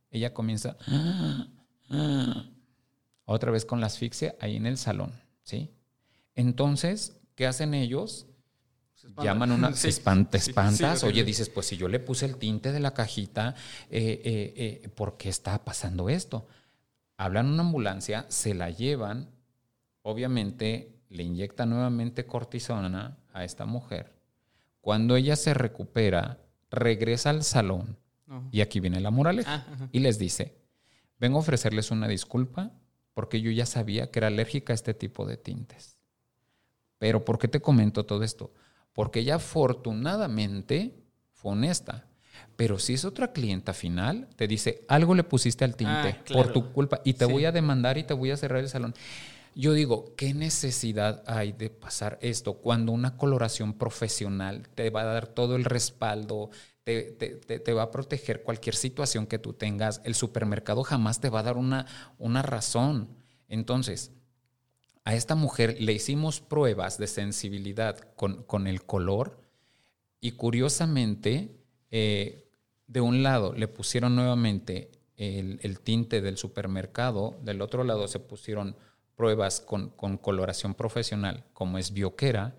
ella 0.10 0.34
comienza 0.34 0.78
otra 3.26 3.52
vez 3.52 3.66
con 3.66 3.80
la 3.82 3.88
asfixia 3.88 4.36
ahí 4.39 4.56
en 4.56 4.66
el 4.66 4.78
salón, 4.78 5.14
¿sí? 5.44 5.72
Entonces, 6.36 7.20
¿qué 7.36 7.46
hacen 7.46 7.74
ellos? 7.74 8.28
Llaman 9.22 9.52
una... 9.52 9.74
Sí, 9.76 9.88
espantas. 9.88 11.04
Oye, 11.04 11.24
dices, 11.24 11.49
pues 11.49 11.68
si 11.68 11.78
yo 11.78 11.88
le 11.88 11.99
puse 11.99 12.26
el 12.26 12.38
tinte 12.38 12.72
de 12.72 12.80
la 12.80 12.93
cajita, 12.93 13.56
eh, 13.89 14.22
eh, 14.24 14.82
eh, 14.84 14.89
¿por 14.89 15.18
qué 15.18 15.30
está 15.30 15.64
pasando 15.64 16.10
esto? 16.10 16.47
Hablan 17.18 17.47
una 17.47 17.62
ambulancia, 17.62 18.26
se 18.30 18.54
la 18.54 18.70
llevan, 18.70 19.30
obviamente 20.02 21.02
le 21.10 21.24
inyectan 21.24 21.70
nuevamente 21.70 22.26
cortisona 22.26 23.18
a 23.34 23.43
esta 23.43 23.66
mujer. 23.66 24.14
Cuando 24.80 25.16
ella 25.16 25.36
se 25.36 25.54
recupera, 25.54 26.39
regresa 26.70 27.30
al 27.30 27.43
salón, 27.43 27.97
y 28.49 28.62
aquí 28.62 28.80
viene 28.80 29.02
la 29.02 29.12
moraleja, 29.12 29.66
ah, 29.68 29.88
y 29.91 29.99
les 29.99 30.18
dice, 30.18 30.58
vengo 31.20 31.38
a 31.38 31.41
ofrecerles 31.41 31.91
una 31.91 32.08
disculpa 32.08 32.72
porque 33.14 33.41
yo 33.41 33.52
ya 33.52 33.66
sabía 33.66 34.10
que 34.10 34.20
era 34.20 34.28
alérgica 34.28 34.74
a 34.74 34.76
este 34.76 34.93
tipo 34.93 35.26
de 35.26 35.38
tintes. 35.38 35.97
Pero 36.97 37.26
¿por 37.26 37.38
qué 37.38 37.47
te 37.47 37.62
comento 37.62 38.06
todo 38.06 38.24
esto? 38.24 38.54
Porque 38.94 39.20
ella 39.20 39.36
afortunadamente 39.36 40.96
fue 41.32 41.54
honesta. 41.54 42.08
Pero 42.56 42.80
si 42.80 42.94
es 42.94 43.06
otra 43.06 43.34
clienta 43.34 43.74
final, 43.74 44.28
te 44.36 44.48
dice, 44.48 44.86
algo 44.88 45.16
le 45.16 45.24
pusiste 45.24 45.66
al 45.66 45.76
tinte 45.76 46.18
ah, 46.20 46.24
por 46.32 46.52
tu 46.54 46.72
culpa 46.72 47.02
y 47.04 47.14
te 47.14 47.26
voy 47.26 47.46
a 47.46 47.52
demandar 47.52 47.98
y 47.98 48.04
te 48.04 48.14
voy 48.14 48.32
a 48.32 48.38
cerrar 48.38 48.60
el 48.60 48.70
salón. 48.70 48.94
Yo 49.54 49.74
digo, 49.74 50.14
¿qué 50.16 50.34
necesidad 50.34 51.24
hay 51.28 51.52
de 51.52 51.70
pasar 51.70 52.18
esto 52.22 52.54
cuando 52.54 52.92
una 52.92 53.18
coloración 53.18 53.74
profesional 53.74 54.68
te 54.76 54.89
va 54.89 55.02
a 55.02 55.06
dar 55.06 55.28
todo 55.28 55.56
el 55.56 55.66
respaldo, 55.66 56.52
te, 56.84 57.74
va 57.74 57.84
a 57.84 57.92
proteger 57.92 58.44
cualquier 58.44 58.76
situación 58.76 59.28
que 59.28 59.39
tú 59.39 59.54
tengas. 59.54 60.02
El 60.04 60.16
supermercado 60.16 60.84
jamás 60.84 61.20
te 61.20 61.30
va 61.30 61.39
a 61.39 61.44
dar 61.44 61.58
una, 61.58 61.86
una 62.18 62.42
razón. 62.42 63.10
Entonces, 63.48 64.12
a 65.04 65.16
esta 65.16 65.36
mujer 65.36 65.78
le 65.80 65.93
hicimos 65.93 66.41
pruebas 66.41 66.97
de 66.97 67.08
sensibilidad 67.08 67.97
con, 68.16 68.68
el 68.68 68.84
color 68.84 69.39
y 70.20 70.34
curiosamente, 70.34 71.58
eh, 71.89 72.47
de 72.88 73.02
un 73.02 73.24
lado 73.24 73.54
le 73.54 73.68
pusieron 73.68 74.16
nuevamente 74.16 74.91
el, 75.18 75.60
el, 75.64 75.80
tinte 75.80 76.22
del 76.22 76.38
supermercado, 76.38 77.39
del 77.41 77.62
otro 77.62 77.84
lado 77.84 78.08
se 78.08 78.20
pusieron 78.20 78.76
pruebas 79.16 79.62
con, 79.62 79.89
con 79.89 80.18
coloración 80.18 80.76
profesional, 80.76 81.45
como 81.54 81.78
es 81.78 81.93
bioquera, 81.93 82.56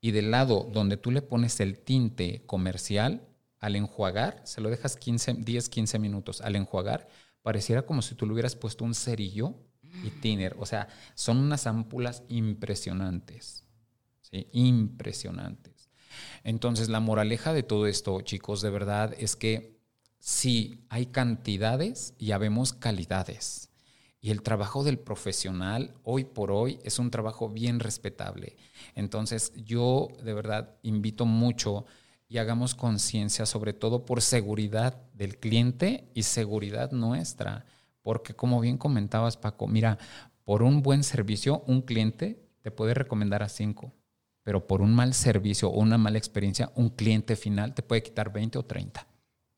y 0.00 0.10
del 0.10 0.30
lado 0.30 0.68
donde 0.72 0.96
tú 0.96 1.10
le 1.10 1.22
pones 1.22 1.60
el 1.60 1.78
tinte 1.78 2.42
comercial, 2.46 3.26
al 3.60 3.76
enjuagar, 3.76 4.40
se 4.44 4.60
lo 4.60 4.70
dejas 4.70 4.96
15, 4.96 5.34
10, 5.34 5.68
15 5.68 5.98
minutos, 6.00 6.40
al 6.40 6.56
enjuagar, 6.56 7.08
pareciera 7.42 7.82
como 7.82 8.02
si 8.02 8.16
tú 8.16 8.26
le 8.26 8.32
hubieras 8.32 8.56
puesto 8.56 8.84
un 8.84 8.94
cerillo 8.94 9.54
y 10.02 10.10
tiner. 10.10 10.56
O 10.58 10.66
sea, 10.66 10.88
son 11.14 11.38
unas 11.38 11.66
ámpulas 11.66 12.22
impresionantes. 12.28 13.64
Impresionantes. 14.52 15.90
Entonces, 16.44 16.88
la 16.88 17.00
moraleja 17.00 17.52
de 17.52 17.62
todo 17.62 17.86
esto, 17.86 18.20
chicos, 18.22 18.62
de 18.62 18.70
verdad, 18.70 19.14
es 19.18 19.36
que 19.36 19.78
sí 20.18 20.84
hay 20.88 21.06
cantidades 21.06 22.14
y 22.18 22.32
habemos 22.32 22.72
calidades. 22.72 23.68
Y 24.20 24.30
el 24.30 24.42
trabajo 24.42 24.84
del 24.84 24.98
profesional 24.98 25.94
hoy 26.04 26.24
por 26.24 26.52
hoy 26.52 26.78
es 26.84 26.98
un 26.98 27.10
trabajo 27.10 27.48
bien 27.48 27.80
respetable. 27.80 28.56
Entonces, 28.94 29.52
yo 29.56 30.08
de 30.22 30.32
verdad 30.32 30.76
invito 30.82 31.26
mucho 31.26 31.84
y 32.28 32.38
hagamos 32.38 32.74
conciencia, 32.74 33.46
sobre 33.46 33.72
todo 33.72 34.06
por 34.06 34.22
seguridad 34.22 34.96
del 35.12 35.38
cliente 35.38 36.08
y 36.14 36.22
seguridad 36.22 36.92
nuestra. 36.92 37.66
Porque 38.02 38.34
como 38.34 38.60
bien 38.60 38.78
comentabas, 38.78 39.36
Paco, 39.36 39.68
mira, 39.68 39.98
por 40.44 40.62
un 40.62 40.82
buen 40.82 41.04
servicio, 41.04 41.62
un 41.66 41.82
cliente 41.82 42.48
te 42.62 42.70
puede 42.70 42.94
recomendar 42.94 43.42
a 43.42 43.48
cinco, 43.48 43.92
pero 44.42 44.66
por 44.66 44.82
un 44.82 44.94
mal 44.94 45.14
servicio 45.14 45.68
o 45.68 45.80
una 45.80 45.98
mala 45.98 46.18
experiencia, 46.18 46.72
un 46.74 46.90
cliente 46.90 47.36
final 47.36 47.74
te 47.74 47.82
puede 47.82 48.02
quitar 48.02 48.32
20 48.32 48.58
o 48.58 48.64
30. 48.64 49.06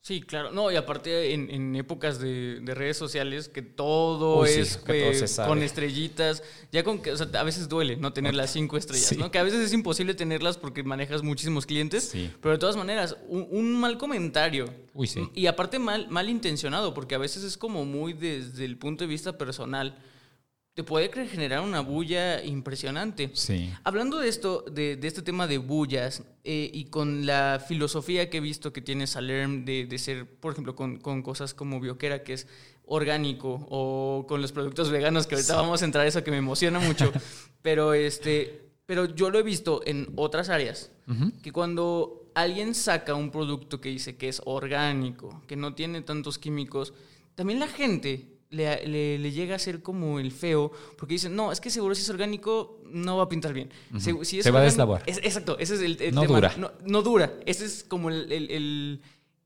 Sí, 0.05 0.21
claro. 0.21 0.51
No, 0.51 0.71
y 0.71 0.75
aparte 0.75 1.33
en, 1.33 1.49
en 1.49 1.75
épocas 1.75 2.19
de, 2.19 2.59
de, 2.61 2.75
redes 2.75 2.95
sociales 2.95 3.49
que 3.49 3.63
todo 3.63 4.41
Uy, 4.41 4.49
sí, 4.49 4.59
es 4.59 4.79
todo 4.85 5.27
sabe. 5.27 5.49
con 5.49 5.63
estrellitas, 5.63 6.43
ya 6.71 6.83
con 6.83 7.01
que, 7.01 7.11
o 7.11 7.17
sea, 7.17 7.27
a 7.33 7.43
veces 7.43 7.67
duele 7.67 7.97
no 7.97 8.13
tener 8.13 8.35
las 8.35 8.51
cinco 8.53 8.77
estrellas, 8.77 9.07
Sí. 9.07 9.17
¿no? 9.17 9.31
Que 9.31 9.39
a 9.39 9.43
veces 9.43 9.61
es 9.61 9.73
imposible 9.73 10.13
tenerlas 10.13 10.59
porque 10.59 10.83
manejas 10.83 11.23
muchísimos 11.23 11.65
clientes, 11.65 12.03
Sí. 12.09 12.29
pero 12.39 12.51
de 12.51 12.59
todas 12.59 12.75
maneras, 12.77 13.17
un, 13.29 13.47
un 13.49 13.79
mal 13.79 13.97
comentario. 13.97 14.71
Uy, 14.93 15.07
sí. 15.07 15.27
Y 15.33 15.47
aparte 15.47 15.79
mal, 15.79 16.07
mal 16.09 16.29
intencionado, 16.29 16.93
porque 16.93 17.15
a 17.15 17.17
veces 17.17 17.43
es 17.43 17.57
como 17.57 17.83
muy 17.83 18.13
desde 18.13 18.63
el 18.63 18.77
punto 18.77 19.05
de 19.05 19.07
vista 19.07 19.39
personal. 19.39 19.97
Te 20.75 20.83
puede 20.83 21.09
generar 21.25 21.61
una 21.61 21.79
bulla 21.79 22.43
impresionante. 22.43 23.31
Sí. 23.33 23.73
Hablando 23.85 24.19
de 24.19 24.27
esto, 24.27 24.65
de, 24.69 24.97
de 24.97 25.07
este 25.07 25.21
tema 25.21 25.47
de 25.47 25.57
bullas, 25.57 26.23
eh, 26.43 26.69
y 26.73 26.85
con 26.85 27.25
la 27.25 27.63
filosofía 27.65 28.29
que 28.29 28.37
he 28.37 28.41
visto 28.41 28.73
que 28.73 28.81
tiene 28.81 29.07
Salerm 29.07 29.63
de, 29.63 29.85
de 29.85 29.97
ser, 29.97 30.29
por 30.29 30.51
ejemplo, 30.51 30.75
con, 30.75 30.99
con 30.99 31.21
cosas 31.21 31.53
como 31.53 31.79
Bioquera, 31.79 32.23
que 32.23 32.33
es 32.33 32.47
orgánico, 32.85 33.65
o 33.69 34.25
con 34.27 34.41
los 34.41 34.51
productos 34.51 34.89
veganos, 34.89 35.27
que 35.27 35.35
ahorita 35.35 35.55
vamos 35.55 35.81
a 35.81 35.85
entrar 35.85 36.03
a 36.03 36.09
eso 36.09 36.25
que 36.25 36.31
me 36.31 36.37
emociona 36.37 36.79
mucho, 36.79 37.09
pero, 37.61 37.93
este, 37.93 38.69
pero 38.85 39.05
yo 39.05 39.29
lo 39.29 39.39
he 39.39 39.43
visto 39.43 39.81
en 39.85 40.11
otras 40.17 40.49
áreas, 40.49 40.91
que 41.41 41.53
cuando 41.53 42.31
alguien 42.35 42.75
saca 42.75 43.15
un 43.15 43.31
producto 43.31 43.79
que 43.79 43.87
dice 43.87 44.17
que 44.17 44.27
es 44.27 44.41
orgánico, 44.43 45.41
que 45.47 45.55
no 45.55 45.73
tiene 45.73 46.01
tantos 46.01 46.37
químicos, 46.37 46.93
también 47.33 47.59
la 47.61 47.67
gente 47.67 48.34
le, 48.49 48.87
le- 48.87 49.17
le 49.19 49.31
llega 49.31 49.55
a 49.55 49.59
ser 49.59 49.81
como 49.81 50.19
el 50.19 50.31
feo, 50.31 50.71
porque 50.97 51.15
dicen, 51.15 51.35
no, 51.35 51.51
es 51.51 51.59
que 51.59 51.69
seguro 51.69 51.95
si 51.95 52.01
es 52.03 52.09
orgánico 52.09 52.79
no 52.89 53.17
va 53.17 53.23
a 53.23 53.29
pintar 53.29 53.53
bien. 53.53 53.69
Se, 53.97 54.13
si 54.25 54.39
es 54.39 54.43
Se 54.43 54.51
va 54.51 54.59
a 54.59 54.63
deslavar. 54.63 55.03
es- 55.05 55.17
exacto, 55.17 55.57
ese 55.59 55.75
es 55.75 55.81
el, 55.81 56.01
el 56.01 56.15
No 56.15 56.21
tema. 56.21 56.35
dura. 56.35 56.53
No, 56.57 56.71
no 56.85 57.01
dura. 57.01 57.33
Ese 57.45 57.65
es 57.65 57.83
como 57.83 58.09
el, 58.09 58.31
el- 58.31 59.01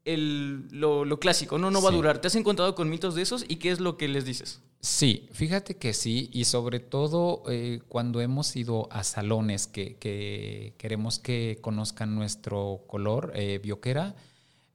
el- 0.06 0.68
lo, 0.72 1.06
lo 1.06 1.20
clásico. 1.20 1.58
No, 1.58 1.72
no 1.72 1.82
va 1.82 1.90
a 1.90 1.94
durar. 1.94 2.20
¿Te 2.22 2.28
has 2.28 2.36
encontrado 2.36 2.74
con 2.76 2.90
mitos 2.90 3.16
de 3.16 3.22
esos 3.22 3.46
y 3.48 3.58
qué 3.58 3.72
es 3.72 3.80
lo 3.80 3.98
que 3.98 4.08
les 4.08 4.26
dices? 4.26 4.62
Sí, 4.82 5.28
fíjate 5.34 5.76
que 5.76 5.94
sí, 5.94 6.30
y 6.32 6.46
sobre 6.46 6.80
todo 6.80 7.44
eh, 7.50 7.82
cuando 7.90 8.22
hemos 8.22 8.56
ido 8.56 8.88
a 8.92 9.04
salones 9.04 9.68
que, 9.68 9.98
que 9.98 10.74
queremos 10.78 11.20
que 11.20 11.58
conozcan 11.62 12.16
nuestro 12.16 12.84
color 12.88 13.34
eh, 13.36 13.60
bioquera, 13.62 14.16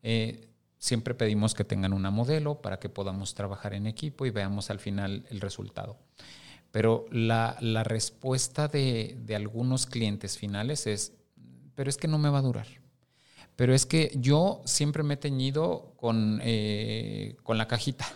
eh, 0.02 0.46
siempre 0.84 1.14
pedimos 1.14 1.54
que 1.54 1.64
tengan 1.64 1.94
una 1.94 2.10
modelo 2.10 2.60
para 2.60 2.78
que 2.78 2.90
podamos 2.90 3.32
trabajar 3.32 3.72
en 3.72 3.86
equipo 3.86 4.26
y 4.26 4.30
veamos 4.30 4.68
al 4.68 4.78
final 4.78 5.24
el 5.30 5.40
resultado. 5.40 5.96
Pero 6.72 7.06
la, 7.10 7.56
la 7.60 7.84
respuesta 7.84 8.68
de, 8.68 9.16
de 9.18 9.34
algunos 9.34 9.86
clientes 9.86 10.36
finales 10.36 10.86
es, 10.86 11.14
pero 11.74 11.88
es 11.88 11.96
que 11.96 12.06
no 12.06 12.18
me 12.18 12.28
va 12.28 12.40
a 12.40 12.42
durar. 12.42 12.66
Pero 13.56 13.72
es 13.74 13.86
que 13.86 14.12
yo 14.16 14.60
siempre 14.66 15.02
me 15.02 15.14
he 15.14 15.16
teñido 15.16 15.94
con, 15.96 16.40
eh, 16.42 17.36
con 17.42 17.56
la 17.56 17.66
cajita, 17.66 18.06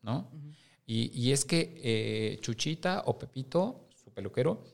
¿no? 0.00 0.30
Y, 0.86 1.10
y 1.12 1.32
es 1.32 1.44
que 1.44 1.74
eh, 1.84 2.38
Chuchita 2.40 3.02
o 3.04 3.18
Pepito, 3.18 3.88
su 4.02 4.10
peluquero, 4.10 4.64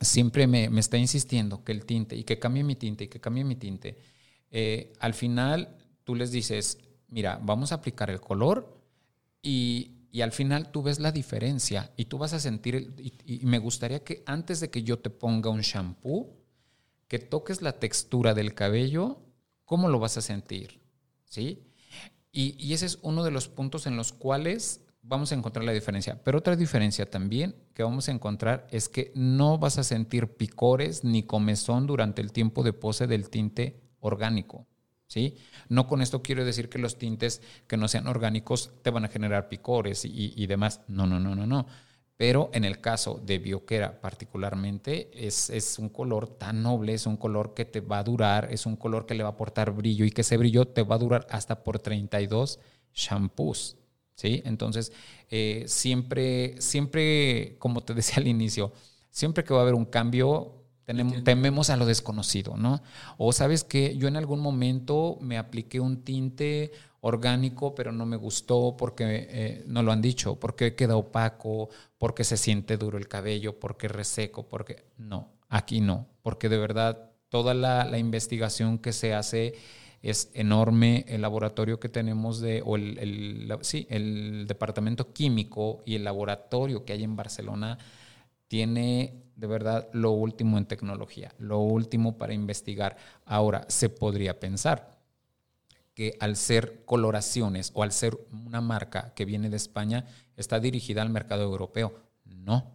siempre 0.00 0.48
me, 0.48 0.70
me 0.70 0.80
está 0.80 0.96
insistiendo 0.96 1.62
que 1.62 1.70
el 1.70 1.84
tinte 1.84 2.16
y 2.16 2.24
que 2.24 2.40
cambie 2.40 2.64
mi 2.64 2.74
tinte 2.74 3.04
y 3.04 3.08
que 3.08 3.20
cambie 3.20 3.44
mi 3.44 3.54
tinte. 3.54 3.96
Eh, 4.50 4.92
al 4.98 5.14
final 5.14 5.76
tú 6.04 6.14
les 6.14 6.30
dices, 6.30 6.78
mira, 7.08 7.40
vamos 7.42 7.72
a 7.72 7.76
aplicar 7.76 8.10
el 8.10 8.20
color 8.20 8.80
y, 9.42 9.92
y 10.10 10.20
al 10.22 10.32
final 10.32 10.70
tú 10.70 10.82
ves 10.82 11.00
la 11.00 11.12
diferencia 11.12 11.92
y 11.96 12.06
tú 12.06 12.18
vas 12.18 12.32
a 12.32 12.40
sentir, 12.40 12.74
el- 12.76 13.12
y, 13.24 13.44
me 13.46 13.58
gustaría 13.58 14.04
que 14.04 14.22
antes 14.26 14.60
de 14.60 14.70
que 14.70 14.82
yo 14.82 14.98
te 14.98 15.10
ponga 15.10 15.50
un 15.50 15.60
shampoo, 15.60 16.36
que 17.08 17.18
toques 17.18 17.62
la 17.62 17.78
textura 17.78 18.34
del 18.34 18.54
cabello, 18.54 19.20
¿cómo 19.64 19.88
lo 19.88 19.98
vas 19.98 20.16
a 20.16 20.22
sentir? 20.22 20.80
¿Sí? 21.24 21.64
Y, 22.32 22.56
y 22.64 22.72
ese 22.72 22.86
es 22.86 22.98
uno 23.02 23.24
de 23.24 23.30
los 23.30 23.48
puntos 23.48 23.86
en 23.86 23.96
los 23.96 24.12
cuales 24.12 24.80
vamos 25.02 25.30
a 25.32 25.34
encontrar 25.34 25.64
la 25.64 25.72
diferencia. 25.72 26.22
Pero 26.24 26.38
otra 26.38 26.56
diferencia 26.56 27.08
también 27.08 27.54
que 27.74 27.82
vamos 27.82 28.08
a 28.08 28.12
encontrar 28.12 28.66
es 28.70 28.88
que 28.88 29.12
no 29.14 29.58
vas 29.58 29.78
a 29.78 29.84
sentir 29.84 30.28
picores 30.36 31.04
ni 31.04 31.22
comezón 31.24 31.86
durante 31.86 32.22
el 32.22 32.32
tiempo 32.32 32.62
de 32.62 32.72
pose 32.72 33.06
del 33.06 33.28
tinte 33.30 33.80
orgánico. 34.00 34.66
¿Sí? 35.06 35.36
No 35.68 35.86
con 35.86 36.02
esto 36.02 36.22
quiero 36.22 36.44
decir 36.44 36.68
que 36.68 36.78
los 36.78 36.98
tintes 36.98 37.42
que 37.66 37.76
no 37.76 37.88
sean 37.88 38.06
orgánicos 38.08 38.72
te 38.82 38.90
van 38.90 39.04
a 39.04 39.08
generar 39.08 39.48
picores 39.48 40.04
y, 40.04 40.32
y 40.34 40.46
demás. 40.46 40.80
No, 40.88 41.06
no, 41.06 41.20
no, 41.20 41.34
no, 41.34 41.46
no. 41.46 41.66
Pero 42.16 42.50
en 42.52 42.64
el 42.64 42.80
caso 42.80 43.20
de 43.24 43.38
Bioquera 43.38 44.00
particularmente, 44.00 45.10
es, 45.14 45.50
es 45.50 45.78
un 45.78 45.88
color 45.88 46.28
tan 46.28 46.62
noble, 46.62 46.94
es 46.94 47.06
un 47.06 47.16
color 47.16 47.54
que 47.54 47.64
te 47.64 47.80
va 47.80 47.98
a 47.98 48.04
durar, 48.04 48.48
es 48.52 48.66
un 48.66 48.76
color 48.76 49.04
que 49.04 49.14
le 49.14 49.24
va 49.24 49.30
a 49.30 49.32
aportar 49.32 49.72
brillo 49.72 50.04
y 50.04 50.10
que 50.12 50.20
ese 50.20 50.36
brillo 50.36 50.66
te 50.66 50.82
va 50.84 50.94
a 50.94 50.98
durar 50.98 51.26
hasta 51.30 51.64
por 51.64 51.80
32 51.80 52.60
shampoos. 52.94 53.76
¿sí? 54.14 54.42
Entonces, 54.44 54.92
eh, 55.28 55.64
siempre, 55.66 56.54
siempre, 56.60 57.56
como 57.58 57.82
te 57.82 57.94
decía 57.94 58.16
al 58.18 58.28
inicio, 58.28 58.72
siempre 59.10 59.42
que 59.42 59.52
va 59.52 59.60
a 59.60 59.62
haber 59.62 59.74
un 59.74 59.86
cambio, 59.86 60.63
tenemos, 60.84 61.24
tememos 61.24 61.70
a 61.70 61.76
lo 61.76 61.86
desconocido, 61.86 62.56
¿no? 62.56 62.82
O 63.16 63.32
sabes 63.32 63.64
que 63.64 63.96
yo 63.96 64.08
en 64.08 64.16
algún 64.16 64.40
momento 64.40 65.18
me 65.20 65.38
apliqué 65.38 65.80
un 65.80 66.02
tinte 66.02 66.72
orgánico, 67.00 67.74
pero 67.74 67.92
no 67.92 68.06
me 68.06 68.16
gustó 68.16 68.76
porque 68.78 69.28
eh, 69.30 69.64
no 69.66 69.82
lo 69.82 69.92
han 69.92 70.00
dicho, 70.00 70.40
porque 70.40 70.74
queda 70.74 70.96
opaco, 70.96 71.68
porque 71.98 72.24
se 72.24 72.36
siente 72.36 72.76
duro 72.76 72.96
el 72.98 73.08
cabello, 73.08 73.58
porque 73.58 73.88
reseco, 73.88 74.48
porque 74.48 74.84
no, 74.96 75.32
aquí 75.48 75.80
no, 75.80 76.06
porque 76.22 76.48
de 76.48 76.58
verdad 76.58 77.10
toda 77.28 77.52
la, 77.52 77.84
la 77.84 77.98
investigación 77.98 78.78
que 78.78 78.92
se 78.92 79.12
hace 79.14 79.54
es 80.04 80.30
enorme, 80.34 81.06
el 81.08 81.22
laboratorio 81.22 81.80
que 81.80 81.88
tenemos 81.88 82.40
de, 82.40 82.62
o 82.64 82.76
el, 82.76 83.56
sí, 83.62 83.86
el 83.88 84.46
departamento 84.46 85.14
químico 85.14 85.82
y 85.86 85.94
el 85.94 86.04
laboratorio 86.04 86.84
que 86.84 86.92
hay 86.92 87.04
en 87.04 87.16
Barcelona 87.16 87.78
tiene 88.48 89.24
de 89.36 89.46
verdad 89.46 89.88
lo 89.92 90.12
último 90.12 90.58
en 90.58 90.66
tecnología, 90.66 91.34
lo 91.38 91.58
último 91.58 92.16
para 92.16 92.34
investigar. 92.34 92.96
Ahora, 93.24 93.66
se 93.68 93.88
podría 93.88 94.38
pensar 94.38 94.94
que 95.94 96.16
al 96.20 96.36
ser 96.36 96.84
coloraciones 96.84 97.70
o 97.74 97.82
al 97.82 97.92
ser 97.92 98.18
una 98.46 98.60
marca 98.60 99.12
que 99.14 99.24
viene 99.24 99.48
de 99.48 99.56
España, 99.56 100.06
está 100.36 100.60
dirigida 100.60 101.02
al 101.02 101.10
mercado 101.10 101.42
europeo. 101.42 101.94
No, 102.24 102.72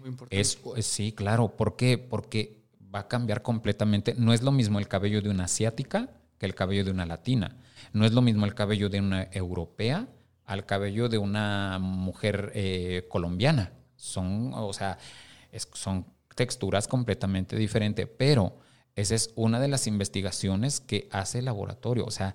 Muy 0.00 0.10
importante. 0.10 0.40
es, 0.40 0.58
sí, 0.80 1.12
claro. 1.12 1.56
¿Por 1.56 1.76
qué? 1.76 1.98
Porque 1.98 2.64
va 2.94 3.00
a 3.00 3.08
cambiar 3.08 3.42
completamente. 3.42 4.14
No 4.16 4.32
es 4.32 4.42
lo 4.42 4.52
mismo 4.52 4.78
el 4.78 4.88
cabello 4.88 5.20
de 5.20 5.30
una 5.30 5.44
asiática 5.44 6.10
que 6.38 6.46
el 6.46 6.54
cabello 6.54 6.84
de 6.84 6.92
una 6.92 7.06
latina. 7.06 7.56
No 7.92 8.04
es 8.04 8.12
lo 8.12 8.22
mismo 8.22 8.46
el 8.46 8.54
cabello 8.54 8.88
de 8.88 9.00
una 9.00 9.28
europea 9.32 10.08
al 10.44 10.66
cabello 10.66 11.08
de 11.08 11.18
una 11.18 11.78
mujer 11.80 12.52
eh, 12.54 13.06
colombiana. 13.08 13.72
Son, 14.04 14.52
o 14.54 14.72
sea, 14.72 14.98
son 15.72 16.06
texturas 16.34 16.88
completamente 16.88 17.56
diferentes, 17.56 18.06
pero 18.06 18.58
esa 18.96 19.14
es 19.14 19.32
una 19.34 19.60
de 19.60 19.68
las 19.68 19.86
investigaciones 19.86 20.80
que 20.80 21.08
hace 21.10 21.38
el 21.38 21.46
laboratorio. 21.46 22.04
O 22.04 22.10
sea, 22.10 22.34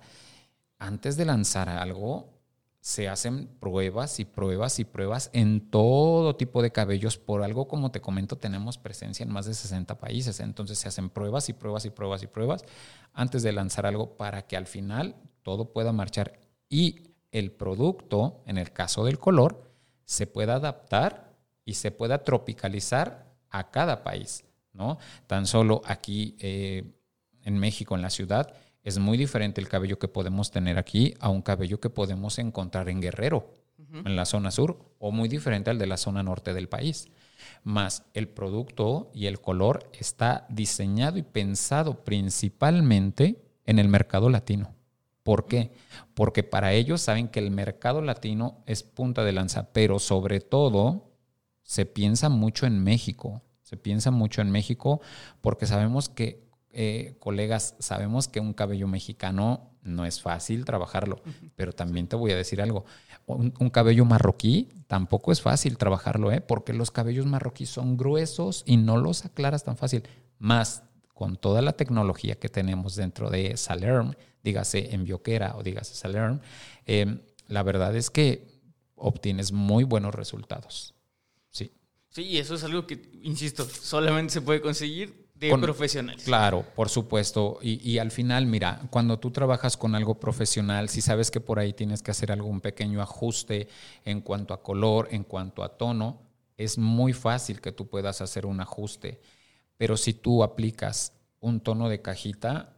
antes 0.78 1.16
de 1.16 1.24
lanzar 1.24 1.68
algo, 1.68 2.40
se 2.80 3.08
hacen 3.08 3.46
pruebas 3.60 4.20
y 4.20 4.24
pruebas 4.24 4.78
y 4.78 4.84
pruebas 4.84 5.30
en 5.32 5.70
todo 5.70 6.36
tipo 6.36 6.62
de 6.62 6.72
cabellos. 6.72 7.18
Por 7.18 7.42
algo, 7.42 7.68
como 7.68 7.90
te 7.90 8.00
comento, 8.00 8.36
tenemos 8.36 8.78
presencia 8.78 9.22
en 9.22 9.30
más 9.30 9.46
de 9.46 9.54
60 9.54 9.98
países. 9.98 10.40
Entonces 10.40 10.78
se 10.78 10.88
hacen 10.88 11.10
pruebas 11.10 11.48
y 11.48 11.52
pruebas 11.52 11.84
y 11.84 11.90
pruebas 11.90 12.22
y 12.22 12.26
pruebas 12.26 12.64
antes 13.12 13.42
de 13.42 13.52
lanzar 13.52 13.86
algo 13.86 14.16
para 14.16 14.46
que 14.46 14.56
al 14.56 14.66
final 14.66 15.16
todo 15.42 15.72
pueda 15.72 15.92
marchar 15.92 16.40
y 16.68 17.10
el 17.32 17.52
producto, 17.52 18.42
en 18.46 18.58
el 18.58 18.72
caso 18.72 19.04
del 19.04 19.18
color, 19.18 19.70
se 20.04 20.26
pueda 20.26 20.56
adaptar 20.56 21.29
y 21.70 21.74
se 21.74 21.92
pueda 21.92 22.24
tropicalizar 22.24 23.30
a 23.48 23.70
cada 23.70 24.02
país. 24.02 24.44
¿no? 24.72 24.98
Tan 25.28 25.46
solo 25.46 25.82
aquí 25.84 26.34
eh, 26.40 26.82
en 27.44 27.58
México, 27.58 27.94
en 27.94 28.02
la 28.02 28.10
ciudad, 28.10 28.52
es 28.82 28.98
muy 28.98 29.16
diferente 29.16 29.60
el 29.60 29.68
cabello 29.68 29.96
que 29.96 30.08
podemos 30.08 30.50
tener 30.50 30.78
aquí 30.78 31.14
a 31.20 31.28
un 31.28 31.42
cabello 31.42 31.78
que 31.78 31.88
podemos 31.88 32.40
encontrar 32.40 32.88
en 32.88 33.00
Guerrero, 33.00 33.54
en 34.04 34.16
la 34.16 34.24
zona 34.24 34.50
sur, 34.50 34.78
o 34.98 35.12
muy 35.12 35.28
diferente 35.28 35.70
al 35.70 35.78
de 35.78 35.86
la 35.86 35.96
zona 35.96 36.24
norte 36.24 36.54
del 36.54 36.68
país. 36.68 37.08
Más 37.62 38.04
el 38.14 38.28
producto 38.28 39.12
y 39.14 39.26
el 39.26 39.40
color 39.40 39.90
está 39.98 40.46
diseñado 40.48 41.18
y 41.18 41.22
pensado 41.22 42.02
principalmente 42.04 43.44
en 43.64 43.78
el 43.78 43.86
mercado 43.88 44.28
latino. 44.28 44.74
¿Por 45.22 45.46
qué? 45.46 45.70
Porque 46.14 46.42
para 46.42 46.72
ellos 46.72 47.00
saben 47.00 47.28
que 47.28 47.38
el 47.38 47.52
mercado 47.52 48.00
latino 48.02 48.62
es 48.66 48.82
punta 48.82 49.22
de 49.22 49.32
lanza, 49.32 49.72
pero 49.72 49.98
sobre 49.98 50.40
todo 50.40 51.09
se 51.70 51.86
piensa 51.86 52.28
mucho 52.28 52.66
en 52.66 52.82
México. 52.82 53.42
Se 53.62 53.76
piensa 53.76 54.10
mucho 54.10 54.42
en 54.42 54.50
México 54.50 55.00
porque 55.40 55.66
sabemos 55.66 56.08
que, 56.08 56.50
eh, 56.72 57.14
colegas, 57.20 57.76
sabemos 57.78 58.26
que 58.26 58.40
un 58.40 58.54
cabello 58.54 58.88
mexicano 58.88 59.70
no 59.80 60.04
es 60.04 60.20
fácil 60.20 60.64
trabajarlo, 60.64 61.22
pero 61.54 61.72
también 61.72 62.08
te 62.08 62.16
voy 62.16 62.32
a 62.32 62.36
decir 62.36 62.60
algo. 62.60 62.86
Un, 63.26 63.54
un 63.60 63.70
cabello 63.70 64.04
marroquí 64.04 64.68
tampoco 64.88 65.30
es 65.30 65.42
fácil 65.42 65.78
trabajarlo, 65.78 66.32
¿eh? 66.32 66.40
porque 66.40 66.72
los 66.72 66.90
cabellos 66.90 67.26
marroquíes 67.26 67.70
son 67.70 67.96
gruesos 67.96 68.64
y 68.66 68.76
no 68.76 68.96
los 68.96 69.24
aclaras 69.24 69.62
tan 69.62 69.76
fácil. 69.76 70.02
Más 70.40 70.82
con 71.14 71.36
toda 71.36 71.62
la 71.62 71.74
tecnología 71.74 72.34
que 72.34 72.48
tenemos 72.48 72.96
dentro 72.96 73.30
de 73.30 73.56
Salerm, 73.56 74.14
dígase 74.42 74.92
en 74.92 75.04
Bioquera 75.04 75.54
o 75.56 75.62
dígase 75.62 75.94
Salerm, 75.94 76.40
eh, 76.86 77.20
la 77.46 77.62
verdad 77.62 77.94
es 77.94 78.10
que 78.10 78.60
obtienes 78.96 79.52
muy 79.52 79.84
buenos 79.84 80.16
resultados. 80.16 80.96
Sí. 82.10 82.22
Y 82.22 82.38
eso 82.38 82.54
es 82.56 82.64
algo 82.64 82.86
que, 82.86 83.00
insisto, 83.22 83.64
solamente 83.64 84.32
se 84.32 84.42
puede 84.42 84.60
conseguir 84.60 85.30
de 85.34 85.56
profesionales. 85.56 86.24
Claro, 86.24 86.64
por 86.74 86.88
supuesto. 86.90 87.58
Y, 87.62 87.88
y, 87.88 87.98
al 87.98 88.10
final, 88.10 88.46
mira, 88.46 88.82
cuando 88.90 89.18
tú 89.18 89.30
trabajas 89.30 89.76
con 89.76 89.94
algo 89.94 90.20
profesional, 90.20 90.88
si 90.88 91.00
sabes 91.00 91.30
que 91.30 91.40
por 91.40 91.58
ahí 91.58 91.72
tienes 91.72 92.02
que 92.02 92.10
hacer 92.10 92.30
algún 92.30 92.60
pequeño 92.60 93.00
ajuste 93.00 93.68
en 94.04 94.20
cuanto 94.20 94.52
a 94.52 94.62
color, 94.62 95.08
en 95.10 95.24
cuanto 95.24 95.62
a 95.62 95.78
tono, 95.78 96.20
es 96.58 96.76
muy 96.76 97.14
fácil 97.14 97.60
que 97.60 97.72
tú 97.72 97.88
puedas 97.88 98.20
hacer 98.20 98.44
un 98.44 98.60
ajuste. 98.60 99.20
Pero 99.78 99.96
si 99.96 100.12
tú 100.12 100.42
aplicas 100.42 101.14
un 101.40 101.60
tono 101.60 101.88
de 101.88 102.02
cajita 102.02 102.76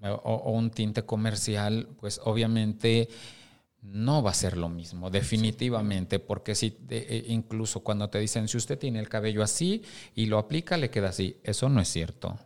o, 0.00 0.08
o 0.08 0.52
un 0.52 0.70
tinte 0.70 1.04
comercial, 1.04 1.88
pues 2.00 2.18
obviamente 2.24 3.10
no 3.82 4.22
va 4.22 4.30
a 4.30 4.34
ser 4.34 4.56
lo 4.56 4.68
mismo, 4.68 5.10
definitivamente, 5.10 6.18
porque 6.18 6.54
si 6.54 6.76
e, 6.90 7.26
incluso 7.28 7.80
cuando 7.80 8.10
te 8.10 8.18
dicen 8.18 8.48
si 8.48 8.56
usted 8.56 8.78
tiene 8.78 8.98
el 8.98 9.08
cabello 9.08 9.42
así 9.42 9.82
y 10.14 10.26
lo 10.26 10.38
aplica, 10.38 10.76
le 10.76 10.90
queda 10.90 11.10
así, 11.10 11.36
eso 11.44 11.68
no 11.68 11.80
es 11.80 11.88
cierto. 11.88 12.38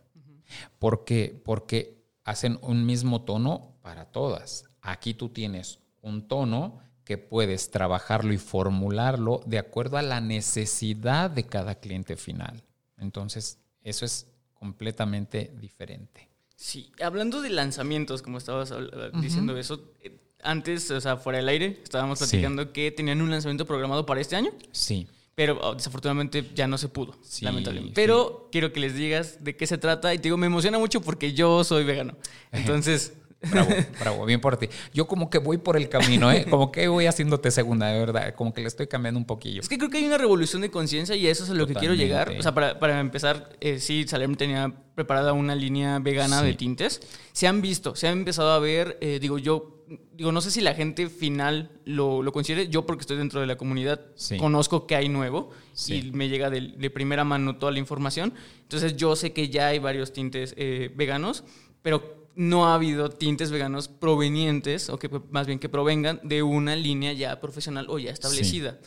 porque, 0.79 1.41
porque 1.43 2.03
hacen 2.23 2.59
un 2.61 2.85
mismo 2.85 3.23
tono 3.23 3.75
para 3.81 4.05
todas. 4.05 4.65
Aquí 4.81 5.13
tú 5.13 5.29
tienes 5.29 5.79
un 6.01 6.27
tono 6.27 6.79
que 7.03 7.17
puedes 7.17 7.71
trabajarlo 7.71 8.33
y 8.33 8.37
formularlo 8.37 9.41
de 9.45 9.59
acuerdo 9.59 9.97
a 9.97 10.01
la 10.01 10.21
necesidad 10.21 11.29
de 11.29 11.45
cada 11.45 11.75
cliente 11.75 12.15
final. 12.15 12.63
Entonces, 12.97 13.59
eso 13.81 14.05
es 14.05 14.27
completamente 14.53 15.53
diferente. 15.59 16.29
Sí, 16.55 16.91
hablando 17.01 17.41
de 17.41 17.49
lanzamientos, 17.49 18.21
como 18.21 18.37
estabas 18.37 18.73
diciendo 19.19 19.57
eso, 19.57 19.91
eh, 20.01 20.17
antes, 20.43 20.89
o 20.91 21.01
sea, 21.01 21.17
fuera 21.17 21.37
del 21.37 21.49
aire, 21.49 21.79
estábamos 21.83 22.19
platicando 22.19 22.71
que 22.71 22.91
tenían 22.91 23.21
un 23.21 23.31
lanzamiento 23.31 23.65
programado 23.65 24.05
para 24.05 24.21
este 24.21 24.35
año. 24.35 24.51
Sí. 24.71 25.07
Pero 25.35 25.57
oh, 25.61 25.73
desafortunadamente 25.73 26.47
ya 26.53 26.67
no 26.67 26.77
se 26.77 26.89
pudo, 26.89 27.15
lamentablemente. 27.41 27.95
Pero 27.95 28.49
quiero 28.51 28.71
que 28.71 28.79
les 28.79 28.93
digas 28.93 29.43
de 29.43 29.55
qué 29.55 29.65
se 29.65 29.79
trata. 29.79 30.13
Y 30.13 30.17
te 30.17 30.23
digo, 30.23 30.37
me 30.37 30.45
emociona 30.45 30.77
mucho 30.77 31.01
porque 31.01 31.33
yo 31.33 31.63
soy 31.63 31.83
vegano. 31.83 32.15
Entonces, 32.51 33.13
Bravo, 33.51 33.69
bravo, 33.99 34.25
bien 34.25 34.39
por 34.39 34.57
ti. 34.57 34.69
Yo 34.93 35.07
como 35.07 35.29
que 35.29 35.37
voy 35.37 35.57
por 35.57 35.77
el 35.77 35.89
camino, 35.89 36.31
¿eh? 36.31 36.45
Como 36.49 36.71
que 36.71 36.87
voy 36.87 37.05
haciéndote 37.05 37.51
segunda, 37.51 37.87
de 37.87 37.99
verdad. 37.99 38.35
Como 38.35 38.53
que 38.53 38.61
le 38.61 38.67
estoy 38.67 38.87
cambiando 38.87 39.19
un 39.19 39.25
poquillo. 39.25 39.61
Es 39.61 39.69
que 39.69 39.77
creo 39.77 39.89
que 39.89 39.97
hay 39.97 40.05
una 40.05 40.17
revolución 40.17 40.61
de 40.61 40.71
conciencia 40.71 41.15
y 41.15 41.27
eso 41.27 41.43
es 41.43 41.49
a 41.49 41.53
lo 41.53 41.67
que 41.67 41.73
quiero 41.73 41.93
llegar. 41.93 42.33
O 42.37 42.41
sea, 42.41 42.53
para, 42.53 42.79
para 42.79 42.99
empezar, 42.99 43.49
eh, 43.59 43.79
sí, 43.79 44.05
Salem 44.07 44.35
tenía 44.35 44.73
preparada 44.95 45.33
una 45.33 45.55
línea 45.55 45.99
vegana 45.99 46.41
de 46.41 46.53
tintes. 46.53 47.01
Se 47.31 47.47
han 47.47 47.61
visto, 47.61 47.95
se 47.95 48.07
han 48.07 48.19
empezado 48.19 48.51
a 48.51 48.59
ver, 48.59 48.97
eh, 49.01 49.19
digo 49.19 49.37
yo, 49.37 49.83
digo, 50.13 50.31
no 50.31 50.41
sé 50.41 50.51
si 50.51 50.61
la 50.61 50.73
gente 50.73 51.09
final 51.09 51.71
lo, 51.85 52.21
lo 52.21 52.31
considere. 52.31 52.67
Yo, 52.69 52.85
porque 52.85 53.01
estoy 53.01 53.17
dentro 53.17 53.39
de 53.41 53.47
la 53.47 53.57
comunidad, 53.57 54.01
conozco 54.39 54.87
que 54.87 54.95
hay 54.95 55.09
nuevo 55.09 55.51
y 55.87 56.11
me 56.11 56.29
llega 56.29 56.49
de, 56.49 56.73
de, 56.77 56.89
primera 56.89 57.23
mano 57.23 57.57
toda 57.57 57.71
la 57.71 57.79
información. 57.79 58.33
Entonces, 58.61 58.95
yo 58.95 59.15
sé 59.15 59.33
que 59.33 59.49
ya 59.49 59.67
hay 59.67 59.79
varios 59.79 60.13
tintes 60.13 60.53
eh, 60.57 60.91
veganos, 60.95 61.43
pero 61.81 62.22
no 62.35 62.67
ha 62.67 62.75
habido 62.75 63.09
tintes 63.09 63.51
veganos 63.51 63.87
provenientes, 63.87 64.89
o 64.89 64.97
que 64.97 65.09
más 65.29 65.47
bien 65.47 65.59
que 65.59 65.69
provengan 65.69 66.19
de 66.23 66.43
una 66.43 66.75
línea 66.75 67.13
ya 67.13 67.39
profesional 67.39 67.87
o 67.89 67.99
ya 67.99 68.11
establecida. 68.11 68.79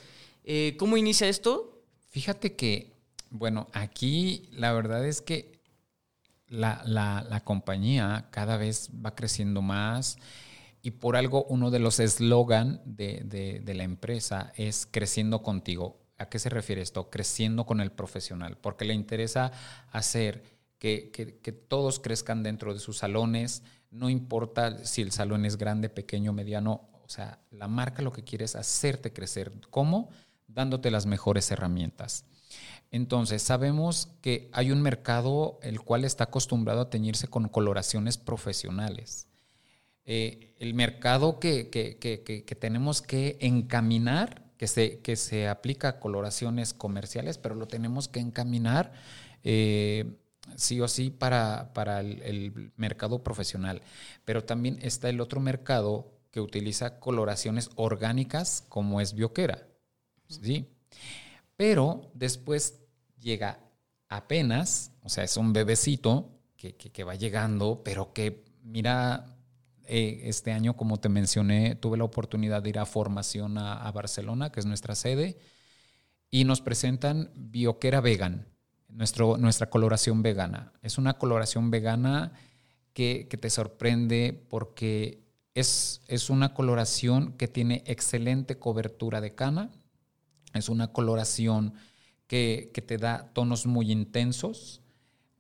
Eh, 0.45 0.77
¿Cómo 0.79 0.97
inicia 0.97 1.29
esto? 1.29 1.83
Fíjate 2.11 2.55
que, 2.55 2.93
bueno, 3.31 3.69
aquí 3.73 4.49
la 4.53 4.73
verdad 4.73 5.07
es 5.07 5.21
que 5.21 5.61
la, 6.49 6.83
la, 6.87 7.43
compañía 7.45 8.29
cada 8.31 8.57
vez 8.57 8.91
va 9.05 9.15
creciendo 9.15 9.63
más 9.63 10.19
y 10.83 10.93
por 10.93 11.17
algo 11.17 11.45
uno 11.45 11.73
de 11.73 11.81
los 11.81 11.99
eslogan 11.99 12.81
de, 12.85 13.23
de, 13.25 13.61
de 13.61 13.75
la 13.75 13.83
empresa 13.83 14.53
es 14.57 14.87
creciendo 14.91 15.43
contigo. 15.43 15.99
¿A 16.19 16.29
qué 16.29 16.39
se 16.39 16.49
refiere 16.49 16.81
esto? 16.81 17.11
Creciendo 17.11 17.67
con 17.67 17.81
el 17.81 17.91
profesional, 17.91 18.57
porque 18.57 18.85
le 18.85 18.95
interesa 18.95 19.53
hacer 19.91 20.56
que, 20.87 21.53
todos 21.53 21.99
crezcan 22.01 22.43
dentro 22.43 22.73
de 22.73 22.81
sus 22.81 22.99
salones, 22.99 23.63
no 23.91 24.09
importa 24.11 24.85
si 24.85 25.03
el 25.03 25.13
salón 25.13 25.45
es 25.45 25.57
grande, 25.57 25.89
pequeño, 25.89 26.33
mediano, 26.33 26.89
o 27.05 27.09
sea, 27.09 27.41
la 27.51 27.69
marca 27.69 28.03
lo 28.03 28.13
que 28.13 28.25
quiere 28.25 28.45
es 28.45 28.57
hacerte 28.57 29.13
crecer. 29.13 29.53
¿Cómo? 29.71 30.11
Dándote 30.49 30.91
las 30.91 31.07
mejores 31.07 31.51
herramientas. 31.51 32.25
Entonces, 32.91 33.43
sabemos 33.43 34.09
que 34.23 34.49
hay 34.53 34.71
un 34.71 34.83
mercado 34.83 35.59
el 35.63 35.81
cual 35.81 36.05
está 36.05 36.25
acostumbrado 36.25 36.83
a 36.83 36.91
teñirse 36.91 37.29
con 37.29 37.49
coloraciones 37.49 38.17
profesionales. 38.17 39.27
Eh, 40.05 40.55
el 40.61 40.75
mercado 40.75 41.41
que, 41.41 41.65
tenemos 42.61 43.03
que 43.03 43.39
encaminar, 43.41 44.45
que 44.57 44.69
se, 44.69 45.01
que 45.01 45.17
se 45.17 45.49
aplica 45.49 45.89
a 45.89 46.01
coloraciones 46.01 46.75
comerciales, 46.75 47.39
pero 47.39 47.57
lo 47.57 47.67
tenemos 47.67 48.09
que 48.09 48.21
encaminar 48.21 48.93
eh, 49.43 50.17
sí 50.55 50.81
o 50.81 50.89
sí 50.89 51.11
para, 51.11 51.73
para 51.75 52.01
el, 52.01 52.73
mercado 52.77 53.23
profesional. 53.23 53.83
Pero 54.25 54.45
también 54.45 54.79
está 54.83 55.09
el 55.09 55.21
otro 55.21 55.41
mercado 55.41 56.13
que 56.31 56.41
utiliza 56.41 56.99
coloraciones 56.99 57.71
orgánicas 57.77 58.65
como 58.69 59.01
es 59.01 59.15
Bioquera. 59.15 59.67
¿sí? 60.29 60.69
Pero 61.57 62.11
después 62.15 62.81
llega 63.19 63.59
apenas, 64.09 64.93
o 65.03 65.09
sea, 65.09 65.25
es 65.25 65.37
un 65.37 65.53
bebecito 65.53 66.31
que, 66.57 67.05
va 67.05 67.15
llegando, 67.15 67.83
pero 67.85 68.13
que, 68.13 68.45
mira, 68.63 69.37
eh, 69.85 70.23
este 70.25 70.53
año, 70.53 70.77
como 70.77 70.99
te 70.99 71.09
mencioné, 71.09 71.77
tuve 71.77 71.97
la 71.97 72.05
oportunidad 72.05 72.63
de 72.63 72.71
ir 72.71 72.79
a 72.79 72.87
formación 72.87 73.57
a, 73.57 73.75
a 73.75 73.93
Barcelona, 73.93 74.51
que 74.51 74.59
es 74.59 74.67
nuestra 74.67 74.97
sede, 74.97 75.39
y 76.29 76.45
nos 76.45 76.61
presentan 76.61 77.31
Bioquera 77.37 78.01
Vegan 78.01 78.56
nuestra 78.97 79.71
coloración 79.71 80.23
vegana. 80.23 80.73
Es 80.83 80.99
una 80.99 81.15
coloración 81.15 81.71
vegana 81.71 82.33
que, 82.93 83.29
te 83.29 83.51
sorprende 83.51 84.47
porque 84.49 85.23
es, 85.55 86.01
es, 86.09 86.31
una 86.31 86.55
coloración 86.55 87.33
que 87.35 87.47
tiene 87.47 87.83
excelente 87.87 88.59
cobertura 88.59 89.21
de 89.21 89.35
cana. 89.35 89.71
Es 90.55 90.71
una 90.71 90.93
coloración 90.93 91.75
que, 92.27 92.73
te 92.87 92.97
da 92.97 93.31
tonos 93.33 93.67
muy 93.67 93.93
intensos, 93.93 94.81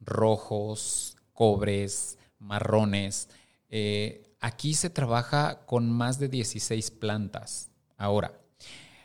rojos, 0.00 1.16
cobres, 1.32 2.18
marrones. 2.38 3.30
Eh, 3.70 4.34
aquí 4.40 4.74
se 4.74 4.90
trabaja 4.90 5.64
con 5.66 5.90
más 5.90 6.18
de 6.18 6.28
16 6.28 6.90
plantas. 6.90 7.70
Ahora, 7.96 8.38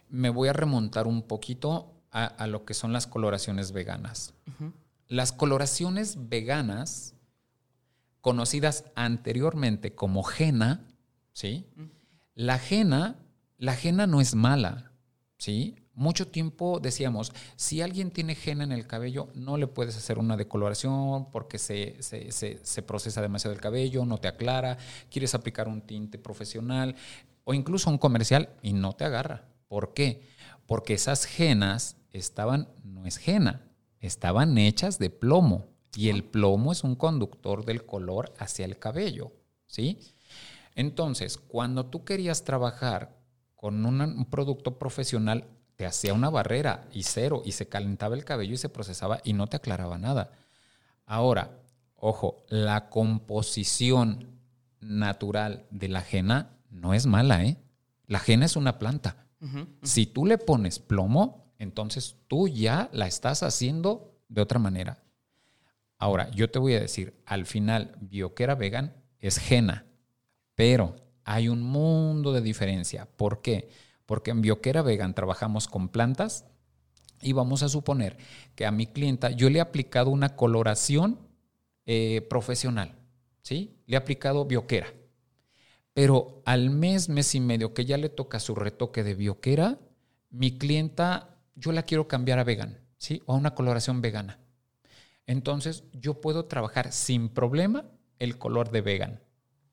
me 0.10 0.30
voy 0.30 0.50
a 0.50 0.54
remontar 0.54 1.08
un 1.08 1.22
poquito 1.24 1.91
a, 2.12 2.48
lo 2.48 2.66
que 2.66 2.74
son 2.74 2.92
las 2.92 3.08
coloraciones 3.08 3.72
veganas. 3.72 4.34
Las 5.08 5.32
coloraciones 5.32 6.30
veganas, 6.30 7.16
conocidas 8.20 8.86
anteriormente 8.96 9.96
como 9.96 10.24
henna, 10.30 10.86
¿sí? 11.34 11.66
La 12.36 12.60
henna, 12.70 13.16
la 13.58 13.78
no 14.08 14.22
es 14.22 14.36
mala, 14.36 14.92
¿sí? 15.38 15.76
Mucho 15.94 16.28
tiempo 16.28 16.80
decíamos, 16.80 17.32
si 17.56 17.82
alguien 17.82 18.12
tiene 18.12 18.38
henna 18.46 18.64
en 18.64 18.72
el 18.72 18.88
cabello, 18.88 19.30
no 19.34 19.58
le 19.58 19.68
puedes 19.68 19.96
hacer 19.98 20.18
una 20.18 20.38
decoloración 20.38 21.32
porque 21.32 21.58
se, 21.58 22.02
se, 22.02 22.32
se 22.32 22.82
procesa 22.82 23.22
demasiado 23.22 23.54
el 23.54 23.62
cabello, 23.62 24.06
no 24.06 24.18
te 24.18 24.28
aclara, 24.28 24.78
quieres 25.10 25.36
aplicar 25.36 25.68
un 25.68 25.82
tinte 25.82 26.18
profesional 26.18 26.96
o 27.44 27.54
incluso 27.54 27.90
un 27.90 27.98
comercial 27.98 28.50
y 28.62 28.74
no 28.74 28.94
te 28.94 29.06
agarra. 29.06 29.46
¿Por 29.68 29.94
qué? 29.94 30.31
Porque 30.72 30.94
esas 30.94 31.26
genas 31.26 31.98
estaban, 32.14 32.70
no 32.86 33.06
es 33.06 33.18
jena, 33.18 33.68
estaban 34.00 34.58
hechas 34.58 35.00
de 35.00 35.10
plomo 35.10 35.68
y 35.98 36.08
el 36.08 36.24
plomo 36.24 36.72
es 36.72 36.86
un 36.86 36.96
conductor 36.96 37.66
del 37.66 37.86
color 37.86 38.34
hacia 38.40 38.64
el 38.64 38.80
cabello, 38.80 39.34
¿sí? 39.68 40.00
Entonces, 40.74 41.38
cuando 41.38 41.88
tú 41.88 42.06
querías 42.06 42.46
trabajar 42.46 43.18
con 43.58 43.86
un 43.86 44.26
producto 44.30 44.80
profesional, 44.80 45.46
te 45.76 45.86
hacía 45.86 46.14
una 46.14 46.30
barrera 46.30 46.88
y 46.94 47.04
cero 47.04 47.42
y 47.44 47.52
se 47.52 47.68
calentaba 47.68 48.16
el 48.16 48.24
cabello 48.24 48.54
y 48.54 48.58
se 48.58 48.70
procesaba 48.70 49.20
y 49.26 49.34
no 49.34 49.48
te 49.48 49.58
aclaraba 49.58 49.98
nada. 49.98 50.32
Ahora, 51.06 51.60
ojo, 51.98 52.46
la 52.48 52.88
composición 52.88 54.40
natural 54.80 55.66
de 55.70 55.90
la 55.90 56.00
jena 56.00 56.56
no 56.70 56.94
es 56.94 57.08
mala, 57.08 57.44
¿eh? 57.44 57.58
La 58.08 58.20
jena 58.20 58.46
es 58.46 58.56
una 58.56 58.80
planta. 58.80 59.28
Si 59.82 60.06
tú 60.06 60.26
le 60.26 60.38
pones 60.38 60.80
plomo, 60.80 61.54
entonces 61.58 62.18
tú 62.28 62.48
ya 62.48 62.90
la 62.94 63.08
estás 63.08 63.44
haciendo 63.44 64.16
de 64.30 64.42
otra 64.42 64.60
manera. 64.60 65.04
Ahora, 65.98 66.30
yo 66.32 66.50
te 66.50 66.60
voy 66.60 66.74
a 66.74 66.80
decir, 66.80 67.22
al 67.26 67.46
final, 67.46 67.96
Bioquera 68.02 68.56
Vegan 68.56 68.96
es 69.20 69.38
Jena, 69.38 69.86
pero 70.56 70.96
hay 71.24 71.48
un 71.48 71.62
mundo 71.62 72.34
de 72.34 72.42
diferencia. 72.42 73.08
¿Por 73.16 73.42
qué? 73.42 73.70
Porque 74.06 74.32
en 74.32 74.42
Bioquera 74.42 74.82
Vegan 74.82 75.14
trabajamos 75.14 75.68
con 75.68 75.90
plantas 75.90 76.46
y 77.22 77.34
vamos 77.34 77.64
a 77.64 77.70
suponer 77.70 78.18
que 78.56 78.66
a 78.66 78.72
mi 78.72 78.88
clienta 78.88 79.30
yo 79.32 79.50
le 79.50 79.60
he 79.60 79.62
aplicado 79.62 80.10
una 80.10 80.36
coloración 80.36 81.20
eh, 81.86 82.26
profesional, 82.30 82.96
¿sí? 83.42 83.78
Le 83.86 83.96
he 83.96 83.98
aplicado 83.98 84.46
bioquera. 84.46 84.88
Pero 86.02 86.42
al 86.46 86.72
mes, 86.72 87.10
mes 87.10 87.36
y 87.36 87.40
medio 87.40 87.76
que 87.76 87.86
ya 87.86 87.96
le 87.96 88.10
toca 88.10 88.40
su 88.40 88.56
retoque 88.56 89.04
de 89.04 89.14
bioquera, 89.14 89.78
mi 90.32 90.58
clienta, 90.58 91.38
yo 91.54 91.72
la 91.72 91.84
quiero 91.84 92.08
cambiar 92.08 92.40
a 92.40 92.44
vegan, 92.44 92.80
¿sí? 92.98 93.22
O 93.28 93.34
a 93.34 93.38
una 93.38 93.54
coloración 93.54 94.02
vegana. 94.02 94.40
Entonces, 95.28 95.84
yo 95.94 96.20
puedo 96.20 96.46
trabajar 96.46 96.92
sin 96.92 97.30
problema 97.30 97.86
el 98.18 98.40
color 98.40 98.72
de 98.72 98.82
vegan. 98.82 99.22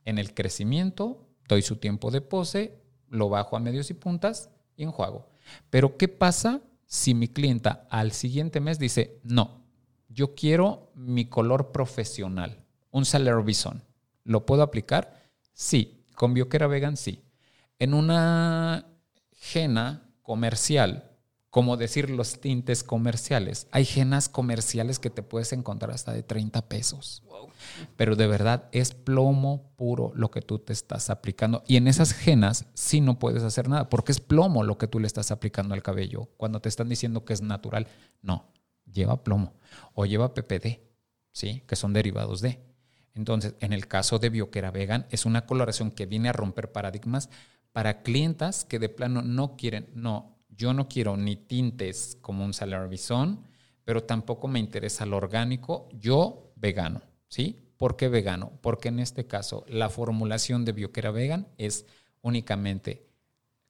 En 0.04 0.18
el 0.18 0.34
crecimiento, 0.34 1.30
doy 1.48 1.62
su 1.62 1.76
tiempo 1.76 2.10
de 2.10 2.20
pose, 2.20 2.78
lo 3.08 3.30
bajo 3.30 3.56
a 3.56 3.60
medios 3.60 3.88
y 3.88 3.94
puntas 3.94 4.50
y 4.76 4.82
enjuago. 4.82 5.30
Pero, 5.70 5.96
¿qué 5.96 6.08
pasa 6.08 6.60
si 6.84 7.14
mi 7.14 7.28
clienta 7.28 7.86
al 7.88 8.12
siguiente 8.12 8.60
mes 8.60 8.78
dice, 8.78 9.18
no, 9.22 9.62
yo 10.10 10.34
quiero 10.34 10.92
mi 10.94 11.24
color 11.24 11.72
profesional, 11.72 12.66
un 12.90 13.06
Saler 13.06 13.42
Bison? 13.42 13.82
¿Lo 14.24 14.44
puedo 14.44 14.62
aplicar? 14.62 15.22
Sí. 15.54 15.94
Con 16.18 16.34
Bioquera 16.34 16.66
Vegan, 16.66 16.96
sí. 16.96 17.22
En 17.78 17.94
una 17.94 18.86
jena 19.34 20.10
comercial, 20.22 21.12
como 21.48 21.76
decir 21.76 22.10
los 22.10 22.40
tintes 22.40 22.82
comerciales. 22.82 23.68
Hay 23.70 23.84
genas 23.84 24.28
comerciales 24.28 24.98
que 24.98 25.10
te 25.10 25.22
puedes 25.22 25.52
encontrar 25.52 25.92
hasta 25.92 26.12
de 26.12 26.24
30 26.24 26.68
pesos. 26.68 27.22
Pero 27.96 28.16
de 28.16 28.26
verdad 28.26 28.68
es 28.72 28.94
plomo 28.94 29.70
puro 29.76 30.10
lo 30.16 30.32
que 30.32 30.42
tú 30.42 30.58
te 30.58 30.72
estás 30.72 31.08
aplicando. 31.08 31.62
Y 31.68 31.76
en 31.76 31.86
esas 31.86 32.12
genas 32.12 32.66
sí 32.74 33.00
no 33.00 33.20
puedes 33.20 33.44
hacer 33.44 33.68
nada, 33.68 33.88
porque 33.88 34.10
es 34.10 34.18
plomo 34.18 34.64
lo 34.64 34.76
que 34.76 34.88
tú 34.88 34.98
le 34.98 35.06
estás 35.06 35.30
aplicando 35.30 35.72
al 35.74 35.84
cabello. 35.84 36.30
Cuando 36.36 36.60
te 36.60 36.68
están 36.68 36.88
diciendo 36.88 37.24
que 37.24 37.32
es 37.32 37.42
natural, 37.42 37.86
no, 38.22 38.52
lleva 38.92 39.22
plomo 39.22 39.54
o 39.94 40.04
lleva 40.04 40.34
PPD, 40.34 40.80
¿sí? 41.30 41.62
que 41.68 41.76
son 41.76 41.92
derivados 41.92 42.40
de. 42.40 42.67
Entonces, 43.14 43.54
en 43.61 43.72
el 43.72 43.88
caso 43.88 44.18
de 44.18 44.30
Bioquera 44.30 44.70
Vegan, 44.70 45.06
es 45.11 45.26
una 45.26 45.46
coloración 45.46 45.90
que 45.90 46.06
viene 46.06 46.28
a 46.28 46.32
romper 46.32 46.72
paradigmas 46.72 47.30
para 47.72 48.02
clientas 48.02 48.64
que 48.64 48.78
de 48.78 48.88
plano 48.88 49.22
no 49.22 49.56
quieren, 49.56 49.88
no, 49.94 50.38
yo 50.48 50.72
no 50.72 50.88
quiero 50.88 51.16
ni 51.16 51.36
tintes 51.36 52.18
como 52.20 52.44
un 52.44 52.54
Salar 52.54 52.88
Bison, 52.88 53.44
pero 53.84 54.04
tampoco 54.04 54.48
me 54.48 54.59
interesa 54.59 55.06
lo 55.06 55.16
orgánico, 55.16 55.88
yo 55.92 56.52
vegano, 56.56 57.02
¿sí? 57.28 57.72
¿Por 57.76 57.96
qué 57.96 58.09
vegano? 58.09 58.52
Porque 58.61 58.88
en 58.88 58.98
este 58.98 59.26
caso 59.26 59.64
la 59.68 59.88
formulación 59.88 60.64
de 60.64 60.72
Bioquera 60.72 61.11
Vegan 61.11 61.48
es 61.59 61.86
únicamente 62.22 63.06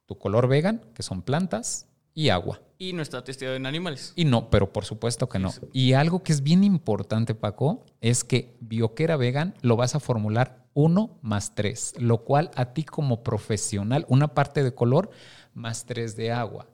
tu 0.07 0.16
color 0.16 0.49
vegan, 0.49 0.80
que 0.95 1.03
son 1.03 1.20
plantas, 1.20 1.88
y 2.19 2.31
agua. 2.31 2.61
Y 2.79 2.95
no 2.95 3.03
está 3.03 3.23
testeado 3.23 3.55
en 3.55 3.64
animales. 3.64 4.12
Y 4.16 4.25
no, 4.25 4.51
pero 4.51 4.73
por 4.73 4.85
supuesto 4.85 5.29
que 5.29 5.39
no. 5.39 5.55
Y 5.73 5.93
algo 5.93 6.25
que 6.25 6.33
es 6.33 6.43
bien 6.43 6.64
importante, 6.64 7.37
Paco, 7.37 7.85
es 8.01 8.25
que 8.25 8.57
Bioquera 8.59 9.16
Vegan 9.16 9.55
lo 9.61 9.77
vas 9.77 9.95
a 9.95 10.01
formular 10.01 10.66
uno 10.75 11.16
más 11.23 11.55
tres, 11.55 11.95
lo 11.97 12.25
cual 12.25 12.51
a 12.57 12.73
ti 12.75 12.83
como 12.83 13.23
profesional, 13.23 14.05
una 14.09 14.35
parte 14.35 14.64
de 14.64 14.75
color 14.75 15.11
más 15.55 15.87
tres 15.87 16.16
de 16.16 16.33
agua 16.33 16.66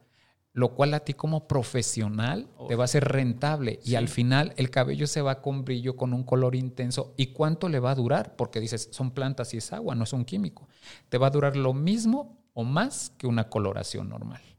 lo 0.54 0.76
cual 0.76 0.94
a 0.94 1.00
ti 1.00 1.14
como 1.14 1.48
profesional 1.48 2.48
te 2.68 2.76
va 2.76 2.84
a 2.84 2.86
ser 2.86 3.08
rentable 3.08 3.80
y 3.84 3.96
al 3.96 4.06
final 4.06 4.52
el 4.56 4.70
cabello 4.70 5.08
se 5.08 5.20
va 5.20 5.42
con 5.42 5.64
brillo, 5.64 5.96
con 5.96 6.14
un 6.14 6.22
color 6.22 6.54
intenso. 6.54 7.12
¿Y 7.16 7.32
cuánto 7.32 7.68
le 7.68 7.80
va 7.80 7.90
a 7.90 7.96
durar? 7.96 8.36
Porque 8.36 8.60
dices, 8.60 8.88
son 8.92 9.10
plantas 9.10 9.52
y 9.52 9.56
es 9.56 9.72
agua, 9.72 9.96
no 9.96 10.04
es 10.04 10.12
un 10.12 10.24
químico. 10.24 10.68
Te 11.08 11.18
va 11.18 11.26
a 11.26 11.30
durar 11.30 11.56
lo 11.56 11.74
mismo 11.74 12.38
o 12.52 12.62
más 12.62 13.10
que 13.18 13.26
una 13.26 13.48
coloración 13.48 14.08
normal. 14.08 14.53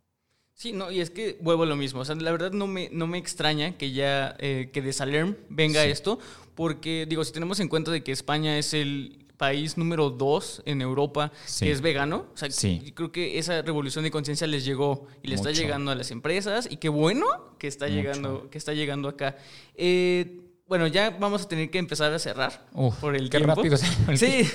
Sí, 0.56 0.72
no, 0.72 0.90
y 0.90 1.02
es 1.02 1.10
que 1.10 1.38
vuelvo 1.42 1.64
a 1.64 1.66
lo 1.66 1.76
mismo. 1.76 2.00
O 2.00 2.06
sea, 2.06 2.16
la 2.16 2.32
verdad 2.32 2.52
no 2.52 2.66
me, 2.66 2.90
no 2.92 3.08
me 3.08 3.18
extraña 3.18 3.78
que 3.78 3.92
ya, 3.92 4.36
eh, 4.40 4.70
que 4.72 4.82
de 4.82 4.94
Salerm 4.94 5.36
venga 5.50 5.84
esto, 5.84 6.18
porque 6.56 7.06
digo, 7.08 7.26
si 7.26 7.34
tenemos 7.34 7.60
en 7.60 7.68
cuenta 7.68 7.92
de 7.92 8.04
que 8.04 8.14
España 8.14 8.58
es 8.58 8.74
el 8.74 9.26
país 9.36 9.78
número 9.78 10.10
dos 10.10 10.62
en 10.66 10.82
Europa 10.82 11.34
que 11.60 11.70
es 11.72 11.82
vegano. 11.82 12.28
O 12.34 12.38
sea, 12.38 12.48
creo 12.94 13.12
que 13.12 13.38
esa 13.38 13.62
revolución 13.64 14.06
de 14.06 14.12
conciencia 14.12 14.48
les 14.48 14.64
llegó 14.64 15.08
y 15.22 15.28
le 15.28 15.36
está 15.36 15.52
llegando 15.52 15.92
a 15.92 15.96
las 15.96 16.10
empresas 16.12 16.70
y 16.72 16.78
qué 16.78 16.88
bueno 16.88 17.26
que 17.60 17.68
está 17.68 17.90
llegando, 17.90 18.50
que 18.50 18.58
está 18.58 18.74
llegando 18.74 19.10
acá. 19.10 19.36
Eh, 19.76 20.40
bueno, 20.68 20.88
ya 20.88 21.10
vamos 21.12 21.44
a 21.44 21.48
tener 21.50 21.70
que 21.70 21.78
empezar 21.78 22.14
a 22.14 22.18
cerrar 22.18 22.66
por 23.02 23.14
el 23.16 23.30
qué 23.30 23.40
tiempo. 23.40 23.56
rápido. 23.56 23.78
Sí, 24.16 24.50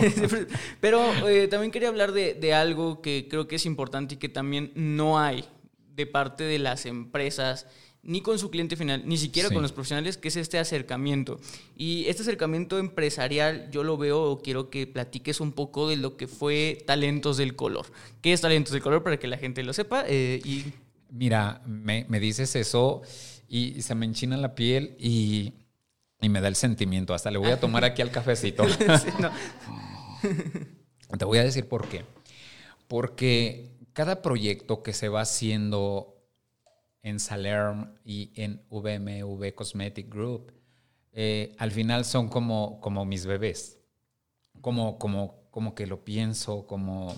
pero 0.80 1.28
eh, 1.28 1.46
también 1.46 1.70
quería 1.70 1.88
hablar 1.88 2.12
de, 2.12 2.32
de 2.32 2.54
algo 2.54 3.02
que 3.02 3.28
creo 3.30 3.46
que 3.46 3.56
es 3.56 3.66
importante 3.66 4.14
y 4.14 4.18
que 4.18 4.30
también 4.30 4.72
no 4.74 5.20
hay 5.20 5.44
de 5.94 6.06
parte 6.06 6.44
de 6.44 6.58
las 6.58 6.86
empresas 6.86 7.66
ni 8.02 8.22
con 8.22 8.38
su 8.38 8.50
cliente 8.50 8.76
final, 8.76 9.02
ni 9.04 9.18
siquiera 9.18 9.50
con 9.50 9.62
los 9.62 9.72
profesionales, 9.72 10.16
que 10.16 10.28
es 10.28 10.36
este 10.36 10.58
acercamiento. 10.58 11.38
Y 11.76 12.06
este 12.06 12.22
acercamiento 12.22 12.78
empresarial 12.78 13.68
yo 13.70 13.84
lo 13.84 13.98
veo 13.98 14.22
o 14.22 14.40
quiero 14.40 14.70
que 14.70 14.86
platiques 14.86 15.40
un 15.40 15.52
poco 15.52 15.88
de 15.88 15.96
lo 15.96 16.16
que 16.16 16.26
fue 16.26 16.82
Talentos 16.86 17.36
del 17.36 17.56
Color. 17.56 17.86
¿Qué 18.22 18.32
es 18.32 18.40
Talentos 18.40 18.72
del 18.72 18.82
Color 18.82 19.02
para 19.02 19.18
que 19.18 19.26
la 19.26 19.36
gente 19.36 19.62
lo 19.62 19.72
sepa? 19.72 20.04
Eh, 20.06 20.40
y... 20.44 20.64
Mira, 21.10 21.60
me, 21.66 22.04
dices 22.20 22.54
eso 22.56 23.02
y, 23.48 23.82
se 23.82 23.94
me 23.94 24.06
enchina 24.06 24.36
la 24.36 24.54
piel 24.54 24.96
y, 24.98 25.52
me 26.20 26.40
da 26.40 26.48
el 26.48 26.56
sentimiento. 26.56 27.12
Hasta 27.12 27.30
le 27.30 27.38
voy 27.38 27.50
a 27.50 27.60
tomar 27.60 27.84
aquí 27.84 28.00
al 28.00 28.10
cafecito. 28.10 28.64
Te 31.18 31.24
voy 31.24 31.38
a 31.38 31.44
decir 31.44 31.66
por 31.66 31.86
qué. 31.88 32.04
Porque 32.88 33.69
cada 33.92 34.22
proyecto 34.22 34.82
que 34.82 34.92
se 34.92 35.08
va 35.08 35.22
haciendo 35.22 36.16
en 37.02 37.18
Salerm 37.18 37.94
y 38.04 38.32
en 38.34 38.62
VMV 38.70 39.54
Cosmetic 39.54 40.12
Group, 40.12 40.52
eh, 41.12 41.54
al 41.58 41.70
final 41.72 42.04
son 42.04 42.28
como, 42.28 42.80
como 42.80 43.04
mis 43.04 43.26
bebés. 43.26 43.78
Como, 44.60 44.98
como, 44.98 45.48
como 45.50 45.74
que 45.74 45.86
lo 45.86 46.04
pienso, 46.04 46.66
como, 46.66 47.14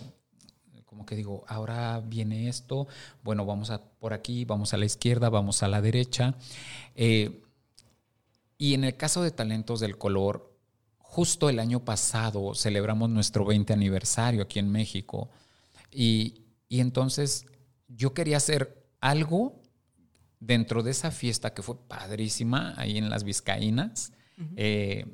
como 0.86 1.04
que 1.04 1.16
digo, 1.16 1.44
ahora 1.48 2.00
viene 2.00 2.48
esto, 2.48 2.86
bueno, 3.24 3.44
vamos 3.44 3.70
a, 3.70 3.82
por 3.82 4.12
aquí, 4.12 4.44
vamos 4.44 4.72
a 4.72 4.76
la 4.76 4.84
izquierda, 4.84 5.28
vamos 5.28 5.62
a 5.62 5.68
la 5.68 5.80
derecha. 5.80 6.34
Eh, 6.94 7.42
y 8.58 8.74
en 8.74 8.84
el 8.84 8.96
caso 8.96 9.22
de 9.22 9.32
Talentos 9.32 9.80
del 9.80 9.98
Color, 9.98 10.54
justo 10.98 11.50
el 11.50 11.58
año 11.58 11.84
pasado 11.84 12.54
celebramos 12.54 13.10
nuestro 13.10 13.44
20 13.44 13.72
aniversario 13.72 14.42
aquí 14.42 14.60
en 14.60 14.70
México. 14.70 15.30
Y, 15.90 16.41
y 16.72 16.80
entonces 16.80 17.44
yo 17.86 18.14
quería 18.14 18.38
hacer 18.38 18.88
algo 19.02 19.60
dentro 20.40 20.82
de 20.82 20.92
esa 20.92 21.10
fiesta 21.10 21.52
que 21.52 21.60
fue 21.60 21.76
padrísima 21.86 22.72
ahí 22.78 22.96
en 22.96 23.10
las 23.10 23.24
Vizcaínas, 23.24 24.14
eh, 24.56 25.04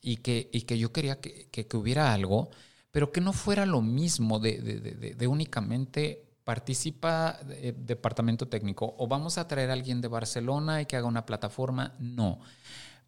y, 0.00 0.18
que, 0.18 0.48
y 0.52 0.60
que 0.60 0.78
yo 0.78 0.92
quería 0.92 1.20
que, 1.20 1.48
que, 1.50 1.76
hubiera 1.76 2.14
algo, 2.14 2.50
pero 2.92 3.10
que 3.10 3.20
no 3.20 3.32
fuera 3.32 3.66
lo 3.66 3.82
mismo 3.82 4.38
de, 4.38 4.62
de, 4.62 5.14
de, 5.16 5.26
únicamente 5.26 6.22
participa 6.44 7.40
departamento 7.78 8.46
técnico 8.46 8.94
o 8.96 9.08
vamos 9.08 9.38
a 9.38 9.48
traer 9.48 9.70
a 9.70 9.72
alguien 9.72 10.00
de 10.00 10.06
Barcelona 10.06 10.82
y 10.82 10.86
que 10.86 10.96
haga 10.96 11.08
una 11.08 11.26
plataforma. 11.26 11.94
No, 11.98 12.38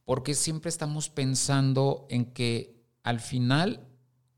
porque 0.05 0.35
siempre 0.35 0.69
estamos 0.69 1.11
pensando 1.11 2.09
en 2.11 2.25
que 2.25 2.75
al 3.05 3.21
final, 3.21 3.87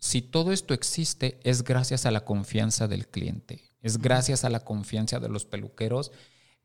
si 0.07 0.23
todo 0.23 0.53
esto 0.53 0.73
existe, 0.73 1.41
es 1.43 1.65
gracias 1.65 2.07
a 2.07 2.13
la 2.13 2.25
confianza 2.25 2.87
del 2.87 3.09
cliente, 3.09 3.73
es 3.83 3.99
gracias 3.99 4.45
a 4.45 4.51
la 4.51 4.61
confianza 4.61 5.19
de 5.19 5.29
los 5.29 5.47
peluqueros 5.47 6.13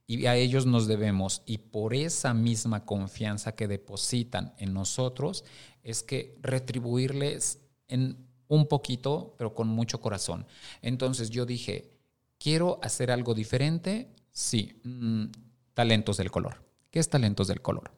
y 0.06 0.28
a 0.28 0.36
ellos 0.36 0.68
nos 0.68 0.88
debemos. 0.88 1.42
Y 1.48 1.58
por 1.58 1.96
esa 1.96 2.36
misma 2.36 2.86
confianza 2.86 3.56
que 3.56 3.68
depositan 3.68 4.54
en 4.60 4.74
nosotros, 4.74 5.44
es 5.82 6.04
que 6.04 6.38
retribuirles 6.42 7.62
en 7.88 8.28
un 8.48 8.68
poquito, 8.68 9.34
pero 9.40 9.56
con 9.56 9.68
mucho 9.68 10.02
corazón. 10.02 10.46
Entonces 10.84 11.32
yo 11.32 11.46
dije, 11.48 11.98
quiero 12.38 12.80
hacer 12.84 13.10
algo 13.10 13.34
diferente. 13.34 14.14
Sí, 14.32 14.80
mm, 14.84 15.26
talentos 15.74 16.18
del 16.18 16.30
color. 16.30 16.64
¿Qué 16.92 17.00
es 17.00 17.10
talentos 17.10 17.48
del 17.48 17.62
color? 17.62 17.92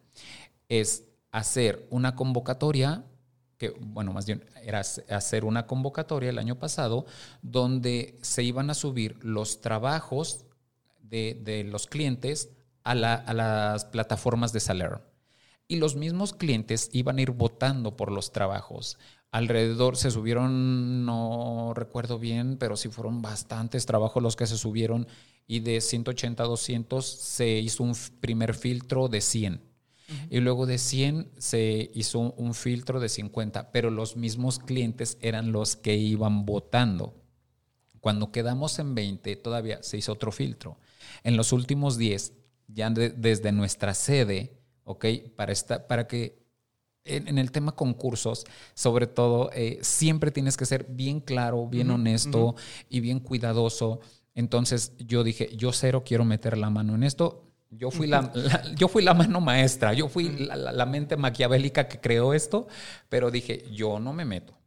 Es 0.70 1.04
hacer 1.32 1.86
una 1.90 2.16
convocatoria 2.16 3.04
bueno, 3.70 4.14
más 4.14 4.26
bien 4.26 4.44
era 4.64 4.80
hacer 4.80 5.46
una 5.46 5.68
convocatoria 5.68 6.30
el 6.30 6.40
año 6.40 6.60
pasado, 6.60 7.06
donde 7.42 8.18
se 8.22 8.44
iban 8.44 8.70
a 8.70 8.74
subir 8.74 9.18
los 9.24 9.62
trabajos 9.62 10.46
de, 11.02 11.66
los 11.70 11.88
clientes 11.88 12.50
a, 12.84 12.96
las 12.96 13.86
plataformas 13.86 14.54
de 14.54 14.60
Saler. 14.60 15.02
Y 15.68 15.78
los 15.78 15.96
mismos 15.96 16.34
clientes 16.34 16.90
iban 16.92 17.18
a 17.18 17.22
ir 17.22 17.32
votando 17.32 17.96
por 17.96 18.12
los 18.12 18.32
trabajos. 18.32 18.98
Alrededor 19.32 19.98
se 19.98 20.12
subieron, 20.12 21.06
no 21.06 21.74
recuerdo 21.76 22.20
bien, 22.20 22.58
pero 22.58 22.76
sí 22.76 22.90
fueron 22.90 23.22
bastantes 23.22 23.86
trabajos 23.86 24.22
los 24.22 24.36
que 24.36 24.46
se 24.46 24.58
subieron 24.58 25.08
y 25.48 25.62
de 25.62 25.82
180 25.82 26.44
a 26.44 26.48
200 26.48 27.06
se 27.06 27.50
hizo 27.60 27.84
un 27.84 27.96
primer 28.20 28.54
filtro 28.54 29.08
de 29.08 29.22
100. 29.22 29.73
Y 30.30 30.40
luego 30.40 30.66
de 30.66 30.78
100 30.78 31.32
se 31.38 31.92
hizo 31.94 32.20
un 32.20 32.54
filtro 32.54 33.00
de 33.00 33.10
50, 33.10 33.72
pero 33.72 33.90
los 33.90 34.16
mismos 34.16 34.60
clientes 34.60 35.18
eran 35.22 35.52
los 35.52 35.76
que 35.76 35.96
iban 35.96 36.46
votando. 36.46 37.16
Cuando 38.00 38.32
quedamos 38.32 38.80
en 38.80 38.96
20, 38.96 39.36
todavía 39.38 39.82
se 39.82 39.98
hizo 39.98 40.12
otro 40.12 40.32
filtro. 40.32 40.78
En 41.24 41.38
los 41.38 41.54
últimos 41.54 41.98
10, 41.98 42.34
ya 42.68 42.90
desde 42.90 43.52
nuestra 43.52 43.94
sede, 43.94 44.58
¿ok? 44.84 45.06
Para, 45.36 45.52
esta, 45.52 45.88
para 45.88 46.08
que 46.08 46.44
en, 47.06 47.38
el 47.38 47.52
tema 47.52 47.74
concursos, 47.74 48.46
sobre 48.74 49.08
todo, 49.08 49.50
eh, 49.54 49.80
siempre 49.82 50.32
tienes 50.32 50.58
que 50.58 50.66
ser 50.66 50.86
bien 50.90 51.20
claro, 51.20 51.68
bien 51.68 51.90
honesto 51.92 52.56
y 52.90 53.00
bien 53.00 53.20
cuidadoso. 53.20 54.00
Entonces 54.36 54.94
yo 54.98 55.24
dije, 55.24 55.56
yo 55.56 55.72
cero 55.72 56.04
quiero 56.06 56.26
meter 56.26 56.58
la 56.58 56.70
mano 56.70 56.96
en 56.96 57.04
esto. 57.04 57.53
Yo 57.78 57.92
fui 57.92 58.08
la, 58.08 58.32
yo 58.76 58.88
fui 58.88 59.04
la 59.04 59.14
mano 59.14 59.42
maestra, 59.42 59.94
yo 59.94 60.08
fui 60.08 60.30
la, 60.30 60.56
la, 60.56 60.86
mente 60.86 61.18
maquiavélica 61.18 61.88
que 61.88 62.00
creó 62.00 62.34
esto, 62.34 62.68
pero 63.10 63.32
dije, 63.32 63.66
yo 63.72 64.00
no 64.00 64.14
me 64.14 64.26
meto, 64.26 64.58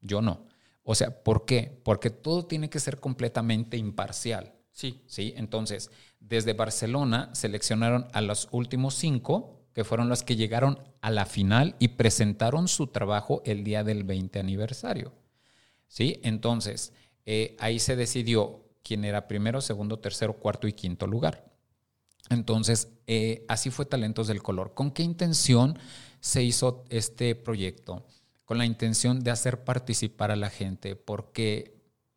yo 0.00 0.22
no. 0.22 0.46
O 0.82 0.94
sea, 0.94 1.22
¿por 1.22 1.44
qué? 1.44 1.80
Porque 1.82 2.10
todo 2.10 2.46
tiene 2.46 2.70
que 2.70 2.78
ser 2.78 3.00
completamente 3.00 3.76
imparcial. 3.76 4.54
Sí. 4.72 5.02
Sí, 5.06 5.34
entonces, 5.36 5.90
desde 6.20 6.52
Barcelona 6.52 7.30
seleccionaron 7.32 8.06
a 8.12 8.20
los 8.20 8.48
últimos 8.52 8.94
cinco 8.94 9.56
que 9.72 9.84
fueron 9.84 10.08
los 10.08 10.22
que 10.22 10.36
llegaron 10.36 10.78
a 11.00 11.10
la 11.10 11.26
final 11.26 11.76
y 11.78 11.88
presentaron 11.88 12.68
su 12.68 12.86
trabajo 12.86 13.42
el 13.44 13.62
día 13.62 13.84
del 13.84 14.04
20 14.04 14.38
aniversario. 14.38 15.12
¿Sí? 15.88 16.20
Entonces, 16.22 16.92
eh, 17.26 17.56
ahí 17.58 17.78
se 17.78 17.96
decidió 17.96 18.64
quién 18.82 19.04
era 19.04 19.28
primero, 19.28 19.60
segundo, 19.60 19.98
tercero, 19.98 20.34
cuarto 20.34 20.66
y 20.66 20.72
quinto 20.72 21.06
lugar. 21.06 21.44
Entonces, 22.30 22.88
eh, 23.06 23.44
así 23.48 23.70
fue 23.70 23.86
Talentos 23.86 24.26
del 24.26 24.42
Color. 24.42 24.74
¿Con 24.74 24.90
qué 24.90 25.02
intención 25.02 25.78
se 26.20 26.42
hizo 26.42 26.84
este 26.88 27.34
proyecto? 27.34 28.06
Con 28.44 28.58
la 28.58 28.66
intención 28.66 29.20
de 29.20 29.30
hacer 29.30 29.64
participar 29.64 30.30
a 30.30 30.36
la 30.36 30.50
gente, 30.50 30.96
porque 30.96 31.76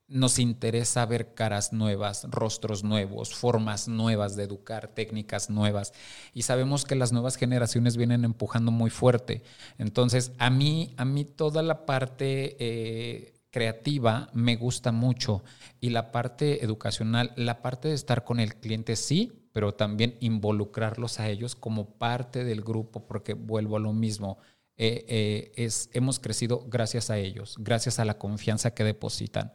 nos 0.10 0.39
interesa 0.39 1.05
ver 1.05 1.36
caras 1.36 1.72
nuevas, 1.72 2.26
rostros 2.30 2.84
nuevos, 2.84 3.36
formas 3.36 3.88
nuevas 3.88 4.36
de 4.36 4.43
educar, 4.43 4.88
técnicas 4.88 5.49
nuevas. 5.49 5.93
Y 6.34 6.41
sabemos 6.41 6.84
que 6.84 6.95
las 6.95 7.12
nuevas 7.14 7.36
generaciones 7.36 7.95
vienen 7.95 8.26
empujando 8.26 8.72
muy 8.72 8.89
fuerte. 8.89 9.43
Entonces, 9.78 10.32
a 10.39 10.49
mí, 10.49 10.93
a 10.97 11.05
mí 11.05 11.26
toda 11.26 11.62
la 11.62 11.86
parte 11.86 12.57
eh, 12.60 13.34
creativa 13.51 14.30
me 14.34 14.55
gusta 14.55 14.91
mucho. 14.91 15.43
Y 15.80 15.91
la 15.91 16.12
parte 16.12 16.64
educacional, 16.64 17.32
la 17.36 17.62
parte 17.62 17.88
de 17.88 17.93
estar 17.93 18.24
con 18.24 18.39
el 18.39 18.55
cliente, 18.55 18.95
sí, 18.95 19.38
pero 19.51 19.73
también 19.73 20.15
involucrarlos 20.19 21.19
a 21.19 21.29
ellos 21.29 21.55
como 21.55 21.97
parte 21.97 22.43
del 22.43 22.61
grupo, 22.61 23.05
porque 23.05 23.33
vuelvo 23.33 23.77
a 23.77 23.79
lo 23.79 23.93
mismo 23.93 24.37
eh, 24.81 25.03
eh, 25.09 25.51
es, 25.57 25.89
hemos 25.91 26.19
crecido 26.19 26.63
gracias 26.69 27.09
a 27.09 27.17
ellos, 27.17 27.57
gracias 27.59 27.99
a 27.99 28.05
la 28.05 28.17
confianza 28.17 28.73
que 28.73 28.85
depositan. 28.85 29.51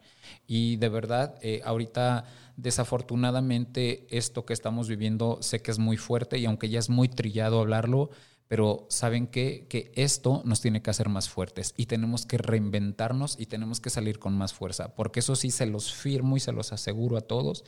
Y 0.46 0.76
de 0.76 0.90
verdad, 0.90 1.38
eh, 1.40 1.62
ahorita 1.64 2.26
desafortunadamente 2.58 4.06
esto 4.10 4.44
que 4.44 4.52
estamos 4.52 4.86
viviendo 4.86 5.38
sé 5.40 5.62
que 5.62 5.70
es 5.70 5.78
muy 5.78 5.96
fuerte 5.96 6.36
y 6.38 6.44
aunque 6.44 6.68
ya 6.68 6.78
es 6.78 6.90
muy 6.90 7.08
trillado 7.08 7.60
hablarlo, 7.60 8.10
pero 8.48 8.86
saben 8.90 9.26
que, 9.26 9.66
que 9.70 9.92
esto 9.94 10.42
nos 10.44 10.60
tiene 10.60 10.82
que 10.82 10.90
hacer 10.90 11.08
más 11.08 11.30
fuertes 11.30 11.72
y 11.78 11.86
tenemos 11.86 12.26
que 12.26 12.36
reinventarnos 12.36 13.40
y 13.40 13.46
tenemos 13.46 13.80
que 13.80 13.88
salir 13.88 14.18
con 14.18 14.36
más 14.36 14.52
fuerza, 14.52 14.94
porque 14.94 15.20
eso 15.20 15.36
sí 15.36 15.50
se 15.50 15.64
los 15.64 15.94
firmo 15.94 16.36
y 16.36 16.40
se 16.40 16.52
los 16.52 16.70
aseguro 16.70 17.16
a 17.16 17.22
todos 17.22 17.64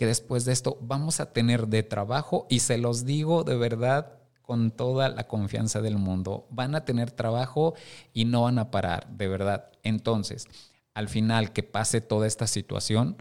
que 0.00 0.06
después 0.06 0.46
de 0.46 0.54
esto 0.54 0.78
vamos 0.80 1.20
a 1.20 1.30
tener 1.34 1.68
de 1.68 1.82
trabajo 1.82 2.46
y 2.48 2.60
se 2.60 2.78
los 2.78 3.04
digo 3.04 3.44
de 3.44 3.54
verdad 3.54 4.14
con 4.40 4.70
toda 4.70 5.10
la 5.10 5.28
confianza 5.28 5.82
del 5.82 5.98
mundo. 5.98 6.46
Van 6.48 6.74
a 6.74 6.86
tener 6.86 7.10
trabajo 7.10 7.74
y 8.14 8.24
no 8.24 8.44
van 8.44 8.58
a 8.58 8.70
parar, 8.70 9.10
de 9.10 9.28
verdad. 9.28 9.66
Entonces, 9.82 10.46
al 10.94 11.10
final 11.10 11.52
que 11.52 11.62
pase 11.62 12.00
toda 12.00 12.26
esta 12.26 12.46
situación, 12.46 13.18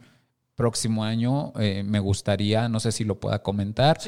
próximo 0.56 1.04
año 1.04 1.52
eh, 1.60 1.84
me 1.84 2.00
gustaría, 2.00 2.70
no 2.70 2.80
sé 2.80 2.94
si 2.94 3.04
lo 3.04 3.20
pueda 3.20 3.44
comentar, 3.44 4.00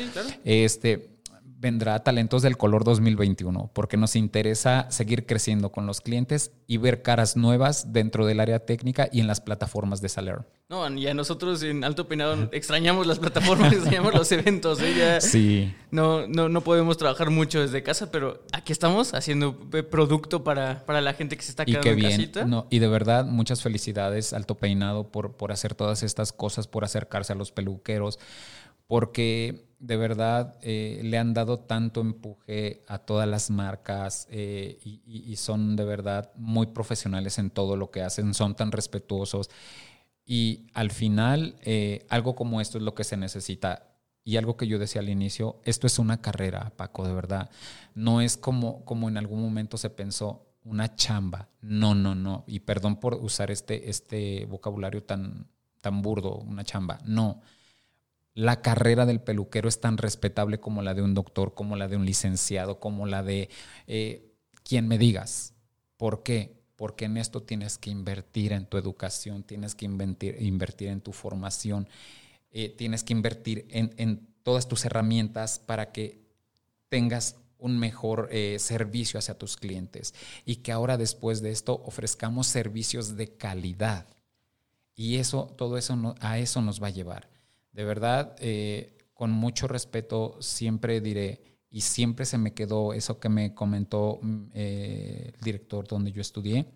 este, 0.46 1.20
vendrá 1.62 2.04
Talentos 2.04 2.42
del 2.42 2.58
Color 2.58 2.84
2021, 2.84 3.70
porque 3.72 3.96
nos 3.96 4.16
interesa 4.16 4.88
seguir 4.90 5.28
creciendo 5.28 5.72
con 5.72 5.86
los 5.86 6.02
clientes 6.02 6.52
y 6.66 6.78
ver 6.78 7.04
caras 7.04 7.38
nuevas 7.38 7.94
dentro 7.94 8.26
del 8.26 8.40
área 8.40 8.66
técnica 8.66 9.08
y 9.12 9.20
en 9.20 9.28
las 9.28 9.42
plataformas 9.42 10.02
de 10.02 10.10
Saler. 10.10 10.40
No, 10.70 10.90
y 10.90 11.06
a 11.06 11.14
nosotros 11.14 11.62
en 11.62 11.84
Alto 11.84 12.08
Peinado 12.08 12.50
extrañamos 12.52 13.06
las 13.06 13.20
plataformas, 13.20 13.74
extrañamos 13.74 14.14
los 14.16 14.32
eventos. 14.32 14.80
¿eh? 14.82 15.22
sí. 15.22 15.72
No, 15.92 16.26
no, 16.28 16.50
no 16.50 16.62
podemos 16.62 16.98
trabajar 16.98 17.30
mucho 17.30 17.62
desde 17.62 17.84
casa, 17.84 18.12
pero 18.12 18.44
aquí 18.54 18.72
estamos 18.72 19.14
haciendo 19.14 19.56
producto 19.92 20.44
para, 20.44 20.84
para 20.86 21.00
la 21.00 21.14
gente 21.14 21.38
que 21.38 21.44
se 21.44 21.52
está 21.52 21.66
quedando 21.66 21.88
y 21.88 21.92
qué 21.92 21.96
bien. 21.96 22.12
casita. 22.12 22.46
No, 22.46 22.66
y 22.72 22.80
de 22.80 22.88
verdad, 22.88 23.26
muchas 23.26 23.62
felicidades, 23.62 24.34
Alto 24.34 24.56
Peinado, 24.56 25.12
por, 25.12 25.34
por 25.34 25.52
hacer 25.52 25.76
todas 25.76 26.02
estas 26.02 26.34
cosas, 26.34 26.68
por 26.68 26.86
acercarse 26.86 27.34
a 27.34 27.36
los 27.36 27.52
peluqueros, 27.52 28.18
porque 28.88 29.71
de 29.82 29.98
verdad 29.98 30.58
eh, 30.62 31.02
le 31.04 31.18
han 31.18 31.34
dado 31.34 31.60
tanto 31.60 32.02
empuje 32.02 32.84
a 32.88 33.00
todas 33.00 33.28
las 33.28 33.50
marcas 33.50 34.28
eh, 34.30 34.78
y, 34.84 35.36
son 35.38 35.76
de 35.76 35.84
verdad 35.84 36.32
muy 36.36 36.68
profesionales 36.68 37.40
en 37.40 37.50
todo 37.50 37.76
lo 37.76 37.90
que 37.90 38.04
hacen, 38.04 38.36
son 38.36 38.56
tan 38.56 38.72
respetuosos. 38.72 39.50
Y 40.24 40.68
al 40.76 40.92
final, 40.92 41.56
eh, 41.64 42.06
algo 42.10 42.36
como 42.36 42.62
esto 42.62 42.78
es 42.78 42.84
lo 42.84 42.94
que 42.94 43.04
se 43.04 43.18
necesita. 43.18 43.88
Y 44.24 44.38
algo 44.38 44.56
que 44.56 44.68
yo 44.68 44.78
decía 44.78 45.02
al 45.02 45.10
inicio, 45.10 45.60
esto 45.66 45.88
es 45.88 45.98
una 45.98 46.22
carrera, 46.22 46.72
Paco, 46.78 47.08
de 47.08 47.14
verdad. 47.14 47.50
No 47.96 48.22
es 48.22 48.38
como, 48.38 48.86
como 48.86 49.10
en 49.10 49.18
algún 49.18 49.42
momento 49.42 49.78
se 49.78 49.90
pensó, 49.90 50.46
una 50.64 50.96
chamba. 50.96 51.50
No, 51.62 51.96
no, 51.96 52.14
no. 52.14 52.44
Y 52.46 52.60
perdón 52.60 52.98
por 52.98 53.16
usar 53.16 53.50
este, 53.50 53.90
este 53.90 54.46
vocabulario 54.46 55.02
tan, 55.02 55.48
tan 55.82 56.04
burdo, 56.04 56.36
una 56.36 56.64
chamba. 56.64 57.00
No 57.04 57.42
la 58.34 58.62
carrera 58.62 59.06
del 59.06 59.22
peluquero 59.22 59.68
es 59.68 59.80
tan 59.80 59.98
respetable 59.98 60.60
como 60.60 60.82
la 60.82 60.94
de 60.94 61.02
un 61.02 61.14
doctor, 61.14 61.54
como 61.54 61.76
la 61.76 61.88
de 61.88 61.98
un 61.98 62.06
licenciado, 62.06 62.80
como 62.80 63.06
la 63.06 63.24
de 63.24 63.50
eh, 63.88 64.32
quien 64.64 64.88
me 64.88 64.98
digas. 64.98 65.54
¿Por 65.98 66.24
qué? 66.24 66.62
Porque 66.76 67.06
en 67.06 67.18
esto 67.18 67.44
tienes 67.44 67.78
que 67.78 67.90
invertir 67.90 68.54
en 68.54 68.66
tu 68.66 68.78
educación, 68.78 69.44
tienes 69.44 69.76
que 69.76 69.86
invertir, 69.86 70.88
en 70.88 71.02
tu 71.02 71.12
formación, 71.12 71.88
eh, 72.52 72.70
tienes 72.70 73.04
que 73.04 73.14
invertir 73.14 73.68
en, 73.70 74.28
todas 74.44 74.68
tus 74.68 74.86
herramientas 74.86 75.60
para 75.60 75.92
que 75.92 76.20
tengas 76.90 77.36
un 77.60 77.78
mejor 77.78 78.28
eh, 78.32 78.58
servicio 78.58 79.20
hacia 79.20 79.38
tus 79.38 79.56
clientes 79.56 80.16
y 80.46 80.58
que 80.58 80.72
ahora 80.72 80.98
después 80.98 81.44
de 81.44 81.52
esto 81.52 81.84
ofrezcamos 81.86 82.48
servicios 82.48 83.16
de 83.18 83.28
calidad. 83.28 84.08
Y 84.96 85.18
eso, 85.18 85.54
todo 85.58 85.78
eso 85.78 86.16
a 86.20 86.40
eso 86.40 86.62
nos 86.62 86.82
va 86.82 86.88
a 86.88 86.92
llevar. 86.92 87.30
De 87.72 87.84
verdad, 87.86 88.36
eh, 88.40 88.98
con 89.14 89.32
mucho 89.32 89.68
respeto, 89.68 90.38
siempre 90.40 91.00
diré, 91.02 91.52
y 91.70 91.82
siempre 91.82 92.26
se 92.26 92.38
me 92.38 92.54
quedó 92.54 92.94
eso 92.94 93.20
que 93.20 93.30
me 93.30 93.56
comentó 93.56 94.20
mm, 94.22 94.44
eh, 94.54 95.32
el 95.34 95.42
director 95.42 95.88
donde 95.88 96.12
yo 96.12 96.22
estudié, 96.22 96.68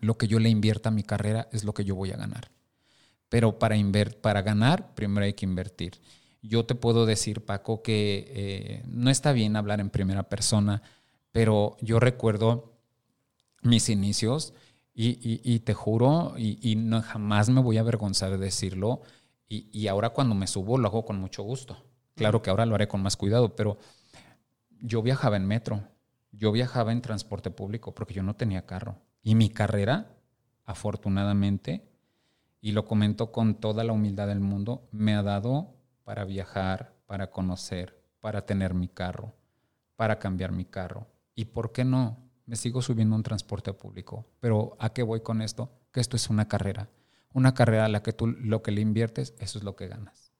lo 0.00 0.16
que 0.16 0.28
yo 0.28 0.38
le 0.38 0.48
invierta 0.48 0.90
a 0.90 0.92
mi 0.92 1.02
carrera 1.02 1.48
es 1.50 1.64
lo 1.64 1.74
que 1.74 1.84
yo 1.84 1.96
voy 1.96 2.12
a 2.12 2.16
ganar. 2.16 2.50
Pero 3.28 3.58
para, 3.58 3.76
para 4.20 4.42
ganar, 4.42 4.94
primero 4.94 5.24
hay 5.24 5.32
que 5.32 5.44
invertir. 5.44 6.00
Yo 6.40 6.66
te 6.66 6.74
puedo 6.74 7.04
decir, 7.06 7.44
Paco, 7.44 7.82
que 7.82 8.26
eh, 8.28 8.82
no 8.86 9.10
está 9.10 9.32
bien 9.32 9.56
hablar 9.56 9.80
en 9.80 9.90
primera 9.90 10.28
persona, 10.28 10.82
pero 11.32 11.76
yo 11.80 11.98
recuerdo 11.98 12.74
mis 13.62 13.88
inicios 13.88 14.52
y, 14.94 15.58
te 15.60 15.74
juro, 15.74 16.34
y, 16.36 16.58
y, 16.62 16.76
no 16.76 17.02
jamás 17.02 17.48
me 17.48 17.60
voy 17.60 17.78
a 17.78 17.80
avergonzar 17.80 18.30
de 18.30 18.38
decirlo, 18.38 19.00
y, 19.48 19.86
ahora 19.88 20.10
cuando 20.10 20.34
me 20.34 20.46
subo 20.46 20.78
lo 20.78 20.88
hago 20.88 21.04
con 21.04 21.20
mucho 21.20 21.42
gusto. 21.42 21.76
Claro 22.14 22.42
que 22.42 22.50
ahora 22.50 22.66
lo 22.66 22.74
haré 22.74 22.88
con 22.88 23.02
más 23.02 23.16
cuidado, 23.16 23.56
pero 23.56 23.78
yo 24.80 25.02
viajaba 25.02 25.36
en 25.36 25.46
metro, 25.46 25.82
yo 26.32 26.52
viajaba 26.52 26.92
en 26.92 27.02
transporte 27.02 27.50
público 27.50 27.94
porque 27.94 28.14
yo 28.14 28.22
no 28.22 28.34
tenía 28.34 28.66
carro. 28.66 28.98
Y 29.22 29.34
mi 29.34 29.50
carrera, 29.50 30.16
afortunadamente, 30.64 31.88
y 32.60 32.72
lo 32.72 32.84
comento 32.84 33.32
con 33.32 33.56
toda 33.56 33.84
la 33.84 33.92
humildad 33.92 34.28
del 34.28 34.40
mundo, 34.40 34.88
me 34.90 35.14
ha 35.14 35.22
dado 35.22 35.74
para 36.04 36.24
viajar, 36.24 36.94
para 37.06 37.30
conocer, 37.30 38.02
para 38.20 38.46
tener 38.46 38.74
mi 38.74 38.88
carro, 38.88 39.34
para 39.96 40.18
cambiar 40.18 40.52
mi 40.52 40.64
carro. 40.64 41.06
¿Y 41.34 41.46
por 41.46 41.72
qué 41.72 41.84
no? 41.84 42.18
Me 42.46 42.56
sigo 42.56 42.82
subiendo 42.82 43.16
un 43.16 43.22
transporte 43.22 43.72
público. 43.72 44.26
Pero 44.40 44.76
¿a 44.78 44.92
qué 44.92 45.02
voy 45.02 45.20
con 45.20 45.42
esto? 45.42 45.70
Que 45.92 46.00
esto 46.00 46.16
es 46.16 46.30
una 46.30 46.46
carrera 46.48 46.88
una 47.34 47.52
carrera 47.52 47.84
a 47.84 47.88
la 47.88 48.02
que 48.02 48.14
tú 48.14 48.28
lo 48.28 48.62
que 48.62 48.70
le 48.70 48.80
inviertes, 48.80 49.34
eso 49.38 49.58
es 49.58 49.64
lo 49.64 49.76
que 49.76 49.88
ganas. 49.88 50.32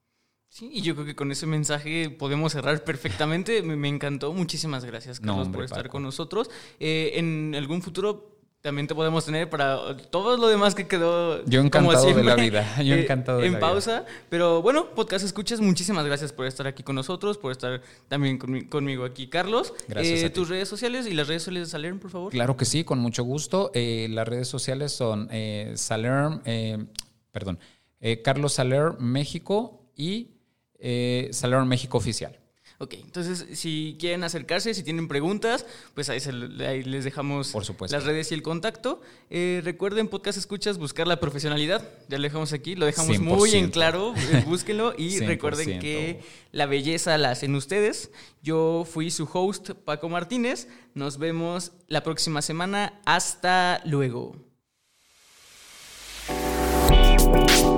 Sí, 0.49 0.69
y 0.71 0.81
yo 0.81 0.95
creo 0.95 1.05
que 1.05 1.15
con 1.15 1.31
ese 1.33 1.45
mensaje 1.45 2.09
podemos 2.09 2.53
cerrar 2.53 2.83
perfectamente. 2.85 3.61
Me, 3.63 3.89
encantó. 3.89 4.33
Muchísimas 4.33 4.85
gracias, 4.85 5.19
Carlos, 5.19 5.49
por 5.49 5.65
estar 5.65 5.89
con 5.89 6.01
nosotros. 6.01 6.49
Eh, 6.79 7.11
en 7.15 7.53
algún 7.55 7.81
futuro 7.81 8.34
también 8.65 8.87
te 8.87 8.95
podemos 8.95 9.23
tener 9.23 9.47
para 9.47 9.95
todo 10.09 10.37
lo 10.37 10.47
demás 10.47 10.73
que 10.73 10.87
quedó. 10.87 11.45
Yo 11.45 11.61
encantado 11.61 12.03
de 12.03 12.23
la 12.23 12.33
vida. 12.33 12.81
Yo 12.81 12.95
eh, 12.95 13.03
encantado 13.03 13.37
de 13.37 13.45
en 13.45 13.53
la 13.53 13.59
pausa. 13.59 14.05
Pero 14.27 14.63
bueno, 14.63 14.89
podcast 14.89 15.23
escuchas, 15.23 15.61
muchísimas 15.61 16.03
gracias 16.03 16.33
por 16.33 16.47
estar 16.47 16.65
aquí 16.65 16.81
con 16.81 16.95
nosotros, 16.95 17.37
por 17.37 17.51
estar 17.51 17.83
también 18.07 18.39
conmigo 18.39 19.05
aquí, 19.05 19.27
Carlos. 19.27 19.71
Gracias. 19.87 20.23
Eh, 20.23 20.29
tus 20.31 20.49
redes 20.49 20.67
sociales 20.67 21.05
y 21.05 21.13
las 21.13 21.27
redes 21.27 21.43
sociales 21.43 21.67
de 21.67 21.71
Salerm, 21.73 21.99
por 21.99 22.09
favor. 22.09 22.31
Claro 22.31 22.57
que 22.57 22.65
sí, 22.65 22.83
con 22.83 22.97
mucho 22.97 23.23
gusto. 23.23 23.69
Eh, 23.75 24.07
las 24.09 24.27
redes 24.27 24.47
sociales 24.47 24.91
son 24.91 25.29
Salerm, 25.75 26.41
perdón, 27.31 27.59
Carlos 28.23 28.53
Salerm 28.53 28.95
México 28.97 29.91
y 29.95 30.31
Salerm 31.29 31.67
México 31.67 31.99
Oficial. 31.99 32.39
Ok, 32.77 32.95
entonces 32.95 33.45
si 33.57 33.95
quieren 33.99 34.23
acercarse, 34.25 34.73
si 34.73 34.83
tienen 34.83 35.07
preguntas, 35.07 35.65
pues 35.93 36.09
ahí, 36.09 36.19
se- 36.19 36.31
ahí 36.67 36.83
les 36.83 37.05
dejamos 37.05 37.51
Por 37.51 37.63
supuesto. 37.63 37.95
las 37.95 38.05
redes 38.05 38.31
y 38.31 38.35
el 38.35 38.41
contacto. 38.41 39.01
Eh, 39.29 39.61
recuerden, 39.63 40.09
podcast 40.09 40.37
escuchas, 40.37 40.77
buscar 40.77 41.07
la 41.07 41.19
profesionalidad. 41.21 41.87
Ya 42.09 42.17
lo 42.17 42.23
dejamos 42.23 42.51
aquí, 42.51 42.75
lo 42.75 42.85
dejamos 42.85 43.17
muy 43.19 43.51
en 43.55 43.69
100%. 43.69 43.71
claro. 43.71 44.13
eh, 44.17 44.43
búsquenlo 44.45 44.93
y 44.97 45.11
100%. 45.19 45.25
recuerden 45.27 45.79
que 45.79 46.21
la 46.51 46.65
belleza 46.65 47.17
la 47.17 47.31
hacen 47.31 47.55
ustedes. 47.55 48.11
Yo 48.43 48.85
fui 48.89 49.09
su 49.09 49.23
host, 49.31 49.69
Paco 49.85 50.09
Martínez. 50.09 50.67
Nos 50.93 51.17
vemos 51.17 51.71
la 51.87 52.03
próxima 52.03 52.41
semana. 52.41 52.99
Hasta 53.05 53.81
luego. 53.85 54.35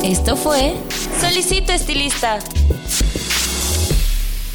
Esto 0.04 0.36
fue 0.38 0.76
Solicito 1.22 1.72
Estilista. 1.72 2.40